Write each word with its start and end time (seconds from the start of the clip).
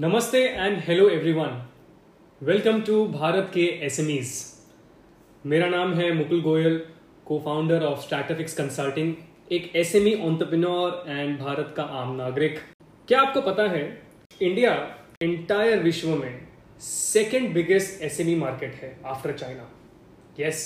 नमस्ते 0.00 0.38
and 0.38 0.78
hello 0.78 1.08
everyone 1.08 1.50
welcome 2.42 2.80
to 2.82 3.04
Bharat 3.06 3.50
के 3.54 3.64
SMEs 3.86 4.30
मेरा 5.46 5.66
नाम 5.66 5.92
है 5.94 6.10
Mukul 6.12 6.40
Goyal 6.42 6.78
co 7.26 7.38
founder 7.38 7.82
of 7.82 8.00
Startupix 8.00 8.54
consulting 8.54 9.14
एक 9.52 9.70
एसएमई 9.76 10.14
ऑन्टरप्रेन्योर 10.20 11.04
एंड 11.08 11.38
भारत 11.38 11.72
का 11.76 11.82
आम 11.82 12.14
नागरिक। 12.16 12.58
क्या 13.08 13.20
आपको 13.20 13.40
पता 13.40 13.66
है 13.70 13.82
इंडिया 14.42 14.72
इंटायर 15.22 15.82
विश्व 15.82 16.08
में 16.08 16.48
सेकेंड 16.80 17.52
बिगेस्ट 17.54 18.02
एसएमई 18.02 18.34
मार्केट 18.34 18.74
है 18.74 18.96
after 19.06 19.32
China 19.32 19.70
yes 20.40 20.64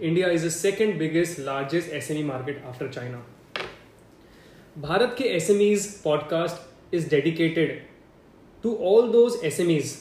India 0.00 0.28
is 0.30 0.46
the 0.46 0.50
second 0.50 0.98
biggest 0.98 1.40
largest 1.40 1.92
SME 1.92 2.22
market 2.22 2.62
after 2.64 2.88
China 2.88 3.24
Bharat 4.78 5.14
के 5.18 5.24
SMEs 5.24 5.88
podcast 6.02 6.94
is 6.94 7.08
dedicated 7.10 7.91
to 8.62 8.76
all 8.76 9.12
those 9.12 9.44
S 9.44 9.60
M 9.60 9.70
Es 9.70 9.96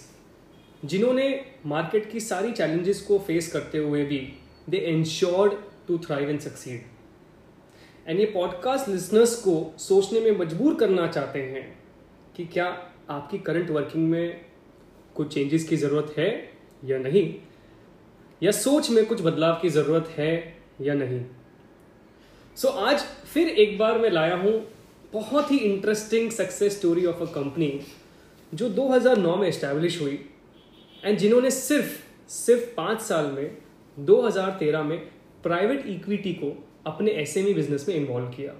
जिन्होंने 0.86 1.46
मार्केट 1.66 2.12
की 2.12 2.20
सारी 2.20 2.52
challenges 2.52 3.02
को 3.02 3.20
face 3.20 3.52
करते 3.52 3.78
हुए 3.78 4.06
भी 4.06 4.34
they 4.70 4.78
ensured 4.78 5.54
to 5.88 5.98
thrive 5.98 6.30
and 6.30 6.40
succeed 6.40 6.84
and 8.08 8.20
ये 8.20 8.26
podcast 8.26 8.90
listeners 8.90 9.36
को 9.36 9.76
सोचने 9.78 10.20
में 10.20 10.32
मजबूर 10.32 10.76
करना 10.76 11.08
चाहते 11.08 11.40
हैं 11.40 11.84
कि 12.36 12.46
क्या 12.46 12.90
आपकी 13.10 13.38
करंट 13.38 13.70
वर्किंग 13.70 14.10
में 14.10 14.46
कुछ 15.16 15.34
चेंजेस 15.34 15.68
की 15.68 15.78
ज़रूरत 15.78 16.16
है 16.18 16.52
या 16.86 16.98
नहीं? 16.98 17.36
या 18.44 18.52
सोच 18.52 18.90
में 18.90 19.06
कुछ 19.06 19.22
बदलाव 19.22 19.54
की 19.62 19.70
ज़रूरत 19.70 20.08
है 20.08 20.58
या 20.82 20.94
नहीं? 20.94 21.26
सो 22.56 22.68
so, 22.68 22.74
आज 22.74 23.00
फिर 23.34 23.48
एक 23.48 23.78
बार 23.78 23.98
मैं 24.00 24.10
लाया 24.10 24.36
हूँ 24.36 24.68
बहुत 25.14 25.52
ही 25.52 25.58
interesting 25.58 26.32
success 26.32 26.78
story 26.78 27.06
of 27.06 27.22
a 27.22 27.26
company 27.26 27.82
जो 28.54 28.70
2009 28.70 29.36
में 29.38 29.48
इस्टेब्लिश 29.48 30.02
हुई 30.02 30.20
एंड 31.04 31.18
जिन्होंने 31.18 31.52
सिर्फ़ 31.52 31.92
सिर्फ़ 32.30 32.76
पाँच 32.76 33.02
साल 33.02 33.26
में 33.32 33.58
2013 33.98 34.84
में 34.84 34.98
प्राइवेट 35.44 35.86
इक्विटी 35.88 36.34
को 36.34 36.52
अपने 36.88 37.12
एस 37.22 37.34
बिज़नेस 37.38 37.88
में 37.88 37.96
इन्वॉल्व 37.96 38.28
किया। 38.28 38.54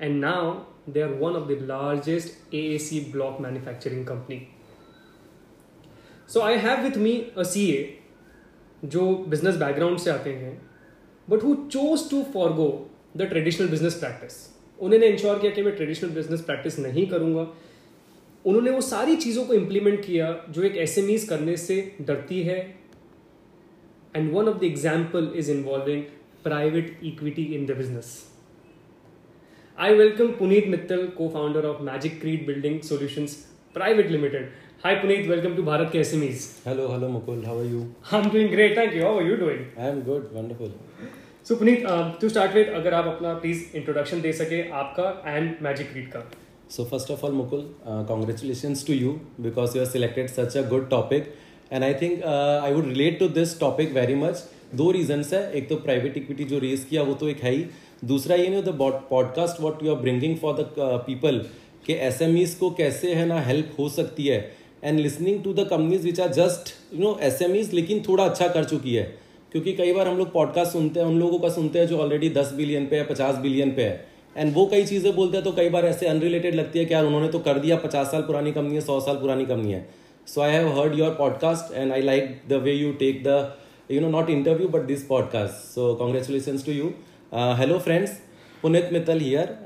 And 0.00 0.20
now 0.20 0.52
they 0.92 1.00
are 1.00 1.12
one 1.14 1.36
of 1.36 1.48
the 1.48 1.58
largest 1.62 2.54
a 2.54 3.08
block 3.12 3.40
manufacturing 3.40 4.06
company 4.06 4.40
so 6.28 6.40
I 6.40 6.56
have 6.58 6.82
with 6.82 6.96
me 6.98 7.16
a 7.38 7.42
C 7.44 7.66
A 7.70 7.98
जो 8.82 9.08
बिज़नेस 9.28 9.56
बैकग्राउंड 9.56 9.98
से 9.98 10.10
आते 10.10 10.30
हैं 10.34 10.60
but 11.28 11.44
who 11.44 11.54
chose 11.54 12.08
to 12.10 12.22
forgo 12.32 12.70
the 13.16 13.22
traditional 13.22 13.68
business 13.68 13.94
practice 13.94 14.46
उन्होंने 14.78 15.06
ensure 15.06 15.38
किया 15.38 15.52
कि 15.52 15.62
मैं 15.62 15.74
traditional 15.76 16.10
business 16.10 16.40
practice 16.40 16.78
नहीं 16.78 17.06
करूँगा। 17.06 17.46
उन्होंने 18.44 18.70
वो 18.70 18.80
सारी 18.80 19.16
चीज़ों 19.16 19.44
को 19.44 19.54
इम्प्लीमेंट 19.54 20.04
किया 20.04 20.32
जो 20.50 20.62
एक 20.62 20.76
एस 20.76 21.26
करने 21.28 21.56
से 21.56 21.76
डरती 22.00 22.42
है 22.42 22.58
and 24.16 24.32
one 24.32 24.48
of 24.48 24.58
the 24.58 24.64
example 24.64 25.32
is 25.36 25.50
involving 25.50 26.02
private 26.44 26.98
equity 27.04 27.44
in 27.54 27.66
the 27.66 27.76
business 27.76 28.10
I 29.78 29.94
welcome 29.94 30.32
Puneet 30.38 30.66
Mittal 30.68 31.06
co 31.18 31.28
founder 31.28 31.66
of 31.66 31.82
Magicrete 32.20 32.46
building 32.46 32.80
solutions 32.90 33.36
private 33.74 34.10
limited 34.10 34.50
Hi 34.84 34.96
Puneet, 34.96 35.28
welcome 35.28 35.52
to 35.54 35.62
Bharat 35.62 35.90
ke 35.90 35.98
SMEs. 35.98 36.46
Hello, 36.64 36.86
hello 36.88 37.08
Mukul, 37.08 37.44
how 37.46 37.56
are 37.56 37.64
you? 37.64 37.82
I'm 38.10 38.24
doing 38.30 38.48
great, 38.50 38.72
thank 38.74 38.94
you. 38.94 39.02
How 39.02 39.12
are 39.18 39.22
you 39.22 39.36
doing? 39.36 39.60
I 39.78 39.84
am 39.84 40.00
good, 40.02 40.24
wonderful. 40.32 40.72
So 41.44 41.54
Puneet, 41.54 41.84
uh, 41.86 42.16
to 42.16 42.30
start 42.30 42.52
with, 42.52 42.72
अगर 42.80 42.94
आप 42.94 43.06
अपना 43.06 43.34
please 43.34 43.76
introduction 43.76 44.20
दे 44.20 44.32
सके 44.32 44.60
आपका 44.80 45.06
and 45.26 45.54
magic 45.62 45.92
read 45.94 46.10
का 46.12 46.24
So 46.72 46.86
first 46.86 47.10
of 47.10 47.22
all, 47.22 47.32
Mukul, 47.32 47.64
uh, 47.84 48.02
congratulations 48.04 48.82
to 48.84 48.94
you 48.94 49.20
because 49.46 49.74
you 49.74 49.80
have 49.80 49.90
selected 49.90 50.30
such 50.30 50.54
a 50.56 50.62
good 50.62 50.88
topic. 50.88 51.26
And 51.70 51.84
I 51.84 51.92
think 51.92 52.24
uh, 52.24 52.62
I 52.64 52.72
would 52.72 52.86
relate 52.86 53.18
to 53.18 53.28
this 53.28 53.52
topic 53.62 53.90
very 53.96 54.14
much. 54.14 54.38
दो 54.74 54.90
reasons 54.90 55.32
है. 55.32 55.40
एक 55.52 55.68
तो 55.68 55.76
private 55.76 56.16
equity 56.16 56.44
जो 56.52 56.58
race 56.58 56.84
किया 56.90 57.02
वो 57.02 57.14
तो 57.14 57.28
एक 57.28 57.42
है 57.44 57.50
ही. 57.54 57.64
दूसरा 58.04 58.36
ये 58.36 58.48
नहीं 58.48 58.62
the 58.62 58.76
podcast 59.10 59.60
what 59.60 59.82
you 59.84 59.94
are 59.94 60.00
bringing 60.00 60.36
for 60.36 60.54
the 60.60 60.66
people 61.06 61.38
के 61.86 61.92
एस 62.06 62.54
को 62.60 62.70
कैसे 62.78 63.12
है 63.14 63.26
ना 63.26 63.40
हेल्प 63.48 63.74
हो 63.78 63.88
सकती 63.88 64.26
है. 64.26 64.38
And 64.84 65.00
listening 65.00 65.42
to 65.44 65.52
the 65.52 65.66
companies 65.70 66.04
which 66.04 66.20
are 66.20 66.32
just 66.38 66.72
you 66.94 67.02
know 67.02 67.18
S 67.22 67.72
लेकिन 67.72 68.02
थोड़ा 68.08 68.24
अच्छा 68.24 68.48
कर 68.48 68.64
चुकी 68.64 68.94
है. 68.94 69.04
क्योंकि 69.52 69.72
कई 69.82 69.92
बार 69.92 70.08
हम 70.08 70.16
लोग 70.18 70.32
पॉडकास्ट 70.32 70.72
सुनते 70.72 71.00
हैं 71.00 71.06
उन 71.06 71.18
लोगों 71.20 71.38
का 71.38 71.48
सुनते 71.58 71.78
हैं 71.78 71.86
जो 71.86 71.98
ऑलरेडी 71.98 72.30
दस 72.40 72.52
बिलियन 72.56 72.86
पे 72.86 72.96
है 72.96 73.04
पचास 73.06 73.36
बिलियन 73.42 73.74
पे 73.76 73.84
है. 73.84 74.11
एंड 74.36 74.54
वो 74.54 74.66
कई 74.66 74.84
चीज़ें 74.84 75.14
बोलते 75.16 75.36
हैं 75.36 75.44
तो 75.44 75.52
कई 75.52 75.68
बार 75.70 75.86
ऐसे 75.86 76.06
अनरिलेटेड 76.06 76.54
लगती 76.54 76.78
है 76.78 76.84
कि 76.84 76.94
यार 76.94 77.04
उन्होंने 77.04 77.28
तो 77.28 77.38
कर 77.38 77.58
दिया, 77.58 77.76
पचास 77.76 78.10
साल 78.12 78.22
पुरानी 78.22 78.52
कंपनी 78.52 78.74
है, 78.74 78.80
सौ 78.80 79.00
साल 79.00 79.16
पुरानी 79.16 79.44
कंपनी 79.46 79.72
है। 79.72 79.88
So 80.26 80.40
I 80.40 80.50
have 80.50 80.68
heard 80.78 80.98
your 80.98 81.10
podcast 81.10 81.74
and 81.74 81.92
I 81.92 82.02
like 82.02 82.40
the 82.48 82.60
way 82.62 82.72
you 82.72 82.92
take 82.92 83.22
the 83.24 83.56
you 83.90 84.00
know 84.00 84.08
not 84.10 84.30
interview 84.30 84.68
but 84.68 84.82
this 84.86 85.02
podcast 85.04 85.74
so 85.74 85.94
congratulation 85.94 86.58
to 86.66 86.72
you 86.72 86.92
hello 87.58 87.78
friends 87.78 88.10
Punit 88.62 88.88
Mittal 88.92 89.20
here 89.20 89.56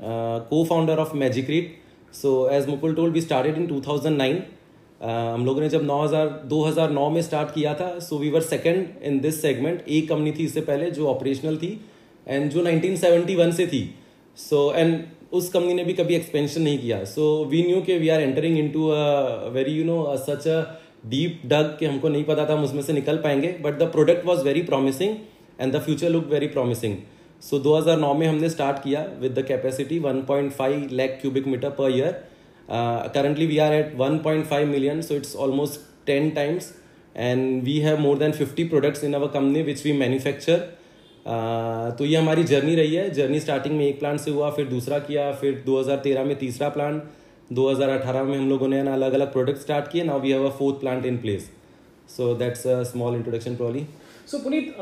co 0.49 0.63
founder 0.65 0.97
of 0.97 1.15
Magicrete 1.49 1.71
so 2.13 2.49
as 2.49 2.67
Mukul 2.69 2.95
told 2.95 3.13
we 3.13 3.21
started 3.21 3.57
in 3.57 3.67
2009 3.67 4.33
हम 5.01 5.45
लोगों 5.45 5.61
ने 5.61 5.69
जब 5.69 5.85
9000 5.87 6.29
2009 6.49 7.09
में 7.11 7.21
start 7.21 7.53
किया 7.53 7.73
था 7.73 7.87
so 7.99 8.17
we 8.17 8.29
were 8.29 8.41
second 8.41 8.87
in 9.03 9.19
this 9.19 9.41
segment 9.41 9.83
एक 9.89 10.07
company 10.09 10.31
थी 10.31 10.43
इससे 10.43 10.61
पहले 10.61 10.89
जो 10.91 11.07
ऑपरेशनल 11.07 11.57
थी 11.57 11.69
एंड 12.27 12.49
जो 12.51 12.63
1971 12.63 13.51
से 13.53 13.67
थी। 13.67 13.81
सो 14.37 14.71
एंड 14.75 15.03
उस 15.33 15.49
कंपनी 15.49 15.73
ने 15.73 15.83
भी 15.83 15.93
कभी 15.93 16.15
एक्सपेंशन 16.15 16.61
नहीं 16.61 16.77
किया. 16.79 17.03
सो 17.05 17.45
वी 17.51 17.63
न्यू 17.63 17.81
के 17.81 17.97
we 17.97 18.09
are 18.09 18.21
entering 18.21 18.57
into 18.71 18.87
a 18.87 19.49
very 19.53 19.71
you 19.73 19.83
know 19.85 20.15
such 20.27 20.47
a 20.47 20.61
deep 21.05 21.41
dug 21.45 21.75
कि 21.79 21.85
हमको 21.85 22.09
नहीं 22.09 22.23
पता 22.23 22.45
था 22.49 22.53
हम 22.53 22.63
उसमें 22.63 22.81
से 22.83 22.93
निकल 22.93 23.17
पाएँगे. 23.23 23.55
But 23.61 23.77
the 23.79 23.91
product 23.91 24.25
was 24.25 24.43
very 24.43 24.61
promising 24.63 25.15
and 25.61 25.73
the 25.73 25.79
future 25.81 26.09
look 26.09 26.27
very 26.31 26.47
promising 26.47 26.95
so 27.41 27.59
2009 27.59 28.13
में 28.17 28.25
हमने 28.27 28.49
स्टार्ट 28.49 28.77
किया 28.83 29.05
with 29.19 29.39
the 29.39 29.43
capacity 29.47 29.99
1.5 29.99 30.91
lakh 30.91 31.17
cubic 31.21 31.47
metre 31.47 31.69
per 31.79 31.91
year 31.91 32.11
currently 33.15 33.45
we 33.45 33.57
are 33.57 33.73
at 33.73 33.93
1.5 33.97 34.65
million 34.67 35.01
so 35.01 35.15
it's 35.15 35.35
almost 35.35 35.79
10 36.09 36.33
times 36.35 36.71
and 37.15 37.63
we 37.63 37.77
have 37.79 37.99
more 37.99 38.17
than 38.17 38.31
50 38.33 38.67
products 38.69 39.03
in 39.03 39.13
our 39.13 39.27
company 39.33 39.61
which 39.63 39.85
we 39.85 39.93
manufacture 39.97 40.67
तो 41.27 42.05
ये 42.05 42.15
हमारी 42.15 42.43
journey 42.43 42.75
रही 42.75 42.93
है। 42.95 43.09
Journey 43.11 43.39
starting 43.39 43.75
में 43.77 43.85
एक 43.85 43.99
plant 43.99 44.19
से 44.19 44.31
हुआ 44.31 44.49
फिर 44.51 44.67
दूसरा 44.67 44.99
किया 44.99 45.31
फिर 45.33 45.63
2013 45.67 46.25
में 46.25 46.35
तीसरा 46.39 46.69
प्लांट 46.69 47.03
2018 47.51 48.23
में 48.25 48.37
हम 48.37 48.49
लोगों 48.49 48.67
ने 48.67 48.81
ना 48.83 48.93
अलग 48.93 49.13
अलग 49.13 49.31
प्रोडक्ट 49.33 49.61
स्टार्ट 49.61 49.91
किए 49.91 50.03
now 50.03 50.19
we 50.19 50.31
have 50.31 50.45
a 50.47 50.51
fourth 50.57 50.79
plant 50.79 51.05
in 51.05 51.17
place 51.17 51.49
so 52.09 52.33
that's 52.35 52.65
a 52.67 52.81
small 52.83 53.15
introduction 53.15 53.55
probably 53.55 53.85
so 54.31 54.39
Puneet 54.39 54.75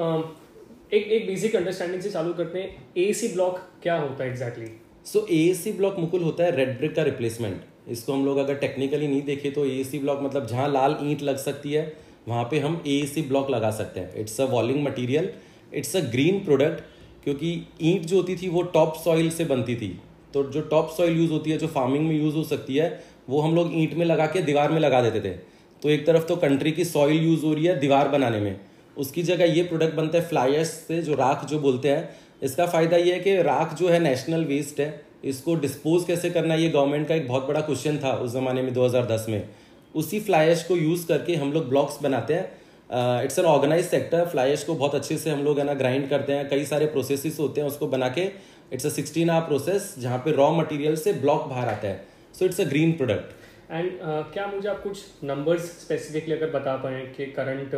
एक 0.93 1.07
एक 1.07 1.27
बेसिक 1.27 1.55
अंडरस्टैंडिंग 1.55 2.01
से 2.01 2.09
चालू 2.09 2.33
करते 2.33 2.59
हैं 2.59 2.85
एसी 2.97 3.27
ब्लॉक 3.27 3.59
क्या 3.83 3.95
होता 3.97 4.23
है 4.23 4.29
exactly 4.29 4.67
so 5.05 5.25
AC 5.31 5.71
block 5.71 5.99
Mukul 5.99 6.23
होता 6.23 6.43
है 6.43 6.55
रेड 6.55 6.77
ब्रिक 6.77 6.95
का 6.95 7.03
रिप्लेसमेंट 7.03 7.61
इसको 7.91 8.13
हम 8.13 8.25
लोग 8.25 8.37
अगर 8.37 8.55
टेक्निकली 8.57 9.07
नहीं 9.07 9.21
देखें 9.23 9.51
तो 9.53 9.65
एसी 9.71 9.99
ब्लॉक 9.99 10.21
मतलब 10.23 10.47
जहाँ 10.47 10.71
लाल 10.71 10.97
ईंट 11.01 11.23
लग 11.23 11.37
सकती 11.37 11.73
है 11.73 11.91
वहाँ 12.27 12.43
पे 12.51 12.59
हम 12.59 12.81
एसी 12.87 13.21
ब्लॉक 13.21 13.49
लगा 13.49 13.71
सकते 13.71 13.99
हैं. 13.99 14.15
It's 14.15 14.39
a 14.41 14.45
walling 14.45 14.83
material 14.83 15.29
it's 15.75 15.95
a 15.95 15.99
green 16.11 16.39
product, 16.39 16.83
क्योंकि 17.23 17.51
ईंट 17.81 18.05
जो 18.05 18.15
होती 18.17 18.35
थी 18.35 18.49
वो 18.49 18.61
टॉप 18.73 18.95
सॉइल 18.95 19.29
से 19.29 19.45
बनती 19.45 19.75
थी। 19.75 19.87
तो 20.33 20.43
जो 20.43 20.61
टॉप 20.61 20.89
सॉइल 20.97 21.17
यूज़ 21.17 21.31
होती 21.31 21.51
है, 21.51 21.57
जो 21.57 21.67
फ़ार्मिंग 21.67 22.07
में 22.07 22.15
यूज़ 22.15 22.35
हो 22.35 22.43
सकती 22.43 22.75
है, 22.75 23.03
वो 23.29 23.41
हम 23.41 23.55
लोग 23.55 23.71
ईंट 23.73 23.93
में 23.93 24.05
लगा 24.05 24.25
के 24.25 24.41
दीवार 24.41 24.71
में 24.71 24.79
लगा 24.79 25.01
देते 25.01 25.21
थे। 25.21 25.33
तो 25.81 25.89
एक 25.89 26.05
तरफ़ 26.07 26.23
तो 26.23 26.35
कंट्री 26.35 26.71
की 26.71 26.85
सॉइल 26.85 27.23
यूज़ 27.23 27.45
हो 27.45 27.53
रही 27.53 27.65
है 27.65 27.79
दीवार 27.79 28.07
बनाने 28.07 28.39
में। 28.39 28.59
उसकी 28.97 29.23
जगह 29.23 29.45
ये 29.45 29.63
प्रोडक्ट 29.63 29.95
बनता 29.95 30.17
है 30.17 30.27
फ्लायर्स 30.27 30.69
से, 30.69 31.01
जो 31.01 31.15
राख 31.15 31.45
जो 31.45 31.59
बोलते 31.59 31.89
हैं। 31.89 32.09
इसका 32.43 32.65
फ़ायदा 32.65 32.97
ये 32.97 33.13
है 33.13 33.19
कि 33.19 33.35
राख 33.41 33.73
जो 33.75 33.89
है 33.89 33.99
नेशनल 33.99 34.43
वेस्ट 34.45 34.79
है। 34.79 35.05
इसको 35.23 35.55
डिस्पोज 35.55 36.03
कैसे 36.03 36.29
करना 36.29 36.55
ये 36.55 36.69
गवर्नमेंट 36.69 37.07
का 37.07 37.15
एक 37.15 37.27
बहुत 37.27 37.47
बड़ा 37.47 37.61
क्वेश्चन 37.61 37.97
था 37.97 38.11
उस 38.13 38.31
ज़माने 38.31 38.61
में 38.61 38.73
2010 38.73 39.25
में। 39.29 39.47
उसी 39.95 40.19
फ्लायर्स 40.19 40.63
को 40.63 40.75
यूज़ 40.75 41.07
करके 41.07 41.35
हम 41.35 41.53
लोग 41.53 41.69
ब्लॉक्स 41.69 41.97
बनाते 42.03 42.33
हैं। 42.33 42.51
It's 42.89 43.39
an 43.39 43.45
organise 43.45 43.85
sector 43.85 44.25
fly 44.27 44.55
को 44.57 44.73
बहुत 44.75 44.95
अच्छे 44.95 45.17
से 45.17 45.29
हम 45.29 45.43
लोग 45.43 45.59
है 45.59 45.65
ना 45.65 45.73
ग्राइंड 45.75 46.09
करते 46.09 46.33
हैं। 46.33 46.47
कई 46.49 46.65
सारे 46.65 46.85
प्रोसेसेस 46.87 47.39
होते 47.39 47.61
हैं 47.61 47.67
उसको 47.67 47.87
बना 47.87 48.09
के। 48.09 48.25
It's 48.73 48.85
a 48.85 48.89
sixteen 48.89 49.29
hour 49.29 49.47
process 49.47 49.93
जहाँ 49.99 50.17
पे 50.17 50.31
रॉ 50.31 50.51
मटेरियल 50.53 50.95
से 50.97 51.13
ब्लॉक 51.15 51.47
बाहर 51.49 51.67
आता 51.69 51.87
है। 51.87 52.05
So 52.35 52.45
it's 52.45 52.61
a 52.61 52.63
green 52.69 52.91
product 52.93 53.71
and 53.71 53.91
क्या 54.33 54.45
मुझे 54.47 54.67
आप 54.69 54.81
कुछ 54.83 54.99
नंबर्स 55.23 55.61
स्पेसिफिकली 55.81 56.35
अगर 56.35 56.49
बता 56.49 56.75
पाए 56.77 57.01
कि 57.17 57.25
current 57.37 57.73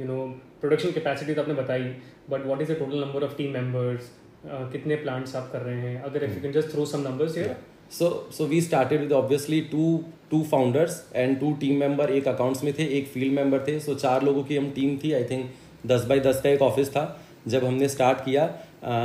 you 0.00 0.06
know 0.06 0.24
production 0.60 0.90
capacity 0.92 1.34
तो 1.34 1.42
आपने 1.42 1.54
बताई 1.54 1.84
but 2.30 2.46
what 2.46 2.62
is 2.62 2.72
the 2.72 2.78
total 2.78 3.00
number 3.00 3.24
of 3.24 3.36
team 3.36 3.52
members 3.52 4.10
कितने 4.46 4.96
प्लांट्स 4.96 5.36
आप 5.36 5.50
कर 5.52 5.60
रहे 5.60 5.80
हैं? 5.80 6.02
अगर 6.02 6.24
if 6.24 6.34
you 6.34 6.40
can 6.42 6.52
just 6.52 6.72
throw 6.72 6.84
some 6.86 7.00
numbers 7.00 7.36
here 7.36 7.56
so 7.90 8.08
so 8.32 8.44
we 8.46 8.60
started 8.60 9.00
with 9.00 9.12
obviously 9.12 9.60
two 9.70 10.00
two 10.30 10.42
founders 10.50 11.02
and 11.14 11.38
two 11.40 11.52
team 11.60 11.76
member 11.76 12.10
एक 12.10 12.28
accounts 12.28 12.62
में 12.64 12.72
थे, 12.78 12.84
एक 12.88 13.08
फ़ील्ड 13.08 13.32
मेंबर 13.34 13.64
थे. 13.68 13.78
सो 13.80 13.92
so 13.92 13.98
चार 13.98 14.22
लोगों 14.22 14.42
की 14.44 14.56
हम 14.56 14.70
टीम 14.70 14.96
थी. 15.04 15.12
आई 15.12 15.24
थिंक 15.24 15.50
दस 15.86 16.04
बाई 16.04 16.20
दस 16.20 16.40
का 16.42 16.50
एक 16.50 16.62
ऑफ़िस 16.62 16.90
था 16.90 17.04
जब 17.46 17.64
हमने 17.64 17.88
स्टार्ट 17.88 18.18
किया। 18.24 18.46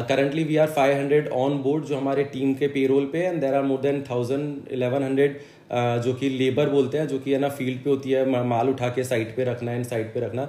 Currently 0.09 0.43
we 0.43 0.55
are 0.57 0.69
500 0.69 1.27
on 1.33 1.57
board 1.63 1.85
जो 1.85 1.97
हमारे 1.97 2.23
टीम 2.33 2.53
के 2.53 2.67
पेरोल 2.67 3.05
पे 3.13 3.19
and 3.19 3.39
there 3.41 3.53
are 3.55 3.63
more 3.63 3.79
than 3.81 4.03
thousand 4.09 4.71
eleven 4.71 5.03
hundred 5.03 5.39
जो 6.03 6.13
कि 6.13 6.29
लेबर 6.29 6.69
बोलते 6.69 6.97
हैं, 6.97 7.07
जो 7.07 7.19
कि 7.19 7.33
है 7.33 7.39
ना 7.39 7.49
फ़ील्ड 7.49 7.83
पे 7.83 7.89
होती 7.89 8.11
है 8.11 8.43
माल 8.45 8.69
उठा 8.69 8.89
के 8.89 9.03
साइट 9.03 9.35
पे 9.35 9.43
रखना 9.43 9.71
एंड 9.71 9.85
साइट 9.85 10.13
पे 10.13 10.19
रखना। 10.19 10.45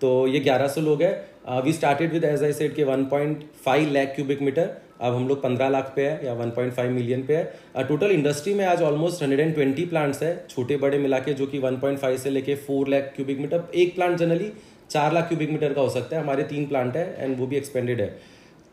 तो 0.00 0.26
ये 0.26 0.40
1100 0.40 0.80
लोग 0.80 1.02
हैं। 1.02 1.62
We 1.62 1.72
started 1.72 2.12
with 2.12 2.24
as 2.24 2.42
I 2.44 2.52
said 2.52 2.74
के 2.74 2.84
1.5 2.84 3.92
लाख 3.92 4.12
क्यूबिक 4.14 4.42
मीटर 4.42 4.70
अब 5.02 5.14
हम 5.14 5.26
लोग 5.28 5.42
15 5.42 5.68
लाख 5.68 5.92
पे 5.96 6.02
है 6.02 6.26
या 6.26 6.34
1.5 6.34 6.90
मिलियन 6.90 7.22
पे 7.22 7.36
है। 7.36 7.84
टोटल 7.86 8.10
इंडस्ट्री 8.10 8.54
में 8.54 8.64
आज 8.64 8.82
ऑलमोस्ट 8.82 9.22
120 9.22 9.86
प्लांट्स 9.86 10.22
है, 10.22 10.34
छोटे 10.50 10.76
बड़े 10.76 10.98
मिला 10.98 11.18
के 11.20 11.34
जो 11.34 11.46
कि 11.46 11.58
1.5 11.60 12.18
से 12.18 12.30
लेके 12.30 12.54
फोर 12.58 12.88
लाख 12.88 13.12
क्यूबिक 13.16 13.40
मीटर 13.40 13.70
एक 13.74 13.94
प्लांट 13.94 14.16
जनरली 14.18 14.52
चार 14.90 15.12
लाख 15.12 15.28
क्यूबिक 15.28 15.50
मीटर 15.50 15.72
का 15.72 15.80
हो 15.80 15.88
सकता 15.90 16.16
है। 16.16 16.22
हमारे 16.22 16.42
तीन 16.44 16.66
प्लांट 16.66 16.96
है 16.96 17.04
एंड 17.18 17.38
वो 17.38 17.46
भी 17.46 17.56
एक्सपेंडेड 17.56 18.00
है। 18.00 18.06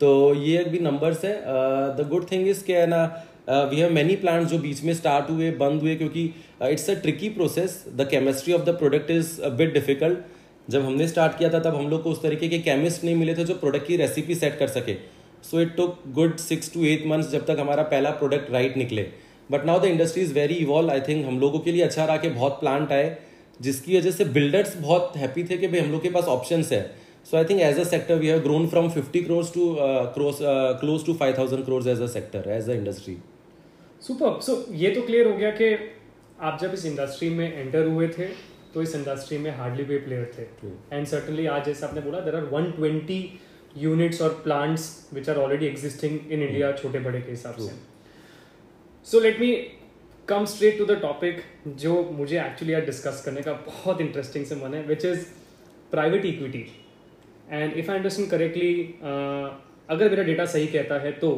तो 0.00 0.34
ये 0.36 0.64
भी 0.64 0.78
नंबर्स 0.80 1.24
है। 1.24 1.34
द 1.96 2.06
गुड 2.10 2.30
थिंग 2.30 2.48
इज़ 2.48 2.64
के 2.64 2.86
ना 2.86 3.04
वी 3.50 3.76
हैव 3.76 3.92
मैनी 3.92 4.14
प्लांट 4.16 4.46
जो 4.48 4.58
बीच 4.58 4.82
में 4.84 4.92
स्टार्ट 4.94 5.30
हुए, 5.30 5.50
बंद 5.52 5.80
हुए, 5.82 5.94
क्योंकि 5.96 6.24
it's 6.64 6.90
a 6.90 6.94
tricky 7.02 7.28
process 7.30 7.84
the 7.96 8.06
chemistry 8.10 8.52
of 8.52 8.62
the 8.64 8.76
product 8.78 9.10
is 9.10 9.40
bit 9.52 9.72
difficult 9.74 10.18
जब 10.68 10.84
हमने 10.84 11.08
स्टार्ट 11.08 11.38
किया 11.38 11.48
था, 11.52 11.58
तब 11.60 11.74
हम 11.74 11.88
लोग 11.88 12.02
को 12.02 12.10
उस 12.10 12.22
तरीके 12.22 12.48
के 12.48 12.58
केमिस्ट 12.60 13.04
नहीं 13.04 13.14
मिले 13.16 13.34
थे 13.34 13.44
जो 13.44 13.54
प्रोडक्ट 13.56 13.86
की 13.86 13.96
रेसिपी 13.96 14.34
सेट 14.34 14.58
कर 14.58 14.68
सके। 14.70 14.94
So 15.44 15.60
it 15.60 15.74
took 15.76 16.02
good 16.14 16.36
six 16.38 16.72
to 16.74 16.84
eight 16.84 17.06
months 17.06 17.30
जब 17.30 17.46
तक 17.46 17.56
हमारा 17.60 17.82
पहला 17.84 18.10
प्रोडक्ट 18.12 18.50
राइट 18.52 18.76
निकले। 18.76 19.06
But 19.50 19.64
now 19.66 19.80
the 19.80 19.84
industry 19.86 20.22
is 20.22 20.34
very 20.34 20.54
evolve 20.56 20.90
I 20.90 21.00
think 21.08 21.26
हम 21.26 21.38
लोगों 21.40 21.58
के 21.60 21.72
लिए 21.72 21.82
अच्छा 21.82 22.04
रहा 22.04 22.16
कि 22.16 22.28
बहुत 22.30 22.58
प्लांट 22.60 22.92
आए 22.92 23.16
जिसकी 23.60 23.96
वजह 23.98 24.10
से 24.10 24.24
बिल्डर्स 24.34 24.76
बहुत 24.78 25.12
हैप्पी 25.16 25.44
थे 25.44 25.56
कि 25.58 25.68
भाई 25.68 25.80
हम 25.80 25.90
लोग 25.92 26.02
के 26.02 26.10
पास 26.10 26.24
ऑप्शन 26.28 26.64
है। 26.72 26.82
So 27.30 27.36
I 27.36 27.44
think 27.44 27.60
as 27.62 27.78
a 27.78 27.84
sector 27.86 28.18
we 28.18 28.26
have 28.26 28.38
grown 28.42 28.66
from 28.68 28.88
fifty 28.90 29.22
crores 29.22 29.52
to 29.54 29.74
close 29.78 31.06
to 31.06 31.14
five 31.14 31.34
thousand 31.38 31.64
crores 31.64 31.86
as 31.86 32.00
a 32.02 32.06
sector 32.12 32.48
as 32.50 32.70
a 32.70 32.72
industry 32.74 33.16
super 34.02 34.40
सो 34.42 34.64
ये 34.74 34.90
तो 34.90 35.02
क्लियर 35.02 35.28
हो 35.28 35.36
गया 35.36 35.50
कि 35.52 35.74
आप 36.40 36.58
जब 36.62 36.74
इस 36.74 36.84
इंडस्ट्री 36.86 37.28
में 37.30 37.46
एंटर 37.46 37.86
हुए 37.86 38.08
थे 38.08 38.26
तो 38.74 38.82
इस 38.82 38.94
इंडस्ट्री 38.96 39.38
में 39.38 39.50
हार्डली 39.56 39.84
कोई 39.84 39.98
प्लेयर 39.98 40.30
थे। 40.34 40.42
एंड 40.96 41.06
सर्टनली 41.06 41.46
आज 41.48 41.64
जैसे 41.66 41.86
आपने 41.86 42.00
बोला 42.00 42.20
there 42.20 42.36
are 42.36 42.44
one 42.52 42.70
twenty 42.72 43.22
units 43.76 44.22
और 44.22 44.40
plants 44.44 44.88
which 45.14 45.28
are 45.30 45.36
already 45.36 45.66
existing 45.66 46.18
in 46.32 46.42
India 46.42 46.72
छोटे 46.72 46.98
बड़े 46.98 47.20
के 47.20 47.30
हिसाब 47.30 47.54
से। 47.56 47.72
So 49.06 49.20
let 49.20 49.40
me 49.40 49.52
come 50.28 50.44
straight 50.44 50.78
to 50.78 50.84
the 50.86 50.98
topic 51.02 51.40
जो 51.84 52.02
मुझे 52.12 52.40
एक्चुअली 52.40 52.74
आज 52.74 52.84
डिस्कस 52.86 53.22
करने 53.24 53.42
का 53.42 53.52
बहुत 53.66 54.00
इंटरेस्टिंग 54.00 54.44
से 54.46 54.56
मन 54.56 54.74
है 54.74 54.82
which 54.86 55.04
is 55.04 55.24
private 55.90 56.24
equity 56.24 56.64
and 57.50 57.72
if 57.72 57.90
I 57.90 57.96
understand 57.96 58.30
correctly 58.30 58.74
अगर 59.02 60.10
मेरा 60.10 60.22
डेटा 60.22 60.44
सही 60.46 60.66
कहता 60.66 60.98
है 60.98 61.12
तो 61.12 61.30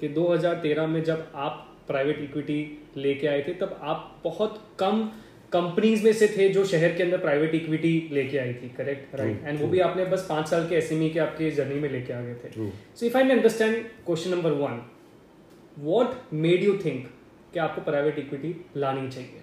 कि 0.00 0.08
2013 0.14 0.86
में 0.88 1.02
जब 1.04 1.26
आप 1.34 1.66
प्राइवेट 1.88 2.18
इक्विटी 2.20 2.60
लेके 2.96 3.26
आए 3.26 3.42
थे 3.48 3.54
तब 3.54 3.78
आप 3.82 4.20
बहुत 4.24 4.62
कम 4.78 5.08
कंपनीज़ 5.52 6.04
में 6.04 6.12
से 6.12 6.26
थे 6.28 6.48
जो 6.48 6.64
शहर 6.64 6.92
के 6.96 7.02
अंदर 7.02 7.18
प्राइवेट 7.18 7.54
इक्विटी 7.54 7.92
लेके 8.12 8.38
आई 8.38 8.52
थी 8.54 8.68
करेक्ट 8.76 9.14
राइट 9.20 9.42
एंड 9.44 9.60
वो 9.60 9.66
भी 9.68 9.80
आपने 9.80 10.04
बस 10.06 10.26
पाँच 10.28 10.48
साल 10.48 10.66
के 10.68 10.74
एसएमई 10.76 11.08
के 11.10 11.20
आपके 11.20 11.50
जर्नी 11.50 11.80
में 11.80 11.88
लेके 11.90 12.12
आ 12.12 12.20
गए 12.20 12.34
थे। 12.34 12.70
So 12.96 13.06
if 13.06 13.16
I 13.16 13.24
may 13.24 13.34
understand 13.34 13.76
question 14.06 14.30
number 14.30 14.50
one 14.60 14.80
what 15.78 16.32
made 16.42 16.64
you 16.64 16.72
think 16.84 17.06
कि 17.54 17.58
आपको 17.58 17.80
प्राइवेट 17.82 18.18
इक्विटी 18.18 18.54
लानी 18.76 19.08
चाहिए? 19.08 19.40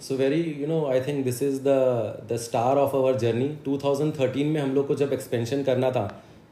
So 0.00 0.14
very 0.16 0.40
you 0.60 0.66
know 0.66 0.84
I 0.86 1.00
think 1.00 1.24
this 1.24 1.42
is 1.42 1.60
the 1.62 1.68
the 2.32 2.36
star 2.46 2.76
of 2.76 2.96
our 2.96 3.16
journey 3.18 3.48
2013 3.68 4.44
में 4.46 4.60
हम 4.60 4.74
लोग 4.74 4.86
को 4.86 4.94
जब 4.94 5.12
एक्सपेंशन 5.12 5.62
करना 5.62 5.90
था 5.90 6.06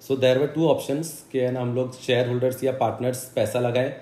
सो 0.08 0.16
देर 0.16 0.38
वर 0.38 0.46
टू 0.54 0.68
ऑप्शन 0.68 1.02
के 1.32 1.50
ना 1.50 1.60
हम 1.60 1.74
लोग 1.74 1.98
शेयर 2.00 2.28
होल्डर्स 2.28 2.62
या 2.64 2.72
पार्टनर्स 2.80 3.24
पैसा 3.36 3.60
लगाएँ 3.60 3.92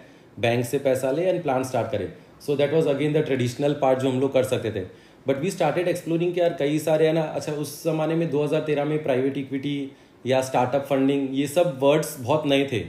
बैंक 0.41 0.65
से 0.67 0.79
पैसा 0.87 1.11
ले 1.11 1.23
एंड 1.23 1.43
प्लान 1.43 1.65
स्टार्ट 1.65 1.91
करें। 1.93 2.13
So 2.47 2.57
that 2.57 2.73
was 2.73 2.89
again 2.89 3.13
the 3.13 3.25
traditional 3.27 3.73
part 3.83 3.99
जो 3.99 4.11
हम 4.11 4.21
लोग 4.21 4.33
कर 4.33 4.45
सकते 4.45 4.71
थे। 4.71 4.85
बट 5.27 5.39
वी 5.41 5.51
स्टार्टेड 5.51 5.89
एक्सप्लोरिंग 5.89 6.35
के 6.35 6.41
यार 6.41 6.57
कई 6.59 6.79
सारे 6.81 7.07
है 7.07 7.13
ना 7.13 7.23
अच्छा 7.23 7.53
उस 7.55 7.83
जमाने 7.85 8.15
में 8.15 8.31
2013 8.31 8.85
में 8.85 9.03
प्राइवेट 9.03 9.39
इक्विटी 9.39 9.91
या 10.25 10.41
स्टार्टअप 10.43 10.85
फंडिंग 10.87 11.29
ये 11.33 11.47
सब 11.47 11.79
वर्ड्स 11.83 12.17
बहुत 12.21 12.47
नए 12.47 12.69
थे। 12.73 12.81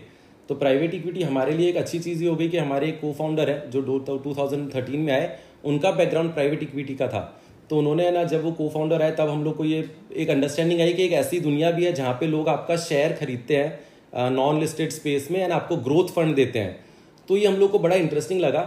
तो 0.50 0.56
प्राइवेट 0.56 0.94
इक्विटी 0.94 1.22
हमारे 1.24 1.54
लिए 1.54 1.69
एक 1.69 1.78
अच्छी 1.78 2.00
चीज़ 2.00 2.24
ये 2.24 2.30
हो 2.30 2.36
गई 2.36 2.48
कि 2.50 2.57
हमारे 2.57 2.88
एक 2.88 3.00
को 3.02 3.12
फाउंडर 3.13 3.50
है, 3.50 3.72
जो 3.72 3.81
टू 3.81 4.34
थाउज़ेंड 4.34 4.74
थर्टीन 4.75 5.00
में 5.00 5.13
आए, 5.13 5.38
उनका 5.66 5.92
बैकग्राउंड 5.92 6.34
प्राइवेट 6.34 6.63
इक्विटी 6.63 6.96
का 6.96 7.07
था। 7.07 7.22
तो 7.69 7.78
उन्होंने 7.78 8.10
ना, 8.12 8.24
जब 8.24 8.44
वो 8.44 8.52
को 8.52 8.69
फाउंडर 8.69 9.02
आए, 9.02 9.12
तब 9.12 9.30
हम 9.30 9.44
लोग 9.44 9.56
को 9.57 9.66
ये 9.66 9.90
एक 10.16 10.30
अंडरस्टैंडिंग 10.30 10.81
आई 10.81 10.94
कि 10.94 11.04
एक 11.04 11.12
ऐसी 11.13 11.40
दुनिया 11.40 11.72
भी 11.72 11.86
है 11.86 11.94
जहाँ 11.94 12.13
पे 12.13 12.28
लोग 12.28 12.50
आपका 12.50 12.75
शेयर 12.80 13.13
खरीदते 13.13 13.57
हैं 13.57 14.30
नॉन 14.31 14.60
लिस्टेड 14.60 14.92
स्पेस 14.92 15.28
में 15.31 15.40
एंड 15.40 15.52
आपको 15.52 15.75
ग्रोथ 15.80 16.13
फंड 16.16 16.36
देते 16.36 16.60
हैं। 16.60 16.80
तो 17.28 17.38
ये 17.38 17.48
हम 17.48 17.56
लोग 17.56 17.72
को 17.72 17.80
बड़ा 17.80 17.96
इंटरेस्टिंग 17.98 18.42
लगा। 18.42 18.62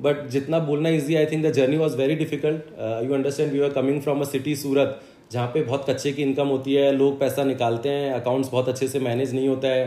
बट 0.00 0.26
जितना 0.30 0.58
बोलना 0.66 0.88
easy 0.88 1.14
I 1.16 1.26
think 1.26 1.44
the 1.44 1.52
journey 1.52 1.76
was 1.76 1.96
very 1.96 2.14
difficult 2.16 2.78
you 3.04 3.14
understand 3.14 3.52
we 3.52 3.60
are 3.60 3.70
coming 3.70 4.00
from 4.02 4.20
a 4.20 4.24
city 4.26 4.54
Surat 4.56 5.00
जहाँ 5.32 5.46
पे 5.54 5.62
बहुत 5.62 5.88
कच्चे 5.88 6.12
की 6.12 6.22
इनकम 6.22 6.48
होती 6.48 6.74
है, 6.74 6.92
लोग 6.92 7.18
पैसा 7.20 7.44
निकालते 7.44 7.88
हैं 7.88 8.12
अकाउंट्स 8.12 8.50
बहुत 8.50 8.68
अच्छे 8.68 8.88
से 8.88 9.00
मैनेज 9.00 9.34
नहीं 9.34 9.48
होता 9.48 9.68
है 9.68 9.86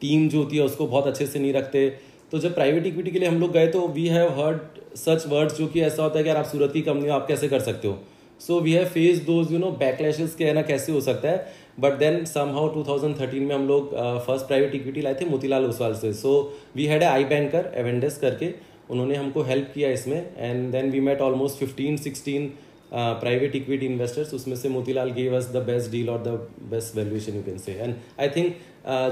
टीम 0.00 0.28
जो 0.28 0.38
होती 0.38 0.56
है 0.56 0.64
उसको 0.64 0.86
बहुत 0.86 1.06
अच्छे 1.06 1.26
से 1.26 1.38
नहीं 1.38 1.52
रखते। 1.52 1.88
तो 2.32 2.38
जब 2.38 2.54
प्राइवेट 2.54 2.86
इक्विटी 2.86 3.10
के 3.10 3.18
लिए 3.18 3.28
हम 3.28 3.40
लोग 3.40 3.52
गए 3.52 3.66
तो 3.68 3.86
we 3.88 4.06
have 4.08 4.40
heard 4.40 4.96
such 4.96 5.26
words 5.28 5.58
जो 5.58 5.66
कि 5.66 5.80
ऐसा 5.82 6.02
होता 6.02 6.18
है 6.18 6.22
कि 6.24 6.28
यार 6.28 6.36
आप 6.36 6.44
सूरत 6.46 6.72
की 6.72 6.82
कंपनी 6.82 7.08
हो, 7.08 7.14
आप 7.14 7.26
कैसे 7.26 7.48
कर 7.48 7.60
सकते 7.60 7.88
हो? 7.88 7.98
So 8.40 8.58
we 8.60 8.72
have 8.72 8.86
face 8.88 9.18
those 9.24 9.52
you 9.52 9.58
know 9.58 9.70
backlashes 9.80 10.34
के 10.34 10.44
है 10.44 10.52
ना, 10.52 10.62
कैसे 10.62 10.92
हो 10.92 11.00
सकता 11.00 11.30
है? 11.30 11.46
But 11.80 11.92
then 11.98 12.24
somehow 12.54 12.68
two 12.68 12.82
thousand 12.84 13.18
thirteen 13.20 13.42
में 13.42 13.54
हम 13.54 13.66
लोग 13.68 13.94
फ़र्स्ट 14.26 14.46
प्राइवेट 14.46 14.74
इक्विटी 14.74 15.02
लाए 15.02 15.14
थे 15.20 15.24
मोतीलाल 15.26 15.66
ओसवाल 15.66 15.94
से। 15.94 16.12
So 16.14 16.32
we 16.76 16.86
had 16.86 17.02
a 17.02 17.06
I 17.06 17.24
banker 17.26 17.70
Avendus 17.76 18.18
करके। 18.18 18.52
उन्होंने 18.90 19.14
हमको 19.16 19.42
हेल्प 19.42 19.70
किया 19.74 19.90
इसमें 19.90 20.20
and 20.36 20.70
then 20.72 20.90
we 20.90 21.00
met 21.00 21.20
almost 21.20 21.58
fifteen 21.58 21.96
sixteen 21.96 22.52
private 22.92 23.54
equity 23.56 23.86
investors 23.86 24.34
उसमें 24.34 24.56
से 24.56 24.68
Motilal 24.68 25.10
gave 25.12 25.36
us 25.36 25.48
the 25.52 25.62
best 25.66 25.90
deal 25.90 26.10
और 26.10 26.22
the 26.22 26.28
best 26.70 26.96
valuation 26.96 27.36
you 27.36 27.42
can 27.42 27.58
say 27.58 27.72
and 27.72 27.94
I 28.20 28.28
think 28.28 28.56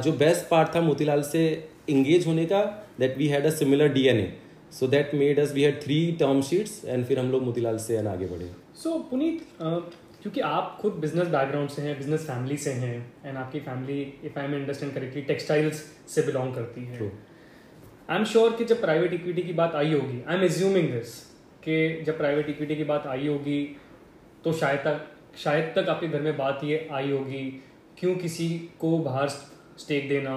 जो 0.05 0.13
best 0.19 0.49
part 0.49 0.75
था 0.75 0.81
मोतीलाल 0.81 1.23
से 1.31 1.43
इंगेज 1.89 2.27
होने 2.27 2.45
का 2.47 2.61
that 3.01 3.17
we 3.19 3.29
had 3.29 3.47
a 3.47 3.51
similar 3.51 3.93
DNA 3.93 4.33
so 4.73 4.87
that 4.89 5.15
made 5.15 5.41
us 5.41 5.53
we 5.55 5.63
had 5.63 5.83
three 5.83 6.01
term 6.21 6.43
sheets 6.51 6.85
and 6.85 7.05
फिर 7.05 7.19
हम 7.19 7.31
लोग 7.31 7.43
मोतीलाल 7.45 7.79
से 7.79 7.97
एंड 7.97 8.09
आगे 8.09 8.27
बढ़े। 8.27 8.51
सो 8.83 8.91
so, 8.91 9.11
पुनीत 9.11 9.47
क्योंकि 10.23 10.41
आप 10.41 10.77
खुद 10.81 10.93
बिज़नेस 11.01 11.29
बैकग्राउंड 11.29 11.71
से 11.71 11.83
हैं 11.83 11.97
बिज़नेस 11.99 12.21
फैमिली 12.23 12.57
से 12.65 12.71
हैं 12.73 12.97
एंड 13.27 13.37
आपकी 13.37 13.61
family 13.61 14.01
if 14.25 14.39
I 14.39 14.45
am 14.45 14.55
understand 14.55 14.93
correctly 14.95 15.23
textiles 15.31 15.85
से 16.15 16.23
बिलोंग 16.23 16.55
करती 16.55 16.85
है। 16.87 16.99
आई 18.11 18.19
एम 18.19 18.25
श्योर 18.25 18.53
कि 18.53 18.65
जब 18.65 18.81
प्राइवेट 18.81 19.13
इक्विटी 19.13 19.43
की 19.43 19.53
बात 19.53 19.75
आई 19.75 19.93
होगी 19.93 20.23
आई 20.29 20.37
एम 20.37 20.43
एज्यूमिंग 20.45 20.89
दिस 20.93 21.15
कि 21.65 22.03
जब 22.07 22.17
प्राइवेट 22.19 22.49
इक्विटी 22.49 22.77
की 22.77 22.85
बात 22.85 23.07
आई 23.07 23.27
होगी 23.29 23.77
तो 24.45 24.53
शायद 24.53 24.79
तक 24.79 25.07
शायद 25.39 25.73
तक 25.77 25.89
आपके 25.89 26.09
घर 26.09 26.21
में 26.21 26.37
बात 26.37 26.61
ये 26.65 26.89
आई 26.93 27.11
होगी 27.11 27.43
क्यों 27.99 28.15
किसी 28.15 28.49
को 28.81 28.99
बाहर 28.99 29.29
स्टेक 29.29 30.09
देना 30.09 30.35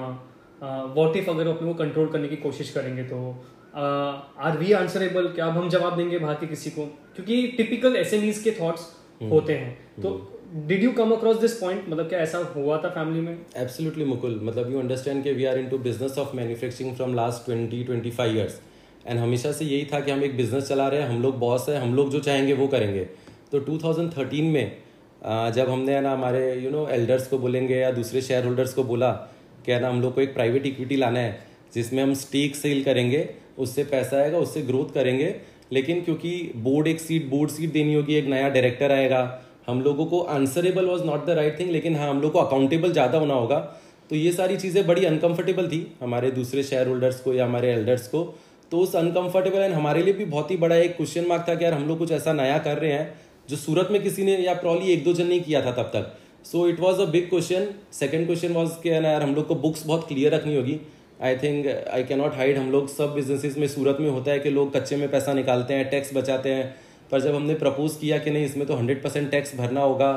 वॉट 0.97 1.17
इफ़ 1.17 1.29
अगर 1.29 1.47
अपने 1.47 1.67
को 1.67 1.73
कंट्रोल 1.73 2.07
करने 2.07 2.27
की 2.27 2.35
कोशिश 2.35 2.71
करेंगे 2.71 3.03
तो 3.03 3.45
आर 3.75 4.57
वी 4.57 4.71
आंसरेबल 4.71 5.27
क्या 5.27 5.45
अब 5.45 5.57
हम 5.57 5.69
जवाब 5.69 5.97
देंगे 5.97 6.19
बाहर 6.19 6.35
के 6.35 6.47
किसी 6.47 6.69
को? 6.69 6.85
क्योंकि 6.85 7.47
टिपिकल 7.47 7.95
एस 7.95 8.43
के 8.43 8.51
थॉट्स 8.51 8.81
हम्म। 9.21 9.31
होते 9.31 9.53
हैं। 9.53 10.01
तो 10.01 10.32
did 10.53 10.83
you 10.83 10.91
come 10.91 11.11
across 11.11 11.37
this 11.41 11.53
point 11.57 11.87
मतलब 11.89 12.07
क्या 12.09 12.17
ऐसा 12.19 12.37
हुआ 12.55 12.77
था 12.77 12.89
फैमिली 12.89 13.21
में? 13.21 13.37
एब्सोल्युटली 13.57 14.05
मुकुल. 14.05 14.39
मतलब 14.43 14.71
यू 14.71 14.79
अंडरस्टैंड 14.79 15.23
कि 15.23 15.31
we 15.33 15.45
are 15.45 15.57
into 15.59 15.77
business 15.77 16.17
of 16.17 16.35
manufacturing 16.37 16.95
from 16.95 17.13
last 17.15 17.45
twenty 17.45 17.83
twenty 17.83 18.11
five 18.11 18.35
years 18.35 18.59
and 19.07 19.19
हमेशा 19.19 19.51
से 19.51 19.65
यही 19.65 19.85
था 19.93 19.99
कि 19.99 20.11
हम 20.11 20.23
एक 20.23 20.35
बिज़नेस 20.37 20.67
चला 20.67 20.87
रहे 20.87 21.01
हैं, 21.01 21.07
हम 21.09 21.21
लोग 21.21 21.37
बॉस 21.39 21.65
है, 21.69 21.79
हम 21.81 21.95
लोग 21.95 22.11
जो 22.11 22.19
चाहेंगे 22.19 22.53
वो 22.53 22.67
करेंगे. 22.67 23.03
तो 23.51 23.59
2013 23.61 24.51
में 24.51 25.51
जब 25.53 25.69
हमने 25.69 25.99
ना 26.01 26.11
हमारे 26.11 26.53
यू 26.55 26.69
नो 26.71 26.87
एल्डर्स 26.89 27.27
को 27.27 27.37
बोलेंगे 27.39 27.75
या 27.75 27.89
दूसरे 27.91 28.21
शेयर 28.21 28.45
होल्डर्स 28.45 28.73
को 28.73 28.83
बोला 28.83 29.11
कि 29.65 29.79
ना 29.79 29.89
हम 29.89 30.01
लोग 30.01 30.13
को 30.15 30.21
एक 30.21 30.33
प्राइवेट 30.33 30.65
इक्विटी 30.65 30.95
लाना 30.95 31.19
है, 31.19 31.39
जिसमें 31.73 32.01
हम 32.03 32.13
स्टेक 32.15 32.55
सेल 32.55 32.83
करेंगे, 32.83 33.29
उससे 33.57 33.83
पैसा 33.85 34.17
आएगा, 34.17 34.37
उससे 34.37 34.61
ग्रोथ 34.61 34.93
करेंगे. 34.93 35.35
लेकिन 35.71 36.01
क्योंकि 36.01 36.51
बोर्ड 36.57 36.87
एक 36.87 36.99
सीट 36.99 37.25
बोर्ड 37.29 37.51
सीट 37.51 37.71
देनी 37.73 37.93
होगी, 37.93 38.15
एक 38.15 38.25
नया 38.25 38.49
डायरेक्टर 38.49 38.91
आएगा 38.91 39.23
हम 39.67 39.81
लोगों 39.81 40.05
को 40.05 40.19
answerable 40.31 40.85
was 40.85 41.03
not 41.03 41.25
the 41.25 41.29
right 41.31 41.59
thing 41.59 41.71
लेकिन 41.71 41.95
हाँ 41.95 42.09
हम 42.09 42.21
लोग 42.21 42.31
को 42.31 42.39
अकाउंटेबल 42.39 42.91
ज़्यादा 42.91 43.17
होना 43.17 43.33
होगा। 43.33 43.59
तो 44.09 44.15
ये 44.15 44.31
सारी 44.31 44.57
चीज़ें 44.57 44.85
बड़ी 44.87 45.05
अनकंफर्टेबल 45.05 45.67
थी 45.67 45.85
हमारे 46.01 46.31
दूसरे 46.31 46.63
शेयर 46.63 46.87
होल्डर्स 46.87 47.19
को 47.19 47.33
या 47.33 47.45
हमारे 47.45 47.71
एल्डर्स 47.71 48.07
को। 48.07 48.23
तो 48.71 48.79
उस 48.79 48.95
अनकंफर्टेबल 48.95 49.59
एंड 49.59 49.73
हमारे 49.73 50.01
लिए 50.03 50.13
भी 50.13 50.25
बहुत 50.27 50.51
ही 50.51 50.57
बड़ा 50.57 50.75
एक 50.77 50.95
क्वेश्चन 50.97 51.25
मार्क 51.27 51.45
था 51.49 51.55
कि 51.55 51.65
यार 51.65 51.73
हम 51.73 51.87
लोग 51.87 51.97
कुछ 51.97 52.11
ऐसा 52.11 52.33
नया 52.33 52.57
कर 52.59 52.77
रहे 52.77 52.91
हैं, 52.91 53.13
जो 53.49 53.57
सूरत 53.57 53.87
में 53.91 54.01
किसी 54.03 54.23
ने 54.23 54.37
या 54.37 54.53
प्रॉली 54.55 54.91
एक 54.93 55.03
दो 55.03 55.13
जन 55.13 55.27
नहीं 55.27 55.41
किया 55.41 55.61
था 55.65 55.71
तब 55.73 55.91
तक। 55.93 56.11
So 56.45 56.67
it 56.67 56.79
was 56.79 57.01
a 57.01 57.05
big 57.07 57.29
question 57.29 57.67
second 57.93 58.25
question 58.25 58.53
was 58.53 58.71
कि 58.83 58.89
यार 58.89 59.23
हम 59.23 59.35
लोग 59.35 59.47
को 59.47 59.55
बुक्स 59.57 59.85
बहुत 59.87 60.07
क्लियर 60.07 60.33
रखनी 60.33 60.55
होगी। 60.55 60.79
I 61.21 61.35
think 61.37 61.67
I 61.67 62.03
cannot 62.03 62.33
hide 62.35 62.57
हम 62.57 62.71
लोग 62.71 62.87
सब 62.89 63.13
बिजनेसिस 63.15 63.57
में 63.57 63.67
सूरत 63.67 63.97
में 63.99 64.09
होता 64.09 64.31
है 64.31 64.39
कि 64.39 64.49
लोग 64.49 64.73
कच्चे 64.73 64.95
में 64.95 65.09
पैसा 65.11 65.33
निकालते 65.33 65.73
हैं 65.73 65.89
टैक्स 65.89 66.13
बचाते 66.13 66.53
हैं। 66.53 66.73
पर 67.11 67.21
जब 67.21 67.35
हमने 67.35 67.53
प्रपोज 67.55 67.95
किया 67.95 68.17
कि 68.17 68.31
नहीं 68.31 68.45
इसमें 68.45 68.65
तो 68.67 68.75
हंड्रेड 68.75 69.03
परसेंट 69.03 69.29
टैक्स 69.31 69.55
भरना 69.57 69.81
होगा 69.81 70.09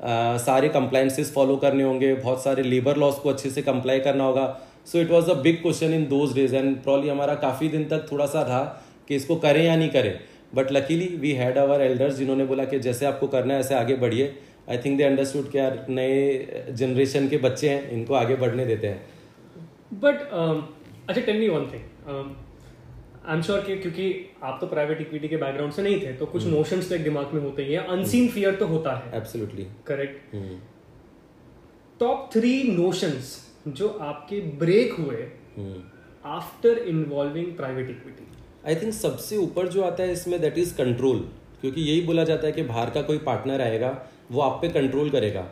आ, 0.00 0.36
सारे 0.38 0.68
कंप्लाइंसेस 0.68 1.32
फॉलो 1.34 1.56
करने 1.56 1.82
होंगे 1.82 2.12
बहुत 2.14 2.42
सारे 2.44 2.62
लेबर 2.62 2.96
लॉस 2.96 3.18
को 3.18 3.28
अच्छे 3.28 3.50
से 3.50 3.62
कंप्लाई 3.62 4.00
करना 4.00 4.24
होगा। 4.24 4.46
So 4.86 4.98
it 4.98 5.10
was 5.10 5.30
a 5.30 5.34
big 5.42 5.60
question 5.62 5.94
in 5.94 6.06
those 6.08 6.34
days 6.34 6.56
and 6.56 6.76
probably 6.82 7.08
हमारा 7.08 7.34
काफ़ी 7.36 7.68
दिन 7.68 7.84
तक 7.88 8.06
थोड़ा 8.12 8.26
सा 8.26 8.44
था 8.44 8.62
कि 9.08 9.16
इसको 9.16 9.36
करें 9.36 9.64
या 9.64 9.76
नहीं 9.76 9.88
करें। 9.90 10.18
But 10.54 10.72
luckily 10.72 11.06
we 11.16 11.32
had 11.34 11.58
our 11.58 11.82
elders 11.82 12.14
जिन्होंने 12.16 12.44
बोला 12.44 12.64
कि 12.64 12.78
जैसे 12.80 13.06
आपको 13.06 13.26
करना 13.28 13.54
है 13.54 13.60
ऐसे 13.60 13.74
आगे 13.74 13.96
बढ़िए। 13.96 14.34
आई 14.70 14.78
थिंक 14.78 14.96
दे 14.98 15.04
अंडरस्टूड 15.04 15.50
कि 15.50 15.58
यार 15.58 15.84
नए 15.90 16.64
जनरेशन 16.72 17.28
के 17.28 17.36
बच्चे 17.38 17.68
हैं 17.68 17.90
इनको 17.90 18.14
आगे 18.14 18.36
बढ़ने 18.36 18.66
देते 18.66 18.86
हैं। 18.86 19.00
बट 19.94 20.30
um, 20.32 20.62
अच्छा 21.08 21.20
tell 21.20 21.38
me 21.38 21.48
one 21.48 21.66
thing 21.72 22.34
I 23.26 23.36
am 23.36 23.42
sure 23.42 23.60
कि 23.60 23.76
क्योंकि 23.76 24.34
आप 24.42 24.58
तो 24.60 24.66
प्राइवेट 24.66 25.00
इक्विटी 25.00 25.28
के 25.28 25.36
बैकग्राउंड 25.36 25.72
से 25.72 25.82
नहीं 25.82 26.00
थे 26.02 26.12
तो 26.12 26.26
कुछ 26.26 26.44
नोशंस 26.44 26.80
hmm. 26.80 26.88
तो 26.88 26.94
एक 26.94 27.04
दिमाग 27.04 27.32
में 27.34 27.42
होते 27.42 27.64
ही 27.64 27.72
है। 27.72 27.86
अनसीन 27.86 28.28
फियर 28.28 28.54
तो 28.54 28.66
होता 28.66 28.96
है। 28.96 29.16
Absolutely 29.16 29.66
correct 29.86 30.34
top 32.00 32.30
three 32.32 32.62
notions 32.62 33.54
जो 33.68 33.88
आपके 33.88 34.40
ब्रेक 34.40 34.92
हुए 34.92 35.26
after 36.24 36.78
involving 36.78 37.56
private 37.56 37.90
equity 37.90 38.28
I 38.66 38.76
think 38.76 38.92
सबसे 38.94 39.36
ऊपर 39.36 39.68
जो 39.68 39.82
आता 39.82 40.02
है 40.02 40.12
इसमें 40.12 40.40
दैट 40.40 40.58
इज़ 40.58 40.76
कंट्रोल 40.76 41.18
क्योंकि 41.60 41.80
यही 41.80 42.00
बोला 42.00 42.24
जाता 42.24 42.46
है 42.46 42.52
कि 42.52 42.62
बाहर 42.62 42.90
का 42.90 43.02
कोई 43.02 43.18
पार्टनर 43.18 43.60
आएगा 43.60 44.08
वो 44.30 44.40
आप 44.40 44.58
पे 44.62 44.68
कंट्रोल 44.68 45.10
करेगा। 45.10 45.50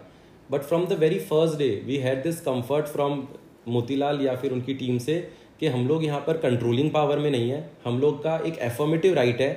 But 0.51 0.61
from 0.61 0.87
the 0.87 0.93
very 0.93 1.19
first 1.19 1.59
day 1.59 1.83
we 1.87 1.97
had 1.97 2.23
this 2.23 2.41
comfort 2.41 2.87
from 2.87 3.29
Motilal 3.69 4.21
या 4.21 4.37
फिर 4.37 4.53
उनकी 4.53 4.75
टीम 4.75 4.99
से 4.99 5.31
कि 5.61 5.67
हम 5.67 5.87
लोग 5.89 6.05
यहाँ 6.05 6.21
पर 6.21 6.37
कंट्रोलिंग 6.39 6.91
पावर 6.91 7.19
में 7.19 7.31
नहीं 7.31 7.51
है। 7.51 7.71
हम 7.85 8.01
लोग 8.01 8.23
का 8.25 8.37
एक 8.47 8.59
एफर्मेटिव 8.63 9.15
राइट 9.15 9.41
है 9.41 9.51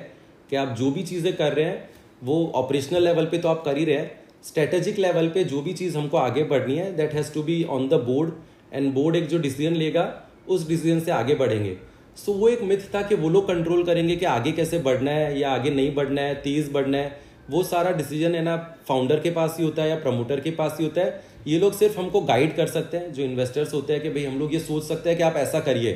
कि 0.50 0.56
आप 0.56 0.76
जो 0.78 0.90
भी 0.90 1.02
चीज़ें 1.02 1.32
कर 1.36 1.52
रहे 1.52 1.64
हैं 1.64 1.88
वो 2.22 2.36
ऑपरेशनल 2.56 3.04
लेवल 3.04 3.26
पे 3.26 3.38
तो 3.38 3.48
आप 3.48 3.62
कर 3.64 3.76
ही 3.76 3.84
रहे 3.84 3.96
हैं। 3.96 4.10
स्ट्रेटेजिक 4.44 4.98
लेवल 4.98 5.28
पे 5.28 5.44
जो 5.44 5.60
भी 5.62 5.72
चीज़ 5.72 5.96
हमको 5.98 6.16
आगे 6.16 6.42
बढ़नी 6.44 6.76
है 6.76 6.94
that 6.96 7.14
has 7.14 7.32
to 7.34 7.42
be 7.42 7.62
on 7.70 7.88
the 7.88 7.94
board 8.06 8.32
and 8.72 8.92
board 8.94 9.16
एक 9.16 9.26
जो 9.28 9.38
डिसीज़न 9.38 9.76
लेगा 9.76 10.12
उस 10.48 10.68
डिसीज़न 10.68 11.00
से 11.00 11.10
आगे 11.10 11.34
बढ़ेंगे। 11.34 11.76
सो 12.16 12.32
so, 12.32 12.38
वो 12.38 12.48
एक 12.48 12.62
मिथ 12.62 12.94
था 12.94 13.02
कि 13.02 13.14
वो 13.14 13.28
लोग 13.28 13.46
कंट्रोल 13.48 13.84
करेंगे 13.84 14.16
कि 14.16 14.24
आगे 14.26 14.52
कैसे 14.52 14.78
बढ़ना 14.78 15.10
है 15.10 15.38
या 15.40 15.50
आगे 15.50 15.70
नहीं 15.70 15.94
बढ़ना 15.94 16.20
है 16.20 16.34
तेज 16.42 16.70
बढ़ना 16.72 16.98
है। 16.98 17.20
वो 17.50 17.62
सारा 17.62 17.90
डिसीज़न 17.90 18.34
है 18.34 18.42
ना 18.42 18.56
फाउंडर 18.88 19.20
के 19.20 19.30
पास 19.30 19.56
ही 19.58 19.64
होता 19.64 19.82
है 19.82 19.88
या 19.88 19.96
प्रमोटर 19.96 20.40
के 20.40 20.50
पास 20.52 20.76
ही 20.80 20.84
होता 20.84 21.00
है। 21.00 21.20
ये 21.46 21.58
लोग 21.58 21.72
सिर्फ़ 21.74 21.98
हमको 21.98 22.20
गाइड 22.22 22.54
कर 22.56 22.66
सकते 22.68 22.96
हैं, 22.96 23.12
जो 23.12 23.22
इन्वेस्टर्स 23.22 23.74
होते 23.74 23.92
हैं 23.92 24.02
कि 24.02 24.10
भाई 24.10 24.24
हम 24.24 24.38
लोग 24.38 24.54
ये 24.54 24.60
सोच 24.60 24.84
सकते 24.84 25.08
हैं 25.08 25.18
कि 25.18 25.24
आप 25.24 25.36
ऐसा 25.36 25.60
करिए। 25.60 25.92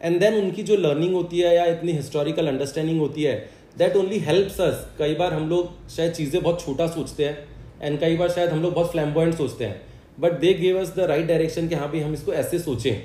एंड 0.00 0.18
देन 0.20 0.34
उनकी 0.34 0.62
जो 0.62 0.76
लर्निंग 0.76 1.14
होती 1.14 1.40
है 1.40 1.54
या 1.56 1.64
इतनी 1.66 1.92
हिस्टोरिकल 1.92 2.48
अंडरस्टैंडिंग 2.48 3.00
होती 3.00 3.22
है 3.22 3.34
दैट 3.78 3.96
ओनली 3.96 4.18
हेल्प्स 4.20 4.60
अस 4.60 4.86
कई 4.98 5.14
बार 5.14 5.32
हम 5.34 5.48
लोग 5.48 5.88
शायद 5.90 6.12
चीज़ें 6.12 6.42
बहुत 6.42 6.64
छोटा 6.64 6.86
सोचते 6.88 7.24
हैं 7.24 7.38
एंड 7.82 7.98
कई 8.00 8.16
बार 8.16 8.30
शायद 8.30 8.50
हम 8.50 8.62
लोग 8.62 8.74
बहुत 8.74 8.90
फ्लैम्बॉइंट 8.92 9.34
सोचते 9.34 9.64
हैं। 9.64 9.80
But 10.20 10.32
they 10.40 10.52
gave 10.54 10.80
us 10.80 10.92
the 10.96 11.06
right 11.08 11.26
direction 11.26 11.68
कि 11.68 11.74
हाँ 11.74 11.88
भाई 11.88 12.00
हम 12.00 12.14
इसको 12.14 12.32
ऐसे 12.34 12.58
सोचें। 12.58 13.02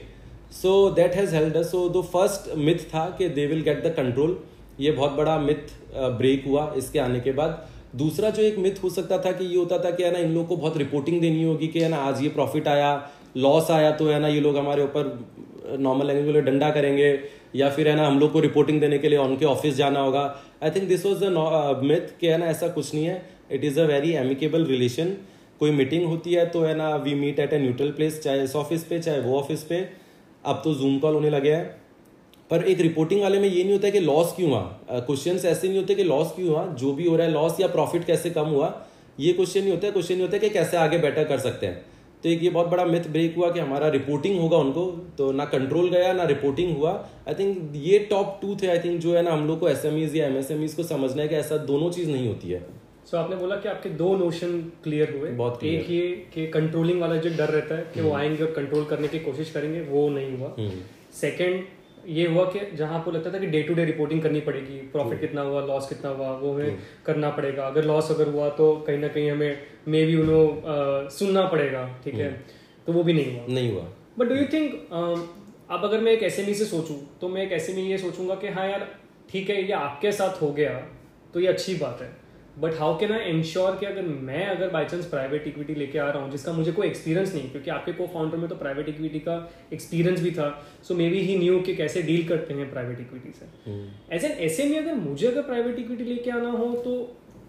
So 0.53 0.89
that 0.91 1.15
has 1.15 1.35
held 1.35 1.61
so 1.63 1.87
the 1.89 2.03
first 2.07 2.55
myth 2.57 2.85
था 2.89 3.05
कि 3.17 3.29
they 3.29 3.45
will 3.45 3.61
get 3.63 3.83
the 3.85 3.93
control 3.95 4.37
ये 4.79 4.91
बहुत 4.91 5.11
बड़ा 5.11 5.37
मिथ 5.39 5.73
ब्रेक 6.17 6.43
हुआ 6.47 6.71
इसके 6.77 6.99
आने 6.99 7.19
के 7.19 7.31
बाद। 7.31 7.67
दूसरा 7.95 8.29
जो 8.29 8.41
एक 8.43 8.57
मिथ 8.59 8.83
हो 8.83 8.89
सकता 8.89 9.17
था 9.17 9.31
कि 9.31 9.45
ये 9.45 9.57
होता 9.57 9.77
था 9.79 9.91
कि 9.91 10.03
है 10.03 10.11
ना, 10.11 10.19
इन 10.19 10.33
लोगों 10.33 10.47
को 10.47 10.55
बहुत 10.57 10.77
रिपोर्टिंग 10.77 11.21
देनी 11.21 11.43
होगी 11.43 11.67
कि 11.67 11.79
है 11.79 11.89
ना, 11.89 11.97
आज 11.97 12.21
ये 12.23 12.29
प्रॉफिट 12.29 12.67
आया 12.67 13.09
लॉस 13.37 13.71
आया 13.71 13.91
तो 13.91 14.07
है 14.07 14.19
ना, 14.19 14.27
ये 14.27 14.39
लोग 14.41 14.57
हमारे 14.57 14.83
ऊपर 14.83 15.77
नॉर्मल 15.79 16.07
लैंग्वेज 16.07 16.35
में 16.35 16.45
डंडा 16.45 16.69
करेंगे, 16.71 17.07
या 17.55 17.69
फिर 17.69 17.87
है 17.87 17.95
ना, 17.95 18.07
हम 18.07 18.19
लोग 18.19 18.31
को 18.31 18.39
रिपोर्टिंग 18.39 18.79
देने 18.81 18.97
के 18.99 19.09
लिए 19.09 19.17
उनके 19.19 19.45
ऑफ़िस 19.45 19.75
जाना 19.75 19.99
होगा। 19.99 20.23
I 20.63 20.69
think 20.69 20.87
this 20.89 21.05
was 21.05 21.23
the 21.23 21.79
myth 21.83 22.17
कि 22.19 22.27
है 22.27 22.37
ना, 22.37 22.45
ऐसा 22.47 22.67
कुछ 22.67 22.93
नहीं 22.93 23.05
है। 23.05 23.21
It 23.51 23.63
is 23.63 23.79
a 23.79 23.85
very 23.85 24.11
amicable 24.15 24.65
relation 24.65 25.15
कोई 25.59 25.71
मीटिंग 25.71 26.05
होती 26.05 26.33
है 26.33 26.45
तो 26.49 26.61
है 26.61 26.75
ना 26.77 26.95
we 26.97 27.13
meet 27.15 27.39
at 27.39 27.53
a 27.53 27.57
neutral 27.59 27.91
place 27.91 28.21
चाहे 28.23 28.43
इस 28.43 28.55
ऑफ़िस 28.55 28.83
पे, 28.83 28.99
चाहे 28.99 29.19
वो 29.19 29.39
ऑफ़िस 29.39 29.63
पे। 29.63 29.87
अब 30.45 30.61
तो 30.63 30.73
जूम 30.73 30.97
कॉल 30.99 31.13
होने 31.13 31.29
लगे 31.29 31.53
हैं। 31.53 31.86
पर 32.49 32.63
एक 32.63 32.79
रिपोर्टिंग 32.79 33.21
वाले 33.21 33.39
में 33.39 33.47
ये 33.49 33.63
नहीं 33.63 33.73
होता 33.73 33.85
है 33.87 33.91
कि 33.91 33.99
लॉस 33.99 34.33
क्यों 34.35 34.49
हुआ? 34.49 34.61
क्वेश्चन 34.91 35.47
ऐसे 35.47 35.67
नहीं 35.67 35.79
होते 35.79 35.95
कि 35.95 36.03
लॉस 36.03 36.31
क्यों 36.35 36.49
हुआ? 36.49 36.65
जो 36.65 36.91
भी 36.93 37.07
हो 37.07 37.15
रहा 37.15 37.27
है 37.27 37.33
लॉस 37.33 37.59
या 37.59 37.67
प्रॉफिट 37.67 38.03
कैसे 38.03 38.29
कम 38.29 38.45
हुआ? 38.45 38.85
ये 39.19 39.33
क्वेश्चन 39.33 39.59
नहीं 39.59 39.71
होता 39.71 39.87
है। 39.87 39.91
क्वेश्चन 39.91 40.13
नहीं 40.13 40.23
होता 40.23 40.35
है 40.35 40.39
कि 40.39 40.49
कैसे 40.49 40.77
आगे 40.77 40.97
बेटर 40.97 41.23
कर 41.23 41.39
सकते 41.39 41.65
हैं। 41.65 41.85
तो 42.23 42.29
एक 42.29 42.43
ये 42.43 42.49
बहुत 42.49 42.67
बड़ा 42.67 42.85
मिथ 42.85 43.01
ब्रेक 43.01 43.35
हुआ 43.35 43.51
कि 43.51 43.59
हमारा 43.59 43.87
रिपोर्टिंग 43.87 44.39
होगा 44.39 44.57
उनको 44.57 44.85
तो 45.17 45.31
ना 45.31 45.45
कंट्रोल 45.45 45.89
गया 45.89 46.13
ना 46.13 46.23
रिपोर्टिंग 46.23 46.77
हुआ। 46.77 46.91
आई 47.27 47.33
थिंक 47.33 47.73
ये 47.75 47.99
टॉप 47.99 48.39
टू 48.41 48.55
थे। 48.55 48.67
आई 48.67 48.79
थिंक 48.79 49.01
जो 49.01 49.15
है 49.15 49.21
ना 49.21 49.31
हम 49.31 49.47
लोग 49.47 49.59
को 49.59 49.69
एस 49.69 49.85
या 49.85 50.25
एम 50.27 50.67
को 50.67 50.83
समझना 50.83 51.21
है 51.21 51.27
कि 51.27 51.35
ऐसा 51.35 51.57
दोनों 51.57 51.91
चीज़ 51.91 52.11
नहीं 52.11 52.27
होती 52.27 52.49
है। 52.49 52.59
सो 52.59 53.17
so, 53.17 53.23
आपने 53.23 53.35
बोला 53.35 53.55
कि 53.55 53.69
आपके 53.69 53.89
दो 53.89 54.15
नोशन 54.17 54.61
क्लियर 54.83 55.17
हुए। 55.19 55.29
बहुत 55.31 55.53
clear. 55.53 55.73
एक 55.73 55.89
ये 55.89 56.07
कि 56.33 56.47
कंट्रोलिंग 56.47 57.01
वाला 57.01 57.15
जो 57.15 57.29
डर 57.29 57.49
रहता 57.49 57.75
है 57.75 57.91
कि 57.93 58.01
वो 58.01 58.09
हम्म। 58.09 58.19
आएँगे 58.19 58.43
और 58.43 58.51
कंट्रोल 58.51 58.85
करने 58.85 59.07
की 59.07 59.19
कोशिश 59.19 59.51
करेंगे 59.51 59.81
वो 59.81 60.09
नहीं 60.09 60.37
हुआ। 60.37 60.55
Second 61.13 61.55
hmm. 61.55 61.63
ये 62.07 62.27
हुआ 62.27 62.43
कि 62.51 62.59
जहाँ 62.77 62.97
आपको 62.97 63.11
लगता 63.11 63.31
था 63.33 63.39
कि 63.39 63.47
डे 63.47 63.61
टू 63.63 63.73
डे 63.73 63.85
रिपोर्टिंग 63.85 64.21
करनी 64.21 64.41
पड़ेगी 64.41 64.77
प्रॉफिट। 64.91 65.19
कितना 65.21 65.41
हुआ 65.41 65.61
लॉस 65.65 65.87
कितना 65.89 66.09
हुआ 66.09 66.29
वो 66.37 66.53
हमें 66.53 66.77
करना 67.05 67.29
पड़ेगा। 67.29 67.67
अगर 67.67 67.85
लॉस 67.85 68.11
अगर 68.11 68.27
हुआ 68.27 68.49
तो 68.51 68.71
कहीं 68.87 68.97
ना 68.97 69.07
कहीं 69.07 69.31
हमें 69.31 69.57
मे 69.87 70.05
बी 70.05 70.15
उन्हों 70.15 71.09
सुनना 71.09 71.45
पड़ेगा 71.47 71.87
ठीक 72.03 72.13
है? 72.15 72.31
तो 72.87 72.93
वो 72.93 73.03
भी 73.03 73.13
नहीं 73.13 73.35
हुआ। 73.35 73.45
नहीं 73.49 73.71
हुआ। 73.71 73.83
बट 74.19 74.27
डू 74.27 74.35
यू 74.35 74.45
थिंक 74.53 74.71
अब 75.71 75.83
अगर 75.83 75.99
मैं 75.99 76.11
एक 76.11 76.23
एस 76.23 76.35
से 76.35 76.65
सोचूं 76.65 76.95
तो 77.21 77.29
मैं 77.29 77.41
एक 77.43 77.51
ऐसे 77.51 77.73
में 77.73 77.81
ये 77.83 77.97
सोचूँगा 77.97 78.35
कि 78.35 78.47
हाँ 78.49 78.67
यार 78.69 78.87
ठीक 79.29 79.49
है 79.49 79.61
ये 79.63 79.71
आपके 79.73 80.11
साथ 80.11 80.41
हो 80.41 80.51
गया 80.51 80.69
तो 81.33 81.39
ये 81.39 81.47
अच्छी 81.47 81.75
बात 81.75 82.01
है। 82.01 82.09
But 82.59 82.79
how 82.79 82.97
can 82.99 83.11
I 83.11 83.29
ensure 83.29 83.75
कि 83.79 83.85
अगर 83.85 84.01
मैं 84.01 84.45
अगर 84.45 84.69
बाई 84.69 84.85
चांस 84.85 85.05
प्राइवेट 85.05 85.47
इक्विटी 85.47 85.73
लेके 85.75 85.99
आ 85.99 86.09
रहा 86.09 86.23
हूँ 86.23 86.31
जिसका 86.31 86.53
मुझे 86.53 86.71
कोई 86.71 86.87
एक्सपीरियंस 86.87 87.33
नहीं 87.33 87.49
क्योंकि 87.51 87.69
आपके 87.69 87.93
को 87.93 88.07
फाउंडर 88.13 88.37
में 88.37 88.47
तो 88.49 88.55
प्राइवेट 88.55 88.89
इक्विटी 88.89 89.19
का 89.19 89.35
एक्सपीरियंस 89.73 90.21
भी 90.21 90.31
था 90.31 90.47
सो 90.87 90.95
मे 90.95 91.09
बी 91.09 91.19
ही 91.19 91.37
न्यू 91.37 91.59
कि 91.59 91.75
कैसे 91.75 92.01
डील 92.01 92.27
करते 92.27 92.53
हैं 92.53 92.69
प्राइवेट 92.71 92.99
इक्विटी 92.99 93.33
से। 93.39 93.45
एज 94.15 94.25
एन 94.25 94.31
ऐसे 94.47 94.63
में 94.63 94.77
अगर 94.77 94.95
मुझे 94.95 95.27
अगर 95.27 95.41
प्राइवेट 95.41 95.79
इक्विटी 95.79 96.03
लेके 96.03 96.31
आना 96.31 96.51
हो 96.53 96.73
तो 96.85 96.97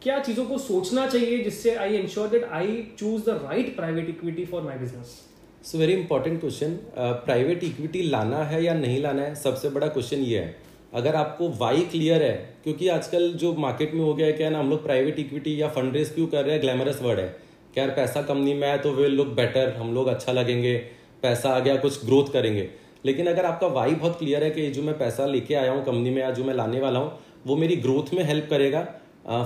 क्या 0.03 0.19
चीज़ों 0.21 0.45
को 0.45 0.59
सोचना 0.59 1.07
चाहिए 1.07 1.43
जिससे 1.45 1.75
I 1.77 1.97
ensure 1.97 2.29
that 2.29 2.45
I 2.53 2.83
choose 2.99 3.25
the 3.25 3.41
right 3.45 3.75
private 3.77 4.09
equity 4.09 4.45
for 4.45 4.63
my 4.63 4.79
business 4.79 5.19
so 5.65 5.79
very 5.79 5.93
important 5.93 6.41
question 6.41 6.79
private 6.99 7.65
equity 7.65 8.03
लाना 8.03 8.45
है 8.45 8.65
या 8.65 8.75
नहीं 8.75 9.01
लाना 9.03 9.23
है? 9.23 9.35
सबसे 9.35 9.71
बड़ा 9.71 9.87
क्वेश्चन 9.87 10.17
ये 10.17 10.39
है। 10.39 10.68
अगर 10.93 11.15
आपको 11.15 11.49
वाई 11.59 11.81
क्लियर 11.83 12.23
है 12.23 12.33
क्योंकि 12.65 12.89
आजकल 12.89 13.33
जो 13.33 13.53
मार्केट 13.57 13.95
में 13.95 14.01
हो 14.01 14.15
गया 14.15 14.27
है 14.27 14.33
क्या 14.33 14.51
ना 14.51 14.59
हम 14.59 14.71
लोग 14.71 14.83
प्राइवेट 14.85 15.19
इक्विटी 15.19 15.61
या 15.61 15.69
फंड 15.69 15.97
रेस 15.97 16.13
क्यों 16.15 16.27
कर 16.27 16.45
रहे 16.45 16.55
हैं? 16.55 16.61
ग्लैमरस 16.63 17.01
वर्ड 17.03 17.19
है। 17.21 17.27
क्या 17.75 17.85
यार 17.85 17.95
पैसा 17.97 18.23
कंपनी 18.23 18.55
में 18.55 18.69
आए 18.69 18.79
तो 18.79 18.93
विल 18.93 19.13
लुक 19.13 19.29
बेटर 19.37 19.73
हम 19.73 19.93
लोग 19.95 20.07
अच्छा 20.09 20.33
लगेंगे 20.33 20.77
पैसा 21.23 21.51
आ 21.51 21.59
गया 21.59 21.77
कुछ 21.77 22.05
ग्रोथ 22.05 22.33
करेंगे। 22.33 22.69
लेकिन 23.07 23.27
अगर 23.27 23.45
आपका 23.45 23.67
वाई 23.69 23.91
बहुत 23.93 24.19
क्लियर 24.19 24.45
है 24.45 24.51
कि 24.51 24.71
जो 24.71 24.83
मैं 24.83 24.97
पैसा 24.99 25.27
लेके 25.27 25.55
आया 25.55 25.73
हूँ 25.73 25.85
कंपनी 25.85 26.11
में 26.11 26.23
या 26.23 26.31
जो 26.31 26.45
मैं 26.45 26.55
लाने 26.55 26.81
वाला 26.81 26.99
हूँ 26.99 27.13
वो 27.47 27.57
मेरी 27.57 27.77
ग्रोथ 27.77 28.15
में 28.15 28.23
हेल्प 28.25 28.47
करेगा 28.51 28.83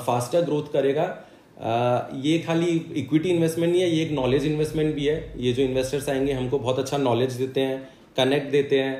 फास्टर 0.07 0.45
ग्रोथ 0.45 0.73
करेगा। 0.73 1.03
आ, 1.61 2.01
ये 2.17 2.39
खाली 2.39 2.67
इक्विटी 2.97 3.29
इन्वेस्टमेंट 3.29 3.73
नहीं 3.73 3.83
है 3.83 3.89
ये 3.91 4.03
एक 4.03 4.11
नॉलेज 4.13 4.47
इन्वेस्टमेंट 4.47 4.95
भी 4.95 5.07
है। 5.07 5.33
ये 5.37 5.53
जो 5.53 5.63
इन्वेस्टर्स 5.63 6.09
आएँगे 6.09 6.33
हमको 6.33 6.59
बहुत 6.59 6.79
अच्छा 6.79 6.99
नॉलेज 6.99 7.33
देते 7.33 7.61
हैं 7.61 7.89
कनेक्ट 8.17 8.51
देते 8.51 8.81
हैं। 8.81 8.95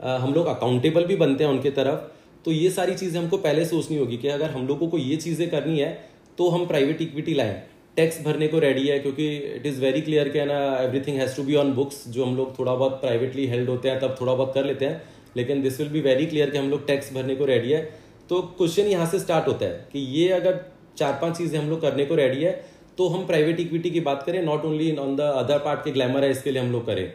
हम 0.00 0.34
लोग 0.34 0.46
अकाउंटेबल 0.48 1.04
भी 1.04 1.16
बनते 1.16 1.44
हैं 1.44 1.50
उनके 1.50 1.70
तरफ़। 1.72 2.12
तो 2.44 2.52
ये 2.52 2.70
सारी 2.70 2.94
चीज़ें 2.94 3.20
हमको 3.20 3.36
पहले 3.38 3.64
सोचनी 3.66 3.96
होगी 3.96 4.16
कि 4.16 4.28
अगर 4.30 4.50
हम 4.50 4.66
लोगों 4.66 4.88
को 4.88 4.98
ये 4.98 5.16
चीज़ें 5.18 5.48
करनी 5.50 5.78
है 5.78 5.92
तो 6.38 6.48
हम 6.50 6.66
प्राइवेट 6.66 7.02
इक्विटी 7.02 7.34
लाएँ। 7.34 7.62
टैक्स 7.96 8.20
भरने 8.22 8.46
को 8.48 8.58
रेडी 8.58 8.86
है, 8.86 8.98
क्योंकि 8.98 9.26
इट 9.36 9.66
इज़ 9.66 9.80
वेरी 9.80 10.00
क्लियर 10.00 10.28
कि 10.28 10.44
ना 10.44 10.56
everything 10.78 11.18
has 11.18 11.36
to 11.36 11.42
be 11.42 11.54
on 11.56 11.72
books 11.74 12.02
जो 12.08 12.24
हम 12.24 12.36
लोग 12.36 12.58
थोड़ा 12.58 12.74
बहुत 12.74 13.00
प्राइवेटली 13.00 13.46
हेल्ड 13.46 13.68
होते 13.68 13.88
हैं, 13.88 13.98
तब 14.00 14.16
थोड़ा 14.20 14.34
बहुत 14.34 14.52
कर 14.54 14.64
लेते 14.64 14.84
हैं। 14.84 15.02
लेकिन 15.36 15.62
this 15.62 15.78
will 15.80 15.88
be 15.88 16.00
very 16.00 16.26
clear 16.26 16.50
कि 16.50 16.58
हम 16.58 16.70
लोग 16.70 16.86
टैक्स 16.86 17.12
भरने 17.14 17.36
को 17.36 17.44
रेडी 17.44 17.70
है। 17.70 17.82
तो 18.30 18.40
क्वेश्चन 18.58 18.86
यहाँ 18.86 19.06
से 19.06 19.18
स्टार्ट 19.18 19.48
होता 19.48 19.66
है 19.66 19.86
कि 19.92 19.98
ये 20.12 20.28
अगर 20.32 20.60
चार 20.98 21.18
पाँच 21.22 21.36
चीज़ें 21.38 21.58
हम 21.58 21.68
लोग 21.70 21.80
करने 21.80 22.04
को 22.04 22.14
रेडी 22.14 22.42
है 22.42 22.52
तो 22.98 23.08
हम 23.08 23.26
प्राइवेट 23.26 23.60
इक्विटी 23.60 23.90
की 23.90 24.00
बात 24.02 24.22
करें 24.22 24.42
not 24.42 24.64
only 24.64 24.94
on 24.98 25.16
the 25.16 25.20
other 25.36 25.58
part 25.60 25.84
के 25.84 25.90
ग्लैमर 25.90 26.24
है 26.24 26.30
इसके 26.30 26.50
लिए 26.50 26.62
हम 26.62 26.70
लोग 26.72 26.86
करें। 26.86 27.12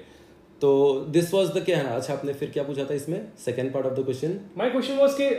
तो 0.62 0.70
दिस 1.10 1.34
वाज 1.34 1.48
द 1.50 1.64
क्या 1.66 1.82
अच्छा 1.90 2.14
आपने 2.14 2.34
फिर 2.34 2.50
क्या 2.50 2.64
पूछा 2.64 2.84
था 2.86 2.94
इसमें? 2.94 3.22
Second 3.44 3.74
part 3.74 3.86
of 3.86 3.94
the 3.94 4.04
question 4.06 4.40
my 4.58 4.70
question 4.70 4.98
was 4.98 5.14
कि 5.20 5.30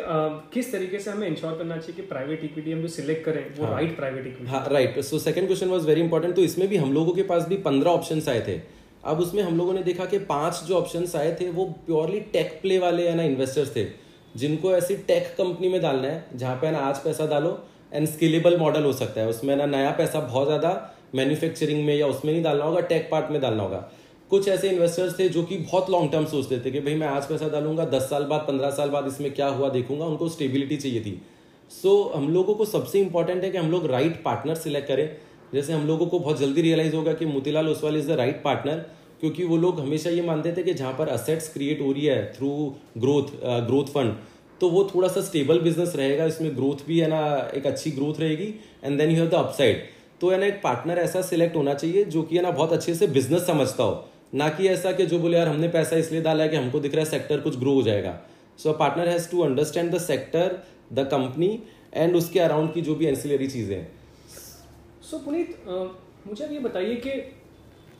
किस 0.53 0.73
तरीके 0.73 0.99
से 0.99 1.11
हमें 1.11 1.27
इंश्योर 1.29 1.57
करना 1.59 1.77
चाहिए 1.77 1.97
कि 1.97 2.03
प्राइवेट 2.09 2.45
इक्विटी 2.45 2.73
हम 2.73 2.83
जो 2.83 2.89
सिलेक्ट 2.91 3.25
करें 3.25 3.45
वो 3.57 3.73
राइट 3.73 3.97
प्राइवेट 3.97 4.27
इक्विटी 4.27 4.51
हाँ 4.51 4.67
right 4.71 4.99
so 5.05 5.19
second 5.21 5.47
question 5.47 5.69
was 5.69 5.87
very 5.87 6.01
important 6.01 6.35
तो 6.37 6.43
इसमें 6.43 6.67
भी 6.69 6.77
हम 6.77 6.93
लोगों 6.93 7.13
के 7.15 7.23
पास 7.25 7.47
भी 7.49 7.57
पंद्रह 7.67 7.91
ऑप्शन 7.91 8.23
आए 8.29 8.41
थे। 8.49 8.59
अब 9.05 9.21
उसमें 9.21 9.43
हम 9.43 9.59
लोगों 9.59 9.75
ने 9.75 9.83
देखा 9.83 10.05
कि 10.07 10.19
पाँच 10.27 10.63
जो 10.69 10.77
ऑप्शन 10.77 11.07
आए 11.17 11.37
थे 11.41 11.51
वो 11.51 11.65
प्योरली 11.87 12.21
टेक 12.33 12.59
प्ले 12.63 12.79
वाले 12.79 13.09
है 13.09 13.15
ना 13.17 13.23
इन्वेस्टर्स 13.25 13.75
थे 13.77 13.87
जिनको 14.35 14.73
ऐसी 14.73 14.97
टेक 15.07 15.35
कंपनी 15.39 15.69
में 15.69 15.81
डालना 15.83 16.09
है 16.09 16.25
जहाँ 16.35 16.57
पे 16.57 16.71
ना 16.71 16.79
आज 16.89 16.99
पैसा 17.05 17.27
डालो 17.27 17.59
एंड 17.93 18.07
स्केलेबल 18.09 18.59
मॉडल 18.59 18.85
हो 18.85 18.93
सकता 18.95 19.21
है। 19.21 19.29
उसमें 19.29 19.57
ना 19.57 19.67
नया 19.69 19.91
पैसा 19.99 20.21
बहुत 20.21 20.47
ज़्यादा 20.47 20.75
मैन्युफैक्चरिंग 21.15 21.85
में 21.87 21.95
या 21.95 22.07
उसमें 22.07 22.33
नहीं 22.33 22.43
डालना 22.43 22.65
होगा 22.65 22.81
टेक 22.89 23.09
पार्ट 23.11 23.31
में 23.31 23.41
डालना 23.41 23.63
होगा। 23.63 23.89
कुछ 24.31 24.49
ऐसे 24.49 24.69
इन्वेस्टर्स 24.71 25.19
थे 25.19 25.29
जो 25.29 25.43
कि 25.43 25.57
बहुत 25.59 25.89
लॉन्ग 25.91 26.11
टर्म 26.13 26.25
सोचते 26.27 26.59
थे 26.65 26.71
कि 26.71 26.81
भाई 26.81 26.95
मैं 26.95 27.07
आज 27.07 27.25
पैसा 27.29 27.49
डालूँगा 27.49 27.85
दस 27.85 28.03
साल 28.11 28.25
बाद 28.25 28.41
पंद्रह 28.41 28.71
साल 28.71 28.91
बाद 28.91 29.07
इसमें 29.07 29.33
क्या 29.35 29.47
हुआ 29.49 29.69
देखूँगा 29.69 30.05
उनको 30.07 30.29
स्टेबिलिटी 30.29 30.77
चाहिए 30.77 31.01
थी। 31.01 31.21
सो 31.71 31.89
so, 31.89 32.17
हम 32.17 32.29
लोगों 32.29 32.55
को 32.55 32.65
सबसे 32.65 33.01
इंपॉर्टेंट 33.01 33.43
है 33.45 33.51
कि 33.51 33.59
हम 33.59 33.71
लोग 33.71 33.87
राइट 33.87 34.23
पार्टनर 34.23 34.55
सिलेक्ट 34.57 34.89
करें। 34.89 35.17
जैसे 35.55 35.73
हम 35.73 35.87
लोगों 35.87 36.07
को 36.07 36.19
बहुत 36.19 36.39
जल्दी 36.41 36.63
रियलाइज़ 36.63 36.95
होगा 36.97 37.13
कि 37.13 37.27
Motilal 37.27 37.69
Oswal 37.69 37.97
is 37.97 38.09
the 38.09 38.17
right 38.19 38.43
partner 38.45 38.85
क्योंकि 39.21 39.45
वो 39.45 39.57
लोग 39.57 39.81
हमेशा 39.81 40.11
ये 40.11 40.23
मानते 40.23 40.53
थे 40.57 40.63
कि 40.63 40.75
जहाँ 40.75 40.93
पर 40.99 41.09
असेट्स 41.09 41.53
क्रिएट 41.53 41.81
हो 41.81 41.93
रही 41.93 42.05
है 42.07 42.33
थ्रू 42.33 42.51
ग्रोथ 42.99 43.33
ग्रोथ 43.67 43.93
फंड 43.95 44.15
तो 44.61 44.69
वो 44.71 44.89
थोड़ा 44.95 45.09
सा 45.09 45.21
स्टेबल 45.23 45.61
बिज़नेस 45.61 45.97
रहेगा 45.97 46.25
इसमें 46.25 46.55
ग्रोथ 46.57 46.87
भी 46.87 46.99
है 47.01 47.09
ना 47.09 47.23
एक 47.55 47.67
अच्छी 47.67 47.91
ग्रोथ 47.91 48.21
रहेगी 48.21 48.55
and 48.85 48.99
then 48.99 49.11
you 49.11 49.17
have 49.17 49.29
the 49.29 49.35
upside 49.37 49.83
तो 50.21 50.31
है 50.31 50.39
ना 50.41 50.47
एक 50.47 50.61
पार्टनर 50.63 50.99
ऐसा 50.99 51.23
सिलेक्ट 51.23 51.57
होना 51.57 51.75
चाहिए 51.75 52.05
जो 52.07 52.23
कि 52.23 52.37
है 52.37 52.43
ना 52.43 52.51
बहुत 52.51 52.73
अच्छे 52.73 52.95
से 52.95 53.07
बिज़नेस 53.09 53.47
समझता 53.47 53.83
हो। 53.83 54.07
ना 54.33 54.49
कि 54.49 54.69
ऐसा 54.69 54.93
कि 54.93 55.07
जो 55.07 55.19
बोले 55.19 55.37
यार 55.37 55.49
हमने 55.49 55.69
पैसा 55.69 55.97
इसलिए 55.97 56.23
डाला 56.23 56.43
है 56.45 56.49
कि 56.49 56.57
हमको 56.57 56.81
दिख 56.81 56.95
रहा 56.95 57.05
है 57.05 57.11
सेक्टर 57.11 57.41
कुछ 57.41 57.59
ग्रो 57.59 57.73
हो 57.75 57.83
जाएगा. 57.83 58.19
So 58.59 58.73
partner 58.73 59.09
has 59.09 59.31
to 59.31 59.41
understand 59.41 59.91
the 59.95 59.99
sector 60.01 60.63
the 60.93 61.07
company 61.11 61.49
and 61.95 62.17
उसके 62.17 62.41
अराउंड 62.41 62.73
की 62.75 62.81
जो 62.81 62.95
भी 62.95 63.07
एंसिलरी 63.07 63.47
चीज़ें 63.49 63.77
हैं। 63.77 63.91
सो 65.03 65.17
so, 65.17 65.25
पुनीत 65.25 65.57
मुझे 66.27 66.45
अब 66.45 66.53
ये 66.53 66.59
बताइए 66.61 66.97
कि 66.97 67.11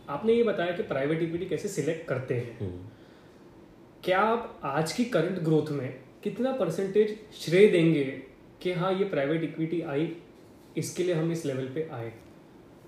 आपने 0.09 0.33
ये 0.35 0.43
बताया 0.43 0.73
कि 0.73 0.83
प्राइवेट 0.85 1.23
इक्विटी 1.23 1.47
कैसे 1.47 1.69
सिलेक्ट 1.69 2.07
करते 2.09 2.35
हैं। 2.35 2.59
हम्म। 2.59 2.89
क्या 4.05 4.19
आप 4.21 4.61
आज 4.65 4.93
की 4.93 5.05
करंट 5.07 5.39
ग्रोथ 5.45 5.71
में 5.73 5.89
कितना 6.23 6.53
परसेंटेज 6.53 7.17
श्रेय 7.41 7.67
देंगे 7.69 8.05
कि 8.63 8.73
हाँ 8.73 8.93
ये 8.93 9.05
प्राइवेट 9.07 9.45
इक्विटी 9.45 9.81
आई 9.83 10.09
इसके 10.77 11.03
लिए 11.03 11.15
हम 11.15 11.33
इस 11.33 11.45
लेवल 11.47 11.67
पे 11.75 11.89
आए? 11.93 12.13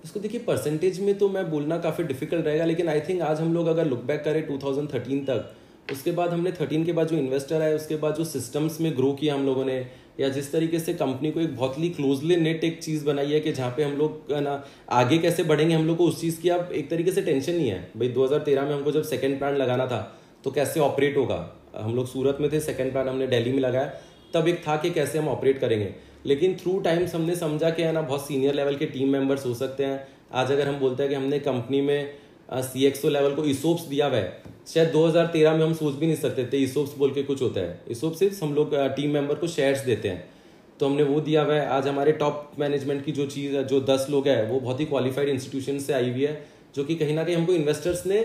इसको 0.03 0.19
देखिए 0.19 0.39
परसेंटेज 0.39 0.99
में 0.99 1.17
तो 1.17 1.27
मैं 1.29 1.49
बोलना 1.49 1.77
काफ़ी 1.77 2.03
डिफ़िकल्ट 2.03 2.45
रहेगा, 2.45 2.65
लेकिन 2.65 2.89
आई 2.89 2.99
थिंक 2.99 3.21
आज 3.21 3.39
हम 3.41 3.53
लोग 3.53 3.67
अगर 3.67 3.85
लुक 3.85 4.01
बैक 4.03 4.23
करें 4.23 4.47
2013 4.47 5.23
तक, 5.27 5.53
उसके 5.91 6.11
बाद 6.11 6.29
हमने 6.29 6.51
13 6.51 6.85
के 6.85 6.91
बाद 6.91 7.07
जो 7.07 7.17
इन्वेस्टर 7.17 7.61
आए, 7.61 7.73
उसके 7.73 7.95
बाद 7.95 8.15
जो 8.15 8.23
सिस्टम्स 8.25 8.79
में 8.81 8.91
ग्रो 8.97 9.11
किया 9.13 9.35
हम 9.35 9.45
लोगों 9.45 9.65
ने, 9.65 9.77
या 10.19 10.29
जिस 10.29 10.51
तरीके 10.51 10.79
से 10.79 10.93
कंपनी 10.93 11.31
को 11.31 11.39
एक 11.39 11.55
बहुत 11.55 11.79
ही 11.79 11.89
क्लोजली 11.89 12.35
नेट 12.35 12.63
एक 12.63 12.81
चीज़ 12.83 13.05
बनाई 13.05 13.31
है 13.31 13.39
कि 13.39 13.51
जहाँ 13.51 13.73
पे 13.77 13.83
हम 13.83 13.97
लोग 13.97 14.31
ना, 14.33 14.63
आगे 14.91 15.17
कैसे 15.17 15.43
बढ़ेंगे, 15.43 15.75
हम 15.75 15.87
लोग 15.87 15.97
को 15.97 16.05
उस 16.05 16.21
चीज़ 16.21 16.41
की 16.41 16.49
अब 16.49 16.71
एक 16.73 16.89
तरीके 16.89 17.11
से 17.11 17.21
टेंशन 17.21 17.53
नहीं 17.53 17.69
है। 17.69 17.79
भाई 17.97 18.09
2013 18.09 18.61
में 18.61 18.73
हमको 18.73 18.91
जब 18.91 19.03
सेकेंड 19.05 19.37
प्लान 19.39 19.55
लगाना 19.55 19.87
था 19.87 20.01
तो 20.43 20.51
कैसे 20.51 20.79
ऑपरेट 20.81 21.17
होगा? 21.17 21.37
हम 21.75 21.95
लोग 21.95 22.07
सूरत 22.07 22.37
में 22.41 22.51
थे 22.51 22.59
सेकेंड 22.61 22.91
प्लान 22.91 23.07
हमने 23.09 23.27
दिल्ली 23.27 23.51
में 23.51 23.59
लगाया, 23.59 23.85
तब 24.33 24.47
एक 24.47 24.67
था 24.67 24.75
कि 24.77 24.89
कैसे 24.91 25.17
हम 25.19 25.27
ऑपरेट 25.29 25.59
करेंगे। 25.59 25.93
लेकिन 26.25 26.55
थ्रू 26.55 26.79
टाइम्स 26.79 27.15
हमने 27.15 27.35
समझा 27.35 27.69
कि 27.69 27.83
है 27.83 27.91
ना, 27.91 28.01
बहुत 28.01 28.27
सीनियर 28.27 28.53
लेवल 28.53 28.75
के 28.75 28.85
टीम 28.85 29.09
मेंबर्स 29.09 29.45
हो 29.45 29.53
सकते 29.53 29.85
हैं। 29.85 30.07
आज 30.33 30.51
अगर 30.51 30.67
हम 30.67 30.79
बोलते 30.79 31.03
हैं 31.03 31.09
कि 31.09 31.15
हमने 31.15 31.39
कंपनी 31.39 31.81
में 31.81 32.13
सी 32.53 32.85
एक्सओ 32.85 33.09
लेवल 33.09 33.33
को 33.35 33.43
इसोप्स 33.45 33.83
दिया 33.83 34.07
हुआ 34.07 34.17
है, 34.17 34.41
शायद 34.67 34.89
2013 34.89 35.53
में 35.53 35.65
हम 35.65 35.73
सोच 35.73 35.93
भी 35.93 36.05
नहीं 36.05 36.15
सकते 36.15 36.45
थे 36.45 36.57
इसोप्स 36.57 36.97
बोल 36.97 37.13
के 37.13 37.23
कुछ 37.23 37.41
होता 37.41 37.61
है। 37.61 37.79
इसोप 37.87 38.13
सिर्फ़ 38.13 38.43
हम 38.43 38.53
लोग 38.55 38.75
टीम 38.95 39.11
मेंबर 39.11 39.35
को 39.35 39.47
शेयर्स 39.47 39.79
देते 39.81 40.09
हैं। 40.09 40.31
तो 40.79 40.85
हमने 40.85 41.03
वो 41.03 41.19
दिया 41.21 41.41
हुआ 41.43 41.53
है। 41.53 41.65
आज 41.67 41.87
हमारे 41.87 42.11
टॉप 42.11 42.51
मैनेजमेंट 42.59 43.03
की 43.05 43.11
जो 43.11 43.25
चीज़ 43.27 43.55
है 43.55 43.63
जो 43.67 43.79
दस 43.81 44.07
लोग 44.09 44.27
हैं, 44.27 44.49
वो 44.49 44.59
बहुत 44.59 44.79
ही 44.79 44.85
क्वालिफाइड 44.85 45.29
इंस्टीट्यूशन 45.29 45.79
से 45.79 45.93
आई 45.93 46.09
हुई 46.11 46.23
है, 46.23 46.45
जो 46.75 46.83
कि 46.83 46.95
कहीं 46.95 47.15
ना 47.15 47.23
कहीं 47.23 47.35
हमको 47.35 47.53
इन्वेस्टर्स 47.53 48.05
ने 48.05 48.21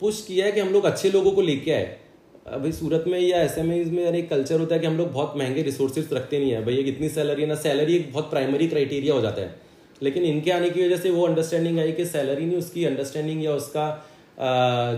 पुश 0.00 0.24
किया 0.26 0.46
है 0.46 0.52
कि 0.52 0.60
हम 0.60 0.68
लोग 0.68 0.84
अच्छे 0.84 1.10
लोगों 1.10 1.30
को 1.30 1.42
लेके 1.42 1.72
आए। 1.72 1.96
अभी 2.52 2.70
सूरत 2.72 3.04
में 3.06 3.18
या 3.20 3.40
एस 3.42 3.56
एम 3.58 3.66
में 3.66 4.12
एक 4.12 4.28
कल्चर 4.30 4.60
होता 4.60 4.74
है 4.74 4.80
कि 4.80 4.86
हम 4.86 4.96
लोग 4.96 5.12
बहुत 5.12 5.34
महँगे 5.36 5.62
रिसोर्सेज 5.62 6.08
रखते 6.12 6.38
नहीं 6.38 6.50
है। 6.50 6.64
भाई 6.64 6.82
कितनी 6.84 7.08
सैलरी 7.08 7.42
है 7.42 7.48
ना? 7.48 7.54
सैलरी 7.56 7.96
एक 7.96 8.12
बहुत 8.12 8.30
प्राइमरी 8.30 8.66
क्राइटेरिया 8.68 9.14
हो 9.14 9.20
जाता 9.20 9.42
है। 9.42 9.54
लेकिन 10.02 10.22
इनके 10.24 10.50
आने 10.50 10.70
की 10.70 10.84
वजह 10.84 10.96
से 10.96 11.10
वो 11.10 11.26
अंडरस्टैंडिंग 11.26 11.78
आई 11.78 11.92
कि 11.92 12.04
सैलरी 12.06 12.46
नहीं 12.46 12.56
उसकी 12.56 12.84
अंडरस्टैंडिंग 12.84 13.44
या 13.44 13.54
उसका 13.54 13.86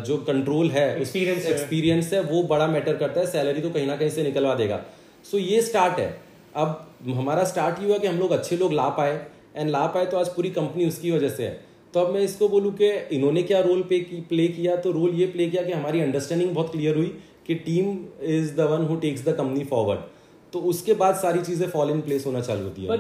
जो 0.07 0.16
कंट्रोल 0.19 0.71
है 0.71 0.85
एक्सपीरियंस 0.97 1.47
एक्सपीरियंस 1.47 2.12
है। 2.12 2.21
वो 2.23 2.42
बड़ा 2.45 2.66
मैटर 2.66 2.97
करता 2.97 3.21
है। 3.21 3.26
सैलरी 3.26 3.61
तो 3.61 3.71
कहीं 3.71 3.87
ना 3.87 3.97
कहीं 3.97 4.11
से 4.11 4.23
निकलवा 4.23 4.54
देगा। 4.54 4.85
सो 5.30 5.38
ये 5.38 5.61
स्टार्ट 5.62 5.99
है। 5.99 6.11
अब 6.57 6.87
हमारा 7.09 7.45
स्टार्ट 7.45 7.78
ही 7.78 7.87
हुआ 7.87 7.99
कि 7.99 8.07
हम 8.07 8.19
लोग 8.19 8.30
अच्छे 8.33 8.57
लोग 8.57 8.73
ला 8.73 8.88
पाए। 8.90 9.21
एंड 9.57 9.71
ला 9.71 9.87
पाए 9.87 10.07
तो 10.07 10.16
आज 10.16 10.28
पूरी 10.28 10.50
कंपनी 10.50 10.87
उसकी 10.87 11.11
वजह 11.11 11.28
से 11.28 11.45
है। 11.45 11.59
तो 11.95 12.00
अब 12.00 12.12
मैं 12.14 12.21
इसको 12.21 12.49
बोलूँ 12.49 12.73
कि 12.75 12.90
इन्होंने 13.12 13.42
क्या 13.42 13.61
रोल 13.61 13.83
पे 13.83 13.99
की 14.00 14.21
प्ले 14.28 14.47
किया? 14.49 14.76
तो 14.76 14.92
रोल 14.92 15.14
ये 15.14 15.26
प्ले 15.26 15.49
किया 15.49 15.62
कि 15.62 15.73
हमारी 15.73 16.00
अंडरस्टैंडिंग 16.00 16.50
बहुत 16.50 16.73
क्लियर 16.73 16.97
हुई। 16.97 17.12
कि 17.50 17.54
team 17.54 17.98
is 18.22 18.55
the 18.57 18.61
one 18.61 18.87
who 18.87 18.96
takes 18.96 19.24
the 19.24 19.37
company 19.37 19.64
forward 19.64 20.01
तो 20.53 20.59
उसके 20.59 20.94
बाद 20.94 21.14
सारी 21.14 21.42
चीज़ें 21.42 21.68
फॉल 21.68 21.90
इन 21.90 22.01
प्लेस 22.01 22.27
होना 22.27 22.40
चालू 22.40 22.62
होती 22.62 22.85
है। 22.85 22.98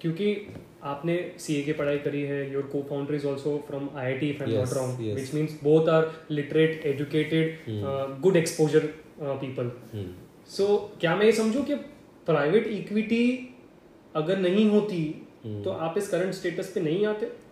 क्योंकि 0.00 0.36
आपने 0.82 1.32
सीए 1.38 1.62
की 1.62 1.72
पढ़ाई 1.72 1.98
करी 1.98 2.22
है 2.22 2.52
your 2.52 2.62
cofounder 2.82 3.14
is 3.14 3.26
also 3.26 3.56
from 3.66 3.88
I 3.94 4.06
I 4.06 4.18
T 4.18 4.28
if 4.30 4.42
I 4.42 4.56
not 4.56 4.72
wrong 4.72 5.00
which 5.14 5.34
means 5.34 5.52
both 5.64 5.88
are 5.88 6.10
literate 6.30 6.86
educated 6.86 7.58
good 8.20 8.36
exposure 8.36 8.80
people 9.20 9.70
सो 10.48 10.66
क्या 11.00 11.16
मैं 11.16 11.26
ये 11.26 11.32
समझू 11.32 11.62
कि 11.62 11.74
प्राइवेट 12.26 12.66
इक्विटी 12.66 13.54
अगर 14.14 14.38
नहीं 14.38 14.70
होती 14.70 15.24
hmm. 15.46 15.64
तो 15.64 15.70
आप 15.70 15.98
इस 15.98 16.08
करंट 16.08 16.34
स्टेटस 16.34 16.72
पे 16.72 16.80
नहीं 16.80 17.06
आते? 17.06 17.43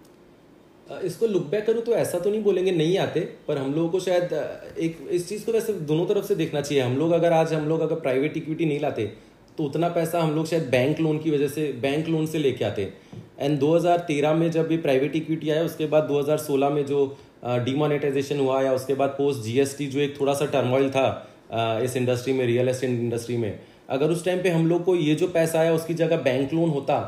इसको 1.00 1.26
लुक 1.26 1.46
बैक 1.46 1.64
करूँ 1.66 1.82
तो 1.82 1.92
ऐसा 1.94 2.18
तो 2.18 2.30
नहीं 2.30 2.42
बोलेंगे 2.42 2.72
नहीं 2.72 2.96
आते, 2.98 3.20
पर 3.48 3.58
हम 3.58 3.74
लोगों 3.74 3.88
को 3.88 4.00
शायद 4.00 4.32
एक, 4.78 4.98
इस 5.10 5.28
चीज़ 5.28 5.44
को 5.46 5.52
वैसे 5.52 5.72
दोनों 5.72 6.06
तरफ़ 6.06 6.24
से 6.26 6.34
देखना 6.34 6.60
चाहिए। 6.60 6.82
हम 6.82 6.96
लोग 6.98 7.12
अगर 7.12 7.32
आज, 7.32 7.52
हम 7.54 7.68
लोग 7.68 7.80
अगर 7.80 8.00
प्राइवेट 8.00 8.36
इक्विटी 8.36 8.66
नहीं 8.66 8.80
लाते 8.80 9.10
तो 9.58 9.64
उतना 9.64 9.88
पैसा 9.90 10.20
हम 10.20 10.34
लोग 10.34 10.46
शायद 10.46 10.68
बैंक 10.70 11.00
लोन 11.00 11.18
की 11.18 11.30
वजह 11.30 11.48
से 11.48 11.66
बैंक 11.82 12.08
लोन 12.08 12.26
से 12.26 12.38
लेके 12.38 12.64
आते। 12.64 12.92
एंड 13.40 13.58
2013 13.60 14.34
में 14.34 14.50
जब 14.50 14.72
ये 14.72 14.76
प्राइवेट 14.78 15.16
इक्विटी 15.16 15.50
आया, 15.50 15.64
उसके 15.64 15.86
बाद 15.86 16.08
2016 16.08 16.70
में 16.70 16.84
जो 16.86 17.04
डिमोनेटाइजेशन 17.44 18.40
हुआ 18.40 18.60
या 18.62 18.72
उसके 18.72 18.94
बाद 18.94 19.10
पोस्ट 19.10 19.42
जीएसटी 19.42 19.86
जो 19.86 20.00
एक 20.00 20.18
थोड़ा 20.20 20.34
सा 20.34 20.46
टर्मोइल 20.48 20.90
था 20.90 21.80
इस 21.84 21.96
इंडस्ट्री 21.96 22.32
में 22.32 22.44
रियल 22.46 22.68
एस्टेट 22.68 22.90
इंडस्ट्री 22.90 23.36
में, 23.36 23.58
अगर 23.88 24.10
उस 24.10 24.24
टाइम 24.24 24.42
पे 24.42 24.48
हम 24.50 24.66
लोग 24.66 24.84
को 24.84 24.94
ये 24.96 25.14
जो 25.14 25.28
पैसा 25.30 25.60
आया, 25.60 25.72
उसकी 25.74 25.94
जगह 25.94 26.16
बैंक 26.22 26.52
लोन 26.54 26.70
होता 26.70 27.00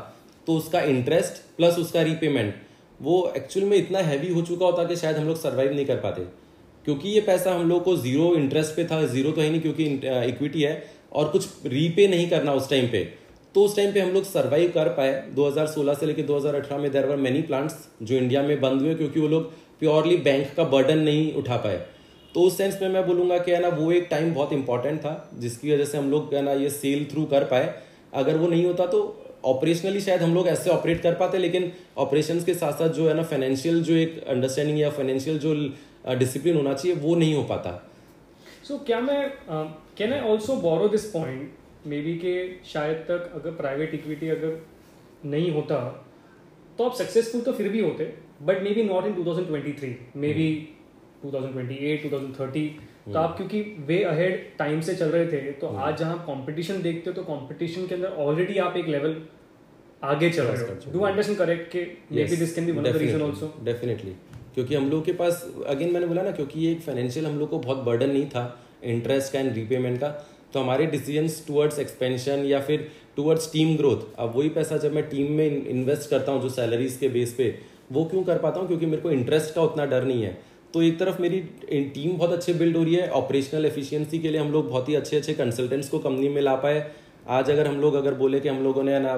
तो 0.47 0.55
उसका 0.55 0.81
इंटरेस्ट 0.83 1.41
प्लस 1.57 1.77
उसका 1.79 2.01
रीपेमेंट 2.03 2.53
वो 2.99 3.31
एक्चुअल 3.37 3.65
में 3.65 3.77
इतना 3.77 3.99
हैवी 3.99 4.33
हो 4.33 4.41
चुका 4.41 4.65
होता 4.65 4.83
कि 4.83 4.95
शायद 4.95 5.17
हम 5.17 5.27
लोग 5.27 5.37
सर्वाइव 5.37 5.73
नहीं 5.73 5.85
कर 5.85 5.95
पाते। 5.97 6.21
क्योंकि 6.85 7.09
ये 7.09 7.21
पैसा 7.21 7.53
हम 7.53 7.69
लोग 7.69 7.83
को 7.83 7.95
ज़ीरो 7.97 8.33
इंटरेस्ट 8.35 8.75
पे 8.75 8.83
था 8.85 9.05
ज़ीरो 9.05 9.31
तो 9.31 9.41
है 9.41 9.49
नहीं 9.49 9.61
क्योंकि 9.61 9.85
इक्विटी 10.29 10.61
है, 10.61 10.83
और 11.13 11.27
कुछ 11.29 11.47
रीपे 11.65 12.07
नहीं 12.07 12.29
करना 12.29 12.53
उस 12.53 12.69
टाइम 12.69 12.87
पे। 12.87 13.03
तो 13.55 13.63
उस 13.63 13.75
टाइम 13.75 13.91
पे 13.93 13.99
हम 13.99 14.09
लोग 14.09 14.23
सर्वाइव 14.23 14.71
कर 14.71 14.87
पाए। 14.89 15.11
2016 15.35 15.93
से 15.93 16.05
लेकर 16.05 16.21
2018 16.21 16.77
में 16.77 16.91
देर 16.91 17.05
वर 17.05 17.15
मेनी 17.17 17.41
प्लांट्स 17.41 17.75
जो 18.01 18.15
इंडिया 18.15 18.41
में 18.43 18.59
बंद 18.61 18.81
हुए, 18.81 18.95
क्योंकि 18.95 19.19
वो 19.19 19.27
लोग 19.27 19.51
प्योरली 19.79 20.17
बैंक 20.19 20.53
का 20.57 20.63
बर्डन 20.65 20.99
नहीं 20.99 21.33
उठा 21.33 21.57
पाए। 21.57 21.77
तो 22.35 22.41
उस 22.41 22.57
सेंस 22.57 22.77
में 22.81 22.89
मैं 22.89 23.05
बोलूँगा 23.07 23.37
कि 23.37 23.51
है 23.51 23.61
ना, 23.61 23.67
वो 23.67 23.91
एक 23.91 24.07
टाइम 24.11 24.33
बहुत 24.33 24.53
इंपॉर्टेंट 24.53 24.99
था, 24.99 25.29
जिसकी 25.39 25.73
वजह 25.73 25.85
से 25.85 25.97
हम 25.97 26.09
लोग, 26.11 26.33
है 26.33 26.41
ना, 26.41 26.53
ये 26.53 26.69
सेल 26.69 27.05
थ्रू 27.05 27.25
कर 27.25 27.43
पाए। 27.43 27.73
अगर 28.13 28.37
वो 28.37 28.47
नहीं 28.47 28.65
होता 28.65 28.85
तो 28.85 28.99
ऑपरेशनली 29.45 30.01
शायद 30.01 30.21
हम 30.21 30.33
लोग 30.35 30.47
ऐसे 30.47 30.69
ऑपरेट 30.69 31.01
कर 31.01 31.13
पाते 31.13 31.37
लेकिन 31.37 31.71
ऑपरेशन 31.97 32.43
के 32.43 32.53
साथ 32.53 32.73
साथ 32.73 32.89
जो 32.89 33.07
है 33.07 33.13
ना 33.13 33.23
फाइनेंशियल 33.23 33.83
जो 33.83 33.95
एक 33.95 34.23
अंडरस्टैंडिंग 34.23 34.79
या 34.79 34.89
फाइनेंशियल 34.89 35.39
जो 35.39 35.53
डिसिप्लिन 36.15 36.55
होना 36.55 36.73
चाहिए 36.73 36.97
वो 36.97 37.15
नहीं 37.15 37.35
हो 37.35 37.43
पाता। 37.43 37.89
सो 38.63 38.73
so, 38.73 38.85
क्या 38.85 38.99
मैं 38.99 39.33
can 39.97 40.13
I 40.13 40.19
also 40.19 40.55
borrow 40.55 40.87
this 40.87 41.05
point 41.05 41.51
maybe 42.01 42.15
के 42.15 42.35
शायद 42.65 42.97
तक 42.97 43.31
अगर 43.35 43.51
प्राइवेट 43.51 43.93
इक्विटी 43.93 44.29
अगर 44.29 44.65
नहीं 45.25 45.51
होता 45.51 45.77
तो 46.77 46.83
आप 46.83 46.95
सक्सेसफुल 46.95 47.41
तो 47.41 47.53
फिर 47.53 47.69
भी 47.69 47.81
होते 47.81 48.13
but 48.41 48.63
maybe 48.69 48.83
not 48.83 49.05
in 49.05 49.13
two 49.13 49.25
thousand 49.25 49.47
twenty 49.47 49.73
three 49.73 49.95
maybe 50.33 50.47
2028 51.25 52.03
2030 52.05 53.13
तो 53.13 53.19
आप 53.19 53.37
क्योंकि 53.37 53.61
वे 53.79 54.03
अहेड 54.03 54.57
टाइम 54.57 54.81
से 54.81 54.95
चल 54.95 55.05
रहे 55.05 55.27
थे 55.27 55.51
तो 55.51 55.67
hmm. 55.67 55.77
आज 55.77 55.97
जहाँ 55.97 56.17
कंपटीशन 56.19 56.81
देखते 56.81 57.09
हो 57.09 57.13
तो 57.15 57.23
कंपटीशन 57.23 57.87
के 57.87 57.95
अंदर 57.95 58.07
ऑलरेडी 58.07 58.57
आप 58.57 58.77
एक 58.77 58.87
लेवल 58.87 59.21
आगे 60.05 60.29
चल 60.29 60.43
रहे 60.43 60.63
हो 60.63 60.91
डू 60.93 60.99
अंडरस्टैंड 61.05 61.37
करेक्ट 61.37 61.71
के 61.71 61.85
maybe 62.25 62.35
this 62.35 62.53
can 62.55 62.65
be 62.65 62.71
one 62.71 62.87
of 62.87 62.93
the 62.93 63.01
reason 63.01 63.21
also 63.21 63.53
definitely 63.63 64.11
क्योंकि 64.55 64.75
हम 64.75 64.89
लोग 64.89 65.05
के 65.05 65.13
पास 65.13 65.45
अगेन 65.67 65.93
मैंने 65.93 66.05
बोला 66.05 66.21
ना 66.23 66.31
क्योंकि 66.31 66.59
ये 66.59 66.71
एक 66.71 66.81
फाइनेंशियल 66.81 67.25
हम 67.25 67.39
लोग 67.39 67.49
को 67.49 67.59
बहुत 67.59 67.83
बर्डन 67.83 68.09
नहीं 68.09 68.25
था 68.29 68.43
इंटरेस्ट 68.83 69.33
का 69.33 69.39
एंड 69.39 69.53
रीपेमेंट 69.53 69.99
का 69.99 70.09
तो 70.53 70.59
हमारे 70.59 70.85
डिसीज़न 70.87 71.27
टूवर्ड्स 71.47 71.79
एक्सपेंशन 71.79 72.43
या 72.45 72.59
फिर 72.61 72.87
टूवर्ड्स 73.15 73.51
टीम 73.53 73.75
ग्रोथ 73.77 74.03
अब 74.19 74.33
वही 74.35 74.49
पैसा 74.49 74.77
जब 74.77 74.93
मैं 74.93 75.03
टीम 75.09 75.31
में 75.31 75.65
इन्वेस्ट 75.67 76.09
करता 76.09 76.31
हूँ 76.31 76.41
जो 76.41 76.49
सैलरीज 76.49 76.97
के 76.97 77.09
बेस 77.09 77.33
पे 77.33 77.47
वो 77.91 78.03
क्यों 78.05 78.23
कर 78.23 78.37
पाता 78.37 78.59
हूँ? 78.59 78.67
क्योंकि 78.67 78.85
मेरे 78.85 79.01
को 79.01 79.11
इंटरेस्ट 79.11 79.53
का 79.55 79.61
उतना 79.61 79.85
डर 79.85 80.03
नहीं 80.03 80.23
है। 80.23 80.37
तो 80.73 80.81
एक 80.81 80.97
तरफ़ 80.99 81.21
मेरी 81.21 81.39
टीम 81.95 82.17
बहुत 82.17 82.31
अच्छे 82.31 82.53
बिल्ड 82.53 82.77
हो 82.77 82.83
रही 82.83 82.95
है 82.95 83.09
ऑपरेशनल 83.17 83.65
एफिशिएंसी 83.65 84.19
के 84.19 84.29
लिए 84.29 84.39
हम 84.41 84.51
लोग 84.51 84.69
बहुत 84.69 84.89
ही 84.89 84.95
अच्छे 84.95 85.17
अच्छे 85.17 85.33
कंसल्टेंट्स 85.33 85.89
को 85.89 85.99
कंपनी 85.99 86.29
में 86.29 86.41
ला 86.41 86.55
पाए। 86.55 86.79
आज 87.29 87.49
अगर 87.51 87.67
हम 87.67 87.79
लोग 87.81 87.95
अगर 87.95 88.13
बोले 88.13 88.39
कि 88.39 88.49
हम 88.49 88.63
लोगों 88.63 88.83
ने 88.83 88.99
ना 88.99 89.13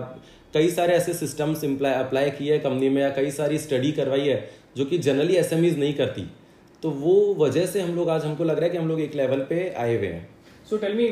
कई 0.58 0.70
सारे 0.70 0.94
ऐसे 0.94 1.14
सिस्टम्स 1.14 1.66
अप्लाई 1.86 2.30
किए 2.30 2.54
हैं 2.54 2.62
कंपनी 2.64 2.90
में 2.90 3.02
या 3.02 3.10
कई 3.10 3.32
सारी 3.32 3.58
स्टडी 3.58 3.92
करवाई 3.92 4.28
है 4.28 4.50
जो 4.78 4.86
कि 4.86 4.98
जनरली 4.98 5.36
एस 5.36 5.54
नहीं 5.54 5.94
करती 5.94 6.30
तो 6.84 6.90
वो 6.90 7.36
वजह 7.40 7.66
से 7.66 7.82
हम 7.82 7.96
लोग 7.96 8.10
आज 8.10 8.26
हमको 8.26 8.44
लग 8.44 8.56
रहा 8.56 8.64
है 8.64 8.70
कि 8.70 8.78
हम 8.78 8.88
लोग 8.88 9.00
एक 9.02 9.16
लेवल 9.16 9.40
पे 9.40 9.74
आए 9.78 9.98
हुए 9.98 10.08
हैं 10.08 10.38
so 10.70 10.78
tell 10.78 10.94
me 10.94 11.06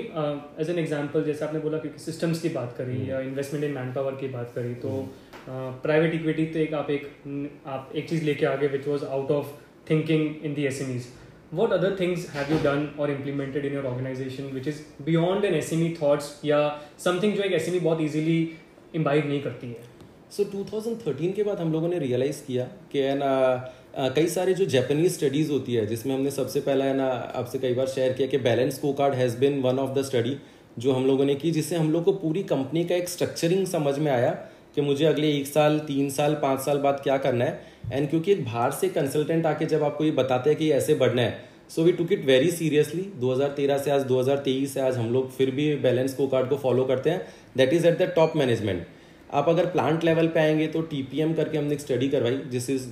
as 0.61 0.69
an 0.69 0.79
example 0.79 1.23
जैसे 1.23 1.45
आपने 1.45 1.59
बोला 1.59 1.77
क्योंकि 1.77 1.99
सिस्टम्स 1.99 2.41
की 2.41 2.49
बात 2.49 2.75
करी 2.77 2.97
hmm. 2.97 3.09
या 3.09 3.19
इन्वेस्टमेंट 3.19 3.65
इन 3.65 3.71
मैन 3.71 3.93
पावर 3.93 4.11
की 4.11 4.27
बात 4.27 4.51
करी 4.55 4.73
तो 4.73 5.13
प्राइवेट. 5.49 6.13
इक्विटी 6.13 6.47
uh, 6.47 6.53
तो 6.53 6.59
एक 6.59 6.73
आप 6.73 6.89
एक 6.89 7.07
आप 7.67 7.91
एक 7.95 8.09
चीज़ 8.09 8.23
लेके 8.23 8.45
आगे 8.45 8.67
which 8.67 8.87
was 8.87 9.05
out 9.05 9.31
of 9.31 9.47
thinking 9.87 10.43
in 10.43 10.55
the 10.55 10.65
SMEs. 10.65 11.03
What 11.51 11.71
other 11.71 11.95
things 11.95 12.23
have 12.29 12.49
you 12.49 12.57
done 12.59 12.85
or 12.97 13.07
implemented 13.09 13.65
in 13.65 13.73
your 13.73 13.85
organization 13.85 14.53
which 14.53 14.67
is 14.67 14.79
beyond 15.09 15.45
an 15.45 15.53
SME 15.53 15.89
thoughts 15.97 16.29
या 16.45 16.61
something 17.07 17.35
जो 17.35 17.43
एक 17.43 17.65
SME 17.65 17.81
बहुत 17.81 17.99
easily 17.99 18.39
imbibe 18.95 19.25
नहीं 19.25 19.41
करती 19.41 19.67
है। 19.67 19.93
सो 20.31 20.43
so, 20.43 20.49
2013 20.49 21.33
के 21.33 21.43
बाद 21.43 21.59
हम 21.59 21.71
लोगों 21.73 21.89
ने 21.89 21.99
रियलाइज़ 21.99 22.41
किया 22.47 22.63
कि 22.91 22.99
है 22.99 23.15
ना 23.17 24.11
कई 24.15 24.27
सारे 24.27 24.53
जो 24.53 24.65
जैपनीज 24.65 25.13
स्टडीज़ 25.13 25.51
होती 25.51 25.73
है 25.73 25.85
जिसमें 25.85 26.13
हमने 26.15 26.31
सबसे 26.31 26.59
पहला 26.59 26.85
है 26.85 26.95
ना 26.97 27.07
आपसे 27.35 27.59
कई 27.59 27.73
बार 27.73 27.87
शेयर 27.87 28.13
किया 28.13 28.27
कि 28.27 28.37
बैलेंस 28.37 28.79
को 28.79 28.93
card 28.93 29.13
has 29.13 29.37
been 29.37 29.61
one 29.61 29.79
of 29.79 29.99
the 29.99 30.01
study 30.01 30.35
जो 30.79 30.93
हम 30.93 31.05
लोगों 31.05 31.25
ने 31.25 31.35
की 31.35 31.51
जिससे 31.51 31.75
हम 31.75 31.91
लोग 31.91 32.03
को 32.03 32.11
पूरी 32.13 32.43
कंपनी 32.43 32.83
का 32.85 32.95
एक 32.95 33.09
स्ट्रक्चरिंग 33.09 33.65
समझ 33.67 33.97
में 33.99 34.11
आया 34.11 34.31
कि 34.75 34.81
मुझे 34.81 35.05
अगले 35.05 35.31
एक 35.31 35.47
साल 35.47 35.79
तीन 35.79 36.09
साल 36.09 36.33
पाँच 36.35 36.59
साल 36.59 36.77
बाद 36.77 36.99
क्या 37.03 37.17
करना 37.17 37.45
है। 37.45 37.73
एंड 37.93 38.09
क्योंकि 38.09 38.31
एक 38.31 38.43
बाहर 38.45 38.71
से 38.71 38.89
कंसल्टेंट 38.89 39.45
आके 39.45 39.65
जब 39.65 39.83
आपको 39.83 40.03
ये 40.03 40.11
बताते 40.11 40.49
हैं 40.49 40.59
कि 40.59 40.71
ऐसे 40.71 40.95
बढ़ना 40.95 41.21
है 41.21 41.54
so 41.69 41.83
we 41.83 41.91
took 41.91 42.11
it 42.11 42.25
very 42.25 42.49
seriously 42.51 43.01
2013 43.21 43.77
से 43.83 43.91
आज 43.91 44.05
2023 44.07 44.67
से 44.67 44.81
आज 44.81 44.97
हम 44.97 45.11
लोग 45.13 45.29
फिर 45.37 45.51
भी 45.51 45.75
बैलेंस 45.75 46.13
को 46.13 46.27
कार्ड 46.27 46.49
को 46.49 46.55
फॉलो 46.57 46.83
करते 46.85 47.09
हैं. 47.09 47.21
That 47.57 47.73
is 47.73 47.87
at 47.87 47.97
the 47.99 48.11
top 48.15 48.33
management 48.35 48.85
आप 49.33 49.49
अगर 49.49 49.65
प्लांट 49.65 50.03
लेवल 50.03 50.27
पे 50.27 50.39
आएँगे 50.39 50.67
तो 50.67 50.81
टीपीएम 50.83 51.33
करके 51.33 51.57
हमने 51.57 51.73
एक 51.73 51.79
स्टडी 51.79 52.09
करवाई, 52.09 52.37
जिस 52.51 52.69
इज़ 52.69 52.87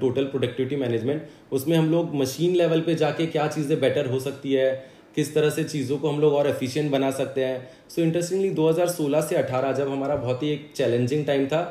टोटल 0.00 0.24
प्रोडक्टिविटी 0.24 0.76
मैनेजमेंट 0.76 1.52
उसमें 1.52 1.76
हम 1.76 1.90
लोग 1.90 2.14
मशीन 2.14 2.56
लेवल 2.56 2.80
पे 2.80 2.94
जाके 2.94 3.26
क्या 3.26 3.46
चीज़ें 3.48 3.78
बेटर 3.80 4.10
हो 4.10 4.20
सकती 4.20 4.52
है, 4.52 4.72
किस 5.16 5.34
तरह 5.34 5.50
से 5.50 5.64
चीज़ों 5.64 5.98
को 5.98 6.08
हम 6.08 6.20
लोग 6.20 6.34
और 6.34 6.48
एफिशिएंट 6.48 6.90
बना 6.90 7.10
सकते 7.12 7.44
हैं. 7.44 7.68
सो 7.88 8.02
इंटरेस्टिंगली 8.02 8.50
2016 8.52 9.22
से 9.28 9.36
18 9.36 9.72
जब 9.72 9.88
हमारा 9.88 10.16
बहुत 10.16 10.42
ही 10.42 10.50
एक 10.50 10.70
चैलेंजिंग 10.76 11.24
टाइम 11.26 11.46
था, 11.46 11.62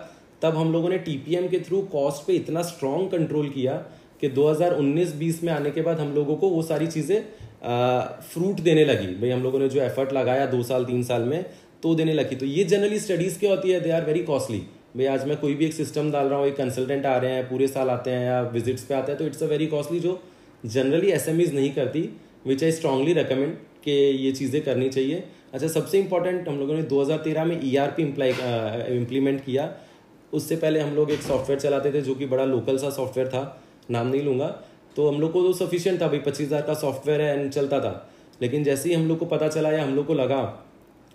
तब 0.41 0.55
हम 0.55 0.71
लोगों 0.73 0.89
ने 0.89 0.97
टीपीएम 0.99 1.47
के 1.47 1.59
थ्रू 1.59 1.81
कॉस्ट 1.91 2.27
पे 2.27 2.33
इतना 2.33 2.61
स्ट्रॉन्ग 2.63 3.11
कंट्रोल 3.11 3.49
किया 3.49 3.83
कि 4.21 4.30
2019-20 4.32 5.43
में 5.43 5.51
आने 5.54 5.71
के 5.71 5.82
बाद 5.82 5.99
हम 5.99 6.13
लोगों 6.15 6.36
को 6.36 6.49
वो 6.49 6.62
सारी 6.63 6.88
चीज़ें 6.88 7.21
फ्रूट 8.23 8.60
देने 8.62 8.86
लगी। 8.86 9.08
भाई, 9.15 9.30
हम 9.30 9.43
लोगों 9.43 9.60
ने 9.60 9.69
जो 9.69 9.82
एफर्ट 9.82 10.13
लगाया 10.13 10.45
दो 10.47 10.62
साल, 10.63 10.86
तीन 10.86 11.04
साल 11.04 11.21
में 11.23 11.45
तो 11.84 11.93
देने 11.95 12.13
लगी। 12.13 12.36
तो 12.36 12.45
ये 12.47 12.63
जनरली 12.65 12.99
स्टडीज़ 12.99 13.39
क्या 13.39 13.49
होती 13.49 13.71
है? 13.71 13.80
दे 13.80 13.91
आर 13.91 14.06
वेरी 14.06 14.23
कॉस्टली 14.23 14.58
भाई, 14.95 15.06
आज 15.08 15.25
मैं 15.28 15.38
कोई 15.38 15.54
भी 15.54 15.65
एक 15.65 15.73
सिस्टम 15.73 16.12
डाल 16.12 16.28
रहा 16.28 16.39
हूँ, 16.39 16.47
एक 16.47 16.56
कंसल्टेंट 16.58 17.06
आ 17.06 17.17
रहे 17.17 17.32
हैं, 17.32 17.47
पूरे 17.49 17.67
साल 17.67 17.89
आते 17.89 18.12
हैं 18.12 18.25
या 18.25 18.41
विजिट्स 18.51 18.84
पे 18.84 18.93
आते 18.93 19.12
हैं 19.12 19.19
तो 19.19 19.25
इट्स 19.25 19.43
अ 19.43 19.47
वेरी 19.47 19.67
कॉस्टली 19.67 19.99
जो 19.99 20.19
जनरली 20.65 21.12
एस 21.12 21.28
नहीं 21.30 21.71
करती 21.73 22.10
विच 22.47 22.63
आई 22.63 22.71
स्ट्रांगली 22.71 23.13
रिकमेंड 23.13 23.54
कि 23.84 23.91
ये 23.91 24.32
चीज़ें 24.32 24.62
करनी 24.63 24.89
चाहिए। 24.89 25.23
अच्छा 25.54 25.67
सबसे 25.69 25.99
इंपॉर्टेंट 25.99 26.47
हम 26.49 26.60
लोगों 26.60 26.75
ने 26.75 26.84
2013 26.86 27.45
में 27.45 27.60
ई 27.63 27.75
आर 27.75 27.91
पी 27.91 28.04
इम्प्लीमेंट 28.04 29.43
किया। 29.45 29.69
उससे 30.34 30.56
पहले 30.56 30.80
हम 30.80 30.95
लोग 30.95 31.12
एक 31.12 31.21
सॉफ्टवेयर 31.21 31.60
चलाते 31.60 31.91
थे 31.93 32.01
जो 32.01 32.15
कि 32.15 32.25
बड़ा 32.28 32.45
लोकल 32.45 32.78
सा 32.78 32.89
सॉफ्टवेयर 32.91 33.30
था। 33.30 33.43
नाम 33.91 34.08
नहीं 34.08 34.21
लूँगा। 34.21 34.48
तो 34.95 35.08
हम 35.10 35.19
लोग 35.21 35.32
को 35.32 35.41
तो 35.41 35.54
सफिशियंट 35.56 36.02
था 36.02 36.08
भाई, 36.08 36.19
पच्चीस 36.19 36.48
हज़ार 36.48 36.62
का 36.62 36.74
सॉफ्टवेयर 36.76 37.21
है 37.21 37.39
एंड 37.39 37.50
चलता 37.52 37.80
था। 37.80 38.10
लेकिन 38.41 38.63
जैसे 38.63 38.89
ही 38.89 38.95
हम 38.95 39.08
लोग 39.08 39.17
को 39.19 39.26
पता 39.28 39.48
चला 39.48 39.71
या 39.71 39.84
हम 39.84 39.95
लोग 39.95 40.06
को 40.08 40.13
लगा 40.13 40.41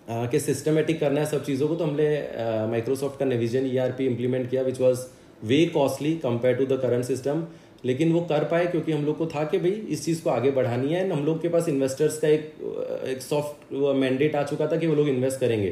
कि 0.07 0.39
सिस्टमेटिक 0.39 0.99
करना 0.99 1.19
है 1.19 1.25
सब 1.27 1.43
चीज़ों 1.45 1.67
को 1.67 1.75
तो 1.75 1.83
हमने 1.83 2.67
माइक्रोसॉफ्ट 2.69 3.19
का 3.19 3.25
Navision 3.25 3.65
E 3.65 3.77
R 3.77 3.91
P 3.91 4.05
implement 4.05 4.49
किया 4.49 4.61
which 4.61 4.79
was 4.81 4.99
way 5.43 5.65
costly 5.73 6.13
compare 6.23 6.55
to 6.55 6.65
the 6.65 6.79
current 6.81 7.05
system 7.05 7.43
लेकिन 7.85 8.11
वो 8.13 8.21
कर 8.29 8.43
पाए 8.45 8.65
क्योंकि 8.67 8.91
हम 8.91 9.05
लोग 9.05 9.17
को 9.17 9.25
था 9.25 9.43
कि 9.43 9.57
भाई, 9.57 9.71
इस 9.71 10.03
चीज़ 10.05 10.21
को 10.23 10.29
आगे 10.29 10.51
बढ़ानी 10.51 10.93
है। 10.93 11.01
एंड 11.01 11.11
हम 11.13 11.23
लोग 11.25 11.41
के 11.41 11.49
पास 11.49 11.69
इन्वेस्टर्स 11.69 12.17
का 12.19 12.27
एक 12.27 13.05
एक 13.07 13.21
सॉफ्ट 13.21 13.73
मैंडेट 13.73 14.35
आ 14.35 14.43
चुका 14.43 14.67
था 14.67 14.77
कि 14.77 14.87
वो 14.87 14.95
लोग 14.95 15.07
इन्वेस्ट 15.09 15.39
करेंगे। 15.39 15.69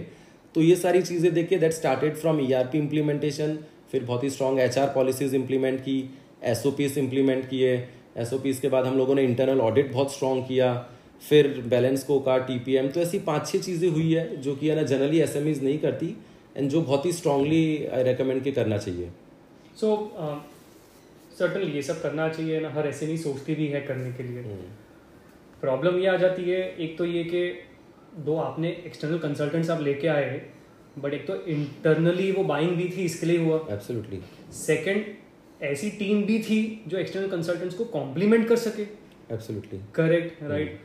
तो 0.56 0.62
ये 0.62 0.76
सारी 0.76 1.02
चीज़ें 1.02 1.34
देख 1.34 1.50
के 1.50 1.58
that 1.58 1.74
started 1.74 2.16
from 2.16 2.40
E 2.42 2.52
R 2.54 2.66
P 2.66 2.78
implementation 2.78 3.58
फिर 3.92 4.04
बहुत 4.04 4.24
ही 4.24 4.30
strong 4.30 4.60
H 4.60 4.78
R 4.78 4.88
policies 4.96 5.36
implement 5.36 5.80
की। 5.80 6.02
एस 6.42 6.66
ओ 6.66 6.72
पीज 6.72 6.98
इम्प्लीमेंट 6.98 7.50
किए 7.50 7.74
एस 8.18 8.34
ओ 8.34 8.38
पीज 8.40 8.60
के 8.60 8.70
बाद 8.70 8.86
हम 8.86 8.98
लोगों 8.98 9.16
ने 9.16 9.24
इंटरनल 9.24 9.62
ऑडिट 9.62 9.92
बहुत 9.94 10.14
स्ट्रॉन्ग 10.14 10.46
किया 10.48 10.74
फिर 11.30 11.48
बैलेंस 11.68 12.04
को 12.04 12.20
का 12.20 12.38
टी 12.38 12.58
पी 12.60 12.76
एम 12.76 12.88
तो 12.90 13.00
ऐसी 13.02 13.20
पाँच 13.22 13.48
छः 13.48 13.60
चीज़ें 13.62 13.90
हुई 13.90 14.14
है 14.14 14.36
जो 14.42 14.56
कि 14.56 14.70
है 14.70 14.76
ना 14.76 14.84
जनरली 14.92 15.20
एस 15.22 15.36
एम 15.36 15.48
ईज 15.48 15.64
नहीं 15.64 15.80
करती 15.80 16.16
एंड 16.58 16.70
जो 16.70 16.82
बहुत 16.82 17.06
ही 17.06 17.12
स्ट्रांगली 17.14 17.86
आई 17.88 18.04
रिकमेंड 18.04 18.44
के 18.44 18.52
करना 18.52 18.78
चाहिए। 18.78 19.10
सो 19.80 19.88
so, 19.88 20.24
uh, 20.24 20.38
सर्टनली 21.40 21.72
ये 21.72 21.82
सब 21.82 22.02
करना 22.02 22.28
चाहिए 22.30 22.60
ना 22.60 22.70
हर 22.70 22.88
ऐसे 22.88 23.06
नहीं 23.06 23.18
सोचती 23.18 23.56
भी 23.56 23.68
है 23.68 23.82
करने 23.82 24.12
के 24.14 24.24
लिए। 24.24 24.42
Problem 25.62 25.92
hmm. 25.92 26.02
ये 26.02 26.08
आ 26.08 26.16
जाती 26.18 26.44
है 26.44 26.62
एक 26.78 26.98
तो 26.98 27.06
ये 27.06 27.24
कि 27.24 27.44
दो 28.26 28.36
आपने 28.40 28.70
एक्सटर्नल 28.86 29.18
कंसल्टेंट्स 29.18 29.70
आप 29.70 29.82
लेके 29.82 30.08
आए 30.08 30.42
बट 31.00 31.14
एक 31.14 31.26
तो 31.28 31.36
इंटरनली 31.54 32.32
वो 32.32 32.44
बाइंग 32.44 32.76
भी 32.78 32.88
थी 32.98 33.04
इसके 33.04 33.26
लिए 33.26 33.38
हुआ। 33.40 33.60
एब्सोल्युटली 33.72 34.20
सेकंड 34.56 35.06
ऐसी 35.62 35.90
टीम 36.00 36.24
भी 36.26 36.40
थी 36.40 36.60
जो 36.88 36.98
एक्सटर्नल 36.98 37.28
कंसल्टेंट्स 37.30 37.76
को 37.76 37.86
कॉम्प्लीमेंट 37.94 38.48
कर 38.48 38.56
सके। 38.58 38.84
एब्सोल्युटली 39.34 39.80
करेक्ट 39.96 40.44
राइट 40.44 40.80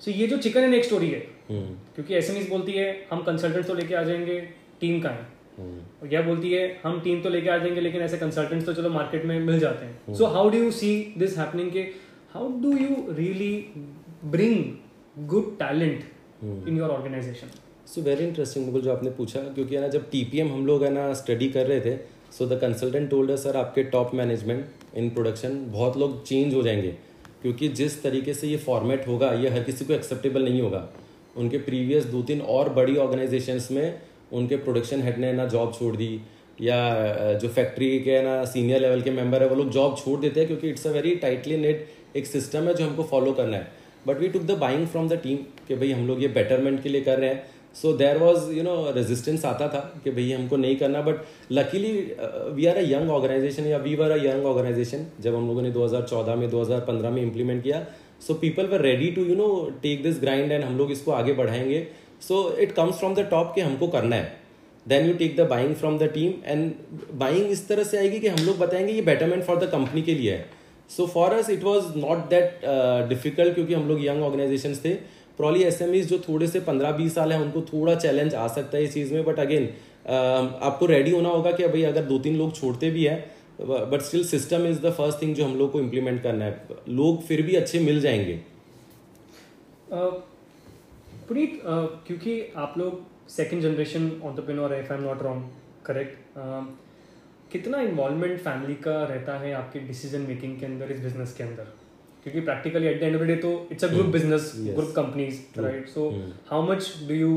सो 0.00 0.10
ये 0.10 0.26
जो 0.26 0.36
चिकन 0.38 0.64
एंड 0.64 0.74
एक 0.74 0.84
स्टोरी 0.84 1.08
है 1.10 1.20
हम्म। 1.50 1.74
क्योंकि 1.94 2.14
एसएमईज 2.14 2.48
बोलती 2.48 2.72
है 2.72 2.88
हम 3.10 3.22
कंसल्टेंट 3.22 3.66
तो 3.66 3.74
लेके 3.74 3.94
आ 3.94 4.02
जाएँगे 4.02 4.40
टीम 4.80 5.00
का 5.00 5.08
है? 5.10 5.26
और 6.02 6.12
यह 6.12 6.22
बोलती 6.22 6.52
है 6.52 6.80
हम 6.84 7.00
टीम 7.00 7.20
तो 7.22 7.30
लेके 7.30 7.48
आ 7.50 7.56
जाएँगे 7.58 7.80
लेकिन 7.80 8.00
ऐसे 8.02 8.18
कंसल्टेंट्स 8.18 8.66
तो 8.66 8.72
चलो 8.74 8.90
मार्केट 8.90 9.24
में 9.24 9.38
मिल 9.40 9.58
जाते 9.60 9.86
हैं. 9.86 10.14
So 10.14 10.26
how 10.26 10.50
do 10.50 10.58
you 10.58 10.70
see 10.72 10.92
this 11.18 11.38
happening 11.38 11.70
के 11.72 11.80
how 12.34 12.48
do 12.60 12.76
you 12.76 13.06
really 13.10 13.52
bring 14.26 15.26
good 15.28 15.58
talent 15.58 16.04
in 16.68 16.78
your 16.78 16.90
organisation 16.90 17.50
so 17.86 18.02
very 18.02 18.24
interesting 18.24 18.66
Mukul 18.66 18.82
जो 18.82 18.92
आपने 18.92 19.10
पूछा 19.10 19.40
क्योंकि 19.40 19.74
है 19.74 19.80
ना 19.80 19.88
जब 19.88 20.10
टीपीएम 20.10 20.52
हम 20.52 20.66
लोग 20.66 20.84
है 20.84 20.90
ना 20.90 21.12
स्टडी 21.14 21.48
कर 21.48 21.66
रहे 21.66 21.80
थे 21.80 21.98
so 22.30 22.46
the 22.46 22.58
consultant 22.60 23.08
told 23.10 23.34
sir 23.36 23.56
आपके 23.56 23.82
टॉप 23.84 24.14
मैनेजमेंट 24.14 24.96
इन 24.96 25.10
प्रोडक्शन 25.10 25.56
बहुत 25.68 25.96
लोग 25.96 26.24
चेंज 26.26 26.54
हो 26.54 26.62
जाएँगे, 26.62 26.94
क्योंकि 27.42 27.68
जिस 27.70 28.02
तरीके 28.02 28.34
से 28.34 28.48
ये 28.48 28.56
फॉर्मेट 28.58 29.06
होगा, 29.08 29.32
ये 29.32 29.48
हर 29.48 29.62
किसी 29.62 29.84
को 29.84 29.92
एक्सेप्टेबल 29.92 30.44
नहीं 30.44 30.60
होगा। 30.62 30.88
उनके 31.36 31.58
प्रीवियस 31.60 32.04
दो 32.06 32.22
तीन 32.22 32.40
और 32.40 32.68
बड़ी 32.68 32.96
ऑर्गेनाइजेशंस 32.96 33.68
में 33.70 34.00
उनके 34.32 34.56
प्रोडक्शन 34.56 35.02
हेड 35.02 35.18
ने 35.18 35.32
ना 35.32 35.46
जॉब 35.46 35.72
छोड़ 35.74 35.94
दी, 35.96 36.20
या 36.60 37.32
जो 37.34 37.48
फैक्ट्री 37.48 37.98
के 38.00 38.22
ना 38.22 38.44
सीनियर 38.44 38.80
लेवल 38.80 39.02
के 39.02 39.10
मेंबर 39.10 39.42
है, 39.42 39.48
वो 39.48 39.54
लोग 39.54 39.70
जॉब 39.70 39.96
छोड़ 39.98 40.18
देते 40.20 40.40
हैं, 40.40 40.46
क्योंकि 40.46 40.68
it's 40.68 40.86
a 40.86 40.90
very 40.90 41.14
tightly 41.16 41.56
knit 41.56 41.86
एक 42.16 42.26
सिस्टम 42.26 42.68
है 42.68 42.74
जो 42.74 42.84
हमको 42.84 43.02
फॉलो 43.04 43.32
करना 43.32 43.56
है। 43.56 43.78
But 44.06 44.18
we 44.18 44.28
took 44.28 44.42
the 44.42 44.58
buying 44.58 44.86
from 44.86 45.08
the 45.08 45.20
team 45.22 45.36
कि 45.68 45.74
भाई 45.74 45.90
हम 45.92 46.06
लोग 46.06 46.22
ये 46.22 46.28
बेटरमेंट 46.30 46.82
के 46.82 46.88
लिए 46.88 47.00
कर 47.00 47.18
रहे 47.18 47.30
हैं। 47.30 47.44
So 47.74 47.92
there 47.92 48.18
was 48.18 48.50
you 48.52 48.62
know 48.62 48.74
resistance 48.96 49.44
आता 49.44 49.68
था 49.68 49.80
कि 50.04 50.10
भाई 50.10 50.30
हमको 50.32 50.56
नहीं 50.56 50.76
करना 50.76 51.00
but 51.02 51.20
luckily 51.52 51.92
we 52.54 52.66
are 52.66 52.76
a 52.76 52.82
young 52.84 53.10
organisation 53.10 53.66
या 53.66 53.78
we 53.78 53.94
were 53.96 54.10
a 54.10 54.16
young 54.24 54.46
organisation 54.46 55.06
जब 55.20 55.34
हम 55.34 55.46
लोगों 55.48 55.62
ने 55.62 55.72
2014 55.72 56.36
में 56.36 56.48
2015 56.50 57.12
में 57.12 57.22
इम्प्लीमेंट 57.22 57.62
किया 57.62 57.84
so 58.26 58.34
people 58.36 58.66
were 58.66 58.80
ready 58.82 59.10
to 59.10 59.24
you 59.24 59.34
know 59.36 59.48
take 59.82 60.02
this 60.02 60.20
grind 60.20 60.52
and 60.52 60.64
हम 60.64 60.76
लोग 60.78 60.90
इसको 60.92 61.12
आगे 61.12 61.32
बढ़ाएँगे। 61.34 61.86
So 62.22 62.42
it 62.60 62.72
comes 62.72 62.98
from 62.98 63.14
the 63.14 63.26
top 63.30 63.52
कि 63.54 63.60
हमको 63.60 63.88
करना 63.88 64.16
है। 64.16 64.38
Then 64.86 65.06
you 65.06 65.14
take 65.14 65.36
the 65.36 65.46
buying 65.48 65.74
from 65.74 65.98
the 65.98 66.10
team 66.14 66.32
and 66.46 66.72
buying 67.18 67.50
इस 67.50 67.66
तरह 67.68 67.84
से 67.84 67.98
आएगी 67.98 68.18
कि 68.20 68.28
हम 68.28 68.44
लोग 68.46 68.58
बताएँगे 68.58 68.92
ये 68.92 69.02
बेटरमेंट 69.04 69.44
फॉर 69.44 69.56
द 69.58 69.70
कंपनी 69.72 70.02
के 70.02 70.14
लिए 70.14 70.32
है। 70.32 70.48
So 70.90 71.06
for 71.06 71.32
us 71.32 71.50
it 71.50 71.62
was 71.64 71.84
not 71.98 72.28
that 72.30 72.60
difficult 73.08 73.54
क्योंकि 73.54 73.74
हम 73.74 73.88
लोग 73.88 74.04
यंग 74.04 74.22
ऑर्गेनाइजेशन 74.22 74.74
थे। 74.84 74.94
प्रॉली 75.40 75.62
एस 75.64 75.82
जो 75.82 76.18
थोड़े 76.20 76.46
से 76.46 76.60
पंद्रह, 76.60 76.92
बीस 76.92 77.14
साल 77.14 77.32
है, 77.32 77.40
उनको 77.42 77.60
थोड़ा 77.64 77.94
चैलेंज 77.96 78.34
आ 78.34 78.46
सकता 78.48 78.76
है 78.76 78.84
इस 78.84 78.94
चीज़ 78.94 79.12
में 79.14 79.24
बट 79.24 79.38
अगेन 79.40 79.68
आपको 80.62 80.86
रेडी 80.86 81.10
होना 81.10 81.28
होगा 81.28 81.52
कि 81.52 81.66
भाई 81.68 81.82
अगर 81.84 82.04
दो 82.04 82.18
तीन 82.18 82.36
लोग 82.38 82.54
छोड़ते 82.54 82.90
भी 82.90 83.04
है 83.04 83.18
but 83.60 84.02
still 84.02 84.24
system 84.26 84.66
is 84.66 84.80
the 84.80 84.90
first 84.92 85.20
thing 85.22 85.34
जो 85.34 85.44
हम 85.44 85.56
लोग 85.56 85.72
को 85.72 85.80
इम्प्लीमेंट 85.80 86.22
करना 86.22 86.44
है। 86.44 86.78
लोग 86.88 87.22
फिर 87.22 87.42
भी 87.42 87.54
अच्छे 87.56 87.80
मिल 87.80 88.00
जाएँगे। 88.00 88.40
पुनीत 91.28 91.60
क्योंकि 92.06 92.40
आप 92.56 92.74
लोग 92.78 93.00
सेकेंड 93.30 93.62
जनरेशन 93.62 94.10
ऑन्टरप्रेन्योर 94.24 94.72
है 94.74 94.80
I 94.82 94.96
am 94.96 95.02
not 95.02 95.22
wrong 95.22 95.50
correct 95.86 96.38
कितना 97.52 97.80
इन्वॉल्वमेंट 97.82 98.38
फैमिली 98.40 98.74
का 98.84 99.02
रहता 99.04 99.38
है 99.38 99.52
आपके 99.54 99.80
डिसीज़न 99.80 100.20
मेकिंग 100.22 100.58
के 100.60 100.66
अंदर, 100.66 100.90
इस 100.92 101.00
बिज़नेस 101.00 101.34
के 101.38 101.44
अंदर? 101.44 101.66
क्योंकि 102.24 102.40
practically 102.40 102.86
at 102.86 103.00
the 103.00 103.02
end 103.02 103.16
of 103.16 103.22
the 103.22 103.26
day 103.26 103.36
तो 103.36 103.50
it's 103.72 103.84
a 103.84 103.88
group 103.88 104.06
business 104.12 104.52
group 104.56 104.92
companies 104.96 105.60
right 105.60 105.88
so 105.88 106.08
how 106.50 106.70
much 106.72 106.92
do 107.08 107.14
you 107.14 107.36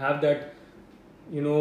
have 0.00 0.18
that 0.20 0.50
you 1.32 1.42
know 1.42 1.56